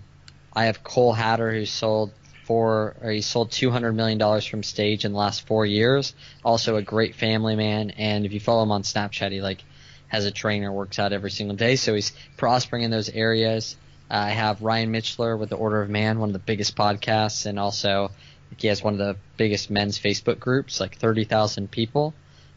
I 0.52 0.66
have 0.66 0.84
Cole 0.84 1.12
Hatter 1.12 1.52
who 1.52 1.66
sold 1.66 2.12
four, 2.46 2.96
or 3.02 3.10
he 3.10 3.20
sold 3.20 3.50
two 3.50 3.70
hundred 3.70 3.92
million 3.92 4.18
dollars 4.18 4.44
from 4.46 4.62
stage 4.62 5.04
in 5.04 5.12
the 5.12 5.18
last 5.18 5.46
four 5.46 5.66
years. 5.66 6.14
Also 6.44 6.76
a 6.76 6.82
great 6.82 7.14
family 7.14 7.56
man, 7.56 7.90
and 7.90 8.24
if 8.24 8.32
you 8.32 8.40
follow 8.40 8.62
him 8.62 8.72
on 8.72 8.82
Snapchat, 8.82 9.32
he 9.32 9.40
like 9.40 9.62
has 10.08 10.24
a 10.24 10.30
trainer, 10.30 10.72
works 10.72 10.98
out 10.98 11.12
every 11.12 11.30
single 11.30 11.56
day, 11.56 11.76
so 11.76 11.94
he's 11.94 12.12
prospering 12.36 12.82
in 12.82 12.90
those 12.90 13.08
areas. 13.08 13.76
Uh, 14.10 14.14
I 14.14 14.30
have 14.30 14.62
Ryan 14.62 14.92
Michler 14.92 15.38
with 15.38 15.50
the 15.50 15.56
Order 15.56 15.82
of 15.82 15.90
Man, 15.90 16.20
one 16.20 16.28
of 16.28 16.32
the 16.32 16.38
biggest 16.38 16.76
podcasts, 16.76 17.46
and 17.46 17.58
also 17.58 18.12
he 18.56 18.68
has 18.68 18.82
one 18.82 18.94
of 18.94 18.98
the 18.98 19.16
biggest 19.36 19.70
men's 19.70 19.98
Facebook 19.98 20.38
groups, 20.38 20.80
like 20.80 20.96
30,000 20.96 21.70
people. 21.70 22.14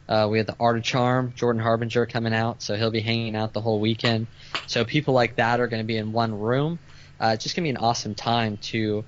Uh, 0.08 0.28
we 0.30 0.38
have 0.38 0.48
the 0.48 0.56
Art 0.60 0.78
of 0.78 0.84
Charm, 0.84 1.34
Jordan 1.36 1.62
Harbinger 1.62 2.06
coming 2.06 2.34
out, 2.34 2.62
so 2.62 2.76
he'll 2.76 2.92
be 2.92 3.02
hanging 3.02 3.36
out 3.36 3.54
the 3.54 3.62
whole 3.62 3.80
weekend. 3.80 4.28
So 4.68 4.86
people 4.86 5.14
like 5.14 5.36
that 5.36 5.60
are 5.60 5.68
going 5.68 5.82
to 5.82 5.88
be 5.88 5.98
in 5.98 6.12
one 6.12 6.40
room. 6.40 6.80
Uh, 7.20 7.32
it's 7.34 7.44
just 7.44 7.56
going 7.56 7.64
to 7.64 7.68
be 7.68 7.76
an 7.76 7.78
awesome 7.78 8.16
time 8.16 8.58
to 8.58 9.04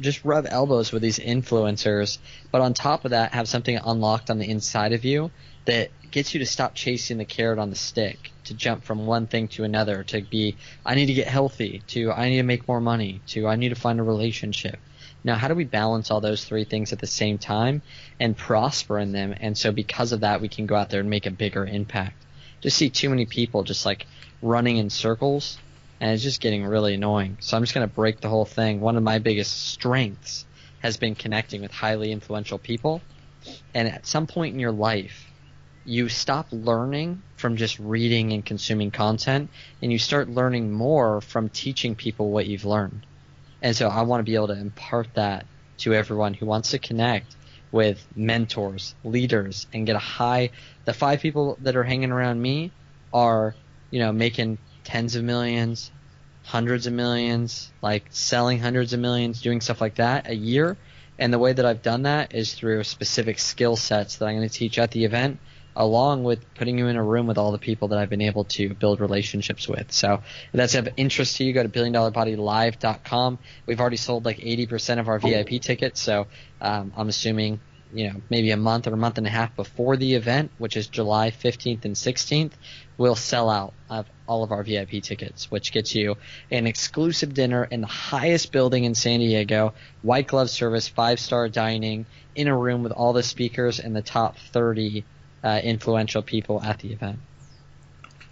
just 0.00 0.24
rub 0.24 0.46
elbows 0.48 0.92
with 0.92 1.02
these 1.02 1.18
influencers, 1.18 2.18
but 2.50 2.60
on 2.60 2.74
top 2.74 3.04
of 3.04 3.10
that, 3.10 3.32
have 3.32 3.48
something 3.48 3.76
unlocked 3.76 4.30
on 4.30 4.38
the 4.38 4.48
inside 4.48 4.92
of 4.92 5.04
you 5.04 5.30
that 5.64 5.90
gets 6.10 6.32
you 6.32 6.40
to 6.40 6.46
stop 6.46 6.74
chasing 6.74 7.18
the 7.18 7.24
carrot 7.24 7.58
on 7.58 7.70
the 7.70 7.76
stick, 7.76 8.30
to 8.44 8.54
jump 8.54 8.84
from 8.84 9.06
one 9.06 9.26
thing 9.26 9.48
to 9.48 9.64
another, 9.64 10.04
to 10.04 10.22
be, 10.22 10.56
I 10.84 10.94
need 10.94 11.06
to 11.06 11.14
get 11.14 11.28
healthy, 11.28 11.82
to 11.88 12.12
I 12.12 12.30
need 12.30 12.36
to 12.36 12.42
make 12.42 12.68
more 12.68 12.80
money, 12.80 13.20
to 13.28 13.46
I 13.46 13.56
need 13.56 13.70
to 13.70 13.74
find 13.74 14.00
a 14.00 14.04
relationship. 14.04 14.78
Now, 15.24 15.34
how 15.34 15.48
do 15.48 15.54
we 15.54 15.64
balance 15.64 16.10
all 16.10 16.20
those 16.20 16.44
three 16.44 16.64
things 16.64 16.92
at 16.92 17.00
the 17.00 17.06
same 17.06 17.38
time 17.38 17.82
and 18.20 18.36
prosper 18.36 18.98
in 18.98 19.10
them? 19.10 19.34
And 19.38 19.58
so, 19.58 19.72
because 19.72 20.12
of 20.12 20.20
that, 20.20 20.40
we 20.40 20.48
can 20.48 20.66
go 20.66 20.76
out 20.76 20.88
there 20.88 21.00
and 21.00 21.10
make 21.10 21.26
a 21.26 21.32
bigger 21.32 21.66
impact. 21.66 22.16
Just 22.60 22.76
see 22.76 22.90
too 22.90 23.10
many 23.10 23.26
people 23.26 23.64
just 23.64 23.84
like 23.84 24.06
running 24.40 24.76
in 24.76 24.88
circles, 24.88 25.58
and 26.00 26.10
it's 26.10 26.22
just 26.22 26.40
getting 26.40 26.64
really 26.64 26.94
annoying. 26.94 27.38
So, 27.40 27.56
I'm 27.56 27.62
just 27.62 27.74
going 27.74 27.88
to 27.88 27.94
break 27.94 28.20
the 28.20 28.28
whole 28.28 28.44
thing. 28.44 28.80
One 28.80 28.96
of 28.96 29.02
my 29.02 29.18
biggest 29.18 29.68
strengths 29.68 30.46
has 30.80 30.96
been 30.96 31.14
connecting 31.14 31.62
with 31.62 31.72
highly 31.72 32.12
influential 32.12 32.58
people. 32.58 33.00
And 33.74 33.88
at 33.88 34.06
some 34.06 34.26
point 34.26 34.54
in 34.54 34.60
your 34.60 34.72
life, 34.72 35.26
you 35.84 36.08
stop 36.08 36.48
learning 36.50 37.22
from 37.36 37.56
just 37.56 37.78
reading 37.78 38.32
and 38.32 38.44
consuming 38.44 38.90
content 38.90 39.50
and 39.80 39.92
you 39.92 39.98
start 39.98 40.28
learning 40.28 40.72
more 40.72 41.20
from 41.20 41.48
teaching 41.48 41.94
people 41.94 42.30
what 42.30 42.46
you've 42.46 42.64
learned. 42.64 43.06
And 43.62 43.74
so 43.74 43.88
I 43.88 44.02
want 44.02 44.20
to 44.20 44.24
be 44.24 44.34
able 44.34 44.48
to 44.48 44.58
impart 44.58 45.14
that 45.14 45.46
to 45.78 45.94
everyone 45.94 46.34
who 46.34 46.46
wants 46.46 46.70
to 46.70 46.78
connect 46.78 47.36
with 47.70 48.04
mentors, 48.16 48.94
leaders, 49.04 49.66
and 49.72 49.86
get 49.86 49.96
a 49.96 50.00
high. 50.00 50.50
The 50.84 50.92
five 50.92 51.20
people 51.20 51.56
that 51.62 51.76
are 51.76 51.84
hanging 51.84 52.10
around 52.10 52.40
me 52.40 52.72
are, 53.12 53.54
you 53.90 54.00
know, 54.00 54.12
making 54.12 54.58
tens 54.86 55.16
of 55.16 55.24
millions, 55.24 55.90
hundreds 56.44 56.86
of 56.86 56.92
millions, 56.92 57.72
like 57.82 58.04
selling 58.10 58.60
hundreds 58.60 58.92
of 58.92 59.00
millions, 59.00 59.42
doing 59.42 59.60
stuff 59.60 59.80
like 59.80 59.96
that 59.96 60.30
a 60.30 60.34
year. 60.34 60.76
And 61.18 61.32
the 61.32 61.38
way 61.38 61.52
that 61.52 61.66
I've 61.66 61.82
done 61.82 62.02
that 62.02 62.34
is 62.34 62.54
through 62.54 62.84
specific 62.84 63.38
skill 63.38 63.74
sets 63.76 64.16
that 64.16 64.26
I'm 64.26 64.36
going 64.36 64.48
to 64.48 64.54
teach 64.54 64.78
at 64.78 64.92
the 64.92 65.04
event 65.04 65.40
along 65.74 66.24
with 66.24 66.38
putting 66.54 66.78
you 66.78 66.86
in 66.86 66.96
a 66.96 67.02
room 67.02 67.26
with 67.26 67.36
all 67.36 67.52
the 67.52 67.58
people 67.58 67.88
that 67.88 67.98
I've 67.98 68.08
been 68.08 68.22
able 68.22 68.44
to 68.44 68.72
build 68.74 69.00
relationships 69.00 69.68
with. 69.68 69.92
So 69.92 70.14
if 70.14 70.52
that's 70.52 70.74
of 70.74 70.88
interest 70.96 71.36
to 71.36 71.44
you, 71.44 71.52
go 71.52 71.62
to 71.62 71.68
billiondollarbodylive.com. 71.68 73.38
We've 73.66 73.80
already 73.80 73.98
sold 73.98 74.24
like 74.24 74.38
80% 74.38 75.00
of 75.00 75.08
our 75.08 75.18
VIP 75.18 75.60
tickets, 75.60 76.00
so 76.00 76.28
um, 76.62 76.92
I'm 76.96 77.08
assuming 77.08 77.60
you 77.92 78.08
know 78.08 78.20
maybe 78.30 78.50
a 78.50 78.56
month 78.56 78.86
or 78.86 78.94
a 78.94 78.96
month 78.96 79.18
and 79.18 79.26
a 79.26 79.30
half 79.30 79.54
before 79.56 79.96
the 79.96 80.14
event, 80.14 80.50
which 80.58 80.76
is 80.76 80.86
July 80.86 81.30
15th 81.30 81.84
and 81.84 81.94
16th, 81.94 82.52
we'll 82.98 83.14
sell 83.14 83.48
out 83.48 83.72
of 83.88 84.06
all 84.26 84.42
of 84.42 84.52
our 84.52 84.62
VIP 84.62 85.02
tickets, 85.02 85.50
which 85.50 85.72
gets 85.72 85.94
you 85.94 86.16
an 86.50 86.66
exclusive 86.66 87.34
dinner 87.34 87.64
in 87.64 87.80
the 87.80 87.86
highest 87.86 88.52
building 88.52 88.84
in 88.84 88.94
San 88.94 89.20
Diego, 89.20 89.74
white 90.02 90.26
glove 90.26 90.50
service, 90.50 90.88
five 90.88 91.20
star 91.20 91.48
dining, 91.48 92.06
in 92.34 92.48
a 92.48 92.56
room 92.56 92.82
with 92.82 92.92
all 92.92 93.12
the 93.12 93.22
speakers 93.22 93.80
and 93.80 93.94
the 93.94 94.02
top 94.02 94.36
30 94.52 95.04
uh, 95.42 95.60
influential 95.62 96.22
people 96.22 96.62
at 96.62 96.78
the 96.80 96.92
event. 96.92 97.18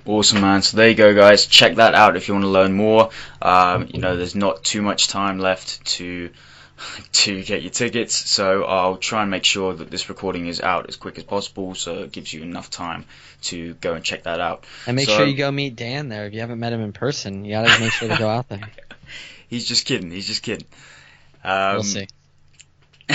Awesome, 0.06 0.42
man. 0.42 0.60
So 0.60 0.76
there 0.76 0.90
you 0.90 0.94
go, 0.94 1.14
guys. 1.14 1.46
Check 1.46 1.76
that 1.76 1.94
out 1.94 2.16
if 2.16 2.28
you 2.28 2.34
want 2.34 2.44
to 2.44 2.50
learn 2.50 2.74
more. 2.74 3.10
Um, 3.40 3.88
you 3.90 4.00
know, 4.00 4.16
there's 4.16 4.34
not 4.34 4.62
too 4.62 4.82
much 4.82 5.08
time 5.08 5.38
left 5.38 5.82
to 5.96 6.30
to 7.12 7.42
get 7.42 7.62
your 7.62 7.70
tickets, 7.70 8.14
so 8.14 8.64
I'll 8.64 8.96
try 8.96 9.22
and 9.22 9.30
make 9.30 9.44
sure 9.44 9.74
that 9.74 9.90
this 9.90 10.08
recording 10.08 10.46
is 10.46 10.60
out 10.60 10.88
as 10.88 10.96
quick 10.96 11.18
as 11.18 11.24
possible, 11.24 11.74
so 11.74 12.04
it 12.04 12.12
gives 12.12 12.32
you 12.32 12.42
enough 12.42 12.70
time 12.70 13.04
to 13.42 13.74
go 13.74 13.94
and 13.94 14.04
check 14.04 14.24
that 14.24 14.40
out. 14.40 14.64
And 14.86 14.96
make 14.96 15.08
so, 15.08 15.16
sure 15.16 15.26
you 15.26 15.36
go 15.36 15.50
meet 15.50 15.76
Dan 15.76 16.08
there. 16.08 16.26
If 16.26 16.34
you 16.34 16.40
haven't 16.40 16.58
met 16.58 16.72
him 16.72 16.80
in 16.80 16.92
person, 16.92 17.44
you 17.44 17.52
gotta 17.52 17.80
make 17.80 17.92
sure 17.92 18.08
to 18.08 18.16
go 18.16 18.28
out 18.28 18.48
there. 18.48 18.70
He's 19.48 19.66
just 19.66 19.86
kidding. 19.86 20.10
He's 20.10 20.26
just 20.26 20.42
kidding. 20.42 20.66
Um, 21.44 21.74
we'll 21.74 21.82
see. 21.84 22.08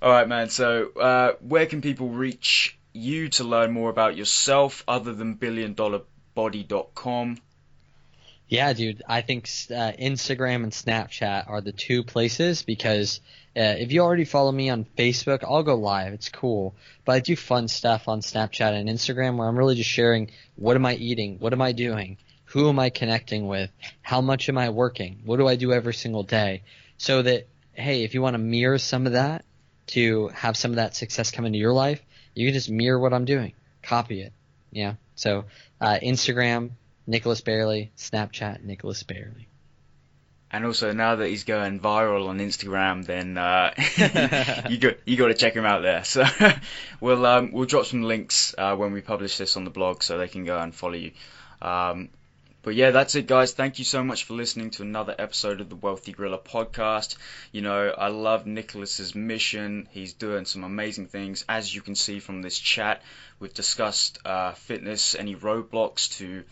All 0.00 0.10
right, 0.10 0.28
man. 0.28 0.48
So, 0.48 0.90
uh, 0.98 1.32
where 1.40 1.66
can 1.66 1.82
people 1.82 2.08
reach 2.08 2.78
you 2.92 3.28
to 3.30 3.42
learn 3.44 3.72
more 3.72 3.90
about 3.90 4.16
yourself 4.16 4.84
other 4.88 5.12
than 5.12 5.36
billiondollarbody.com? 5.36 7.38
Yeah, 8.48 8.72
dude. 8.72 9.02
I 9.06 9.20
think 9.20 9.44
uh, 9.70 9.92
Instagram 10.00 10.62
and 10.62 10.72
Snapchat 10.72 11.48
are 11.50 11.60
the 11.60 11.72
two 11.72 12.02
places 12.02 12.62
because 12.62 13.20
uh, 13.54 13.76
if 13.78 13.92
you 13.92 14.00
already 14.00 14.24
follow 14.24 14.50
me 14.50 14.70
on 14.70 14.86
Facebook, 14.96 15.44
I'll 15.44 15.62
go 15.62 15.74
live. 15.74 16.14
It's 16.14 16.30
cool. 16.30 16.74
But 17.04 17.12
I 17.16 17.20
do 17.20 17.36
fun 17.36 17.68
stuff 17.68 18.08
on 18.08 18.20
Snapchat 18.20 18.72
and 18.72 18.88
Instagram 18.88 19.36
where 19.36 19.48
I'm 19.48 19.58
really 19.58 19.74
just 19.74 19.90
sharing 19.90 20.30
what 20.56 20.76
am 20.76 20.86
I 20.86 20.94
eating? 20.94 21.38
What 21.40 21.52
am 21.52 21.60
I 21.60 21.72
doing? 21.72 22.16
Who 22.46 22.70
am 22.70 22.78
I 22.78 22.88
connecting 22.88 23.46
with? 23.46 23.70
How 24.00 24.22
much 24.22 24.48
am 24.48 24.56
I 24.56 24.70
working? 24.70 25.20
What 25.26 25.36
do 25.36 25.46
I 25.46 25.56
do 25.56 25.72
every 25.72 25.92
single 25.92 26.22
day? 26.22 26.62
So 26.96 27.20
that, 27.20 27.46
hey, 27.74 28.04
if 28.04 28.14
you 28.14 28.22
want 28.22 28.34
to 28.34 28.38
mirror 28.38 28.78
some 28.78 29.06
of 29.06 29.12
that, 29.12 29.44
to 29.88 30.28
have 30.28 30.56
some 30.56 30.70
of 30.70 30.76
that 30.76 30.94
success 30.94 31.30
come 31.30 31.44
into 31.44 31.58
your 31.58 31.72
life, 31.72 32.00
you 32.34 32.46
can 32.46 32.54
just 32.54 32.70
mirror 32.70 32.98
what 32.98 33.12
I'm 33.12 33.24
doing, 33.24 33.52
copy 33.82 34.22
it. 34.22 34.32
Yeah. 34.70 34.94
So 35.16 35.44
uh, 35.80 35.98
Instagram, 36.02 36.70
Nicholas 37.08 37.40
Bayerle, 37.40 37.88
Snapchat, 37.96 38.62
Nicholas 38.62 39.02
Bayerle. 39.02 39.46
And 40.50 40.66
also 40.66 40.92
now 40.92 41.16
that 41.16 41.28
he's 41.28 41.44
going 41.44 41.80
viral 41.80 42.28
on 42.28 42.38
Instagram, 42.38 43.04
then 43.06 43.38
uh, 43.38 43.72
you 44.68 44.76
got 44.76 44.96
you 45.06 45.16
got 45.16 45.28
to 45.28 45.34
check 45.34 45.54
him 45.54 45.64
out 45.64 45.82
there. 45.82 46.04
So 46.04 46.24
we'll 47.00 47.24
um, 47.24 47.52
we'll 47.52 47.66
drop 47.66 47.86
some 47.86 48.02
links 48.02 48.54
uh, 48.58 48.76
when 48.76 48.92
we 48.92 49.00
publish 49.00 49.38
this 49.38 49.56
on 49.56 49.64
the 49.64 49.70
blog, 49.70 50.02
so 50.02 50.18
they 50.18 50.28
can 50.28 50.44
go 50.44 50.58
and 50.58 50.74
follow 50.74 50.94
you. 50.94 51.12
Um, 51.62 52.10
but 52.62 52.74
yeah, 52.74 52.90
that's 52.90 53.14
it, 53.14 53.26
guys. 53.26 53.52
Thank 53.52 53.78
you 53.78 53.86
so 53.86 54.04
much 54.04 54.24
for 54.24 54.34
listening 54.34 54.70
to 54.72 54.82
another 54.82 55.14
episode 55.18 55.62
of 55.62 55.70
the 55.70 55.76
Wealthy 55.76 56.12
Gorilla 56.12 56.38
podcast. 56.38 57.16
You 57.52 57.62
know, 57.62 57.88
I 57.96 58.08
love 58.08 58.46
Nicholas's 58.46 59.14
mission. 59.14 59.88
He's 59.92 60.12
doing 60.12 60.44
some 60.44 60.64
amazing 60.64 61.06
things. 61.06 61.46
As 61.48 61.74
you 61.74 61.80
can 61.80 61.94
see 61.94 62.20
from 62.20 62.42
this 62.42 62.58
chat, 62.58 63.02
we've 63.38 63.54
discussed 63.54 64.18
uh, 64.26 64.52
fitness, 64.52 65.14
any 65.14 65.36
roadblocks 65.36 66.18
to 66.18 66.44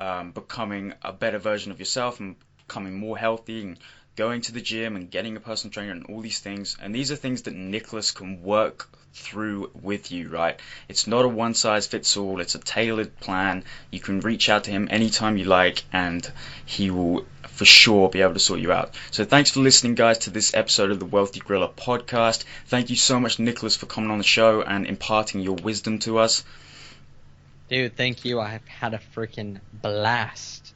um, 0.00 0.32
becoming 0.32 0.94
a 1.02 1.12
better 1.12 1.38
version 1.38 1.72
of 1.72 1.78
yourself 1.78 2.20
and 2.20 2.36
becoming 2.66 2.98
more 2.98 3.18
healthy 3.18 3.62
and 3.62 3.78
going 4.16 4.40
to 4.42 4.52
the 4.52 4.60
gym 4.60 4.96
and 4.96 5.10
getting 5.10 5.36
a 5.36 5.40
personal 5.40 5.72
trainer 5.72 5.92
and 5.92 6.06
all 6.06 6.20
these 6.20 6.38
things. 6.38 6.76
And 6.80 6.94
these 6.94 7.10
are 7.10 7.16
things 7.16 7.42
that 7.42 7.54
Nicholas 7.54 8.10
can 8.12 8.42
work 8.42 8.88
through 9.12 9.70
with 9.80 10.10
you, 10.10 10.28
right? 10.28 10.58
It's 10.88 11.06
not 11.06 11.24
a 11.24 11.28
one 11.28 11.54
size 11.54 11.86
fits 11.86 12.16
all, 12.16 12.40
it's 12.40 12.54
a 12.54 12.58
tailored 12.58 13.18
plan. 13.20 13.64
You 13.90 14.00
can 14.00 14.20
reach 14.20 14.48
out 14.48 14.64
to 14.64 14.70
him 14.70 14.88
anytime 14.90 15.36
you 15.36 15.44
like, 15.44 15.84
and 15.92 16.28
he 16.66 16.90
will 16.90 17.26
for 17.48 17.64
sure 17.64 18.08
be 18.08 18.20
able 18.20 18.34
to 18.34 18.40
sort 18.40 18.60
you 18.60 18.72
out. 18.72 18.94
So 19.12 19.24
thanks 19.24 19.50
for 19.50 19.60
listening, 19.60 19.94
guys, 19.94 20.18
to 20.18 20.30
this 20.30 20.54
episode 20.54 20.90
of 20.90 20.98
the 20.98 21.06
Wealthy 21.06 21.40
Gorilla 21.40 21.68
podcast. 21.68 22.44
Thank 22.66 22.90
you 22.90 22.96
so 22.96 23.20
much, 23.20 23.38
Nicholas, 23.38 23.76
for 23.76 23.86
coming 23.86 24.10
on 24.10 24.18
the 24.18 24.24
show 24.24 24.62
and 24.62 24.86
imparting 24.86 25.40
your 25.40 25.54
wisdom 25.54 26.00
to 26.00 26.18
us. 26.18 26.42
Dude, 27.74 27.96
thank 27.96 28.24
you. 28.24 28.40
I've 28.40 28.64
had 28.68 28.94
a 28.94 29.00
freaking 29.16 29.58
blast. 29.72 30.72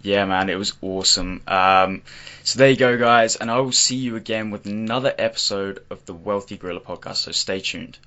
Yeah, 0.00 0.24
man, 0.26 0.48
it 0.48 0.54
was 0.54 0.72
awesome. 0.80 1.42
Um, 1.48 2.02
so 2.44 2.60
there 2.60 2.70
you 2.70 2.76
go, 2.76 2.96
guys, 2.96 3.34
and 3.34 3.50
I 3.50 3.58
will 3.58 3.72
see 3.72 3.96
you 3.96 4.14
again 4.14 4.52
with 4.52 4.64
another 4.64 5.12
episode 5.18 5.84
of 5.90 6.06
the 6.06 6.14
Wealthy 6.14 6.56
Gorilla 6.56 6.78
podcast. 6.78 7.16
So 7.16 7.32
stay 7.32 7.58
tuned. 7.58 7.98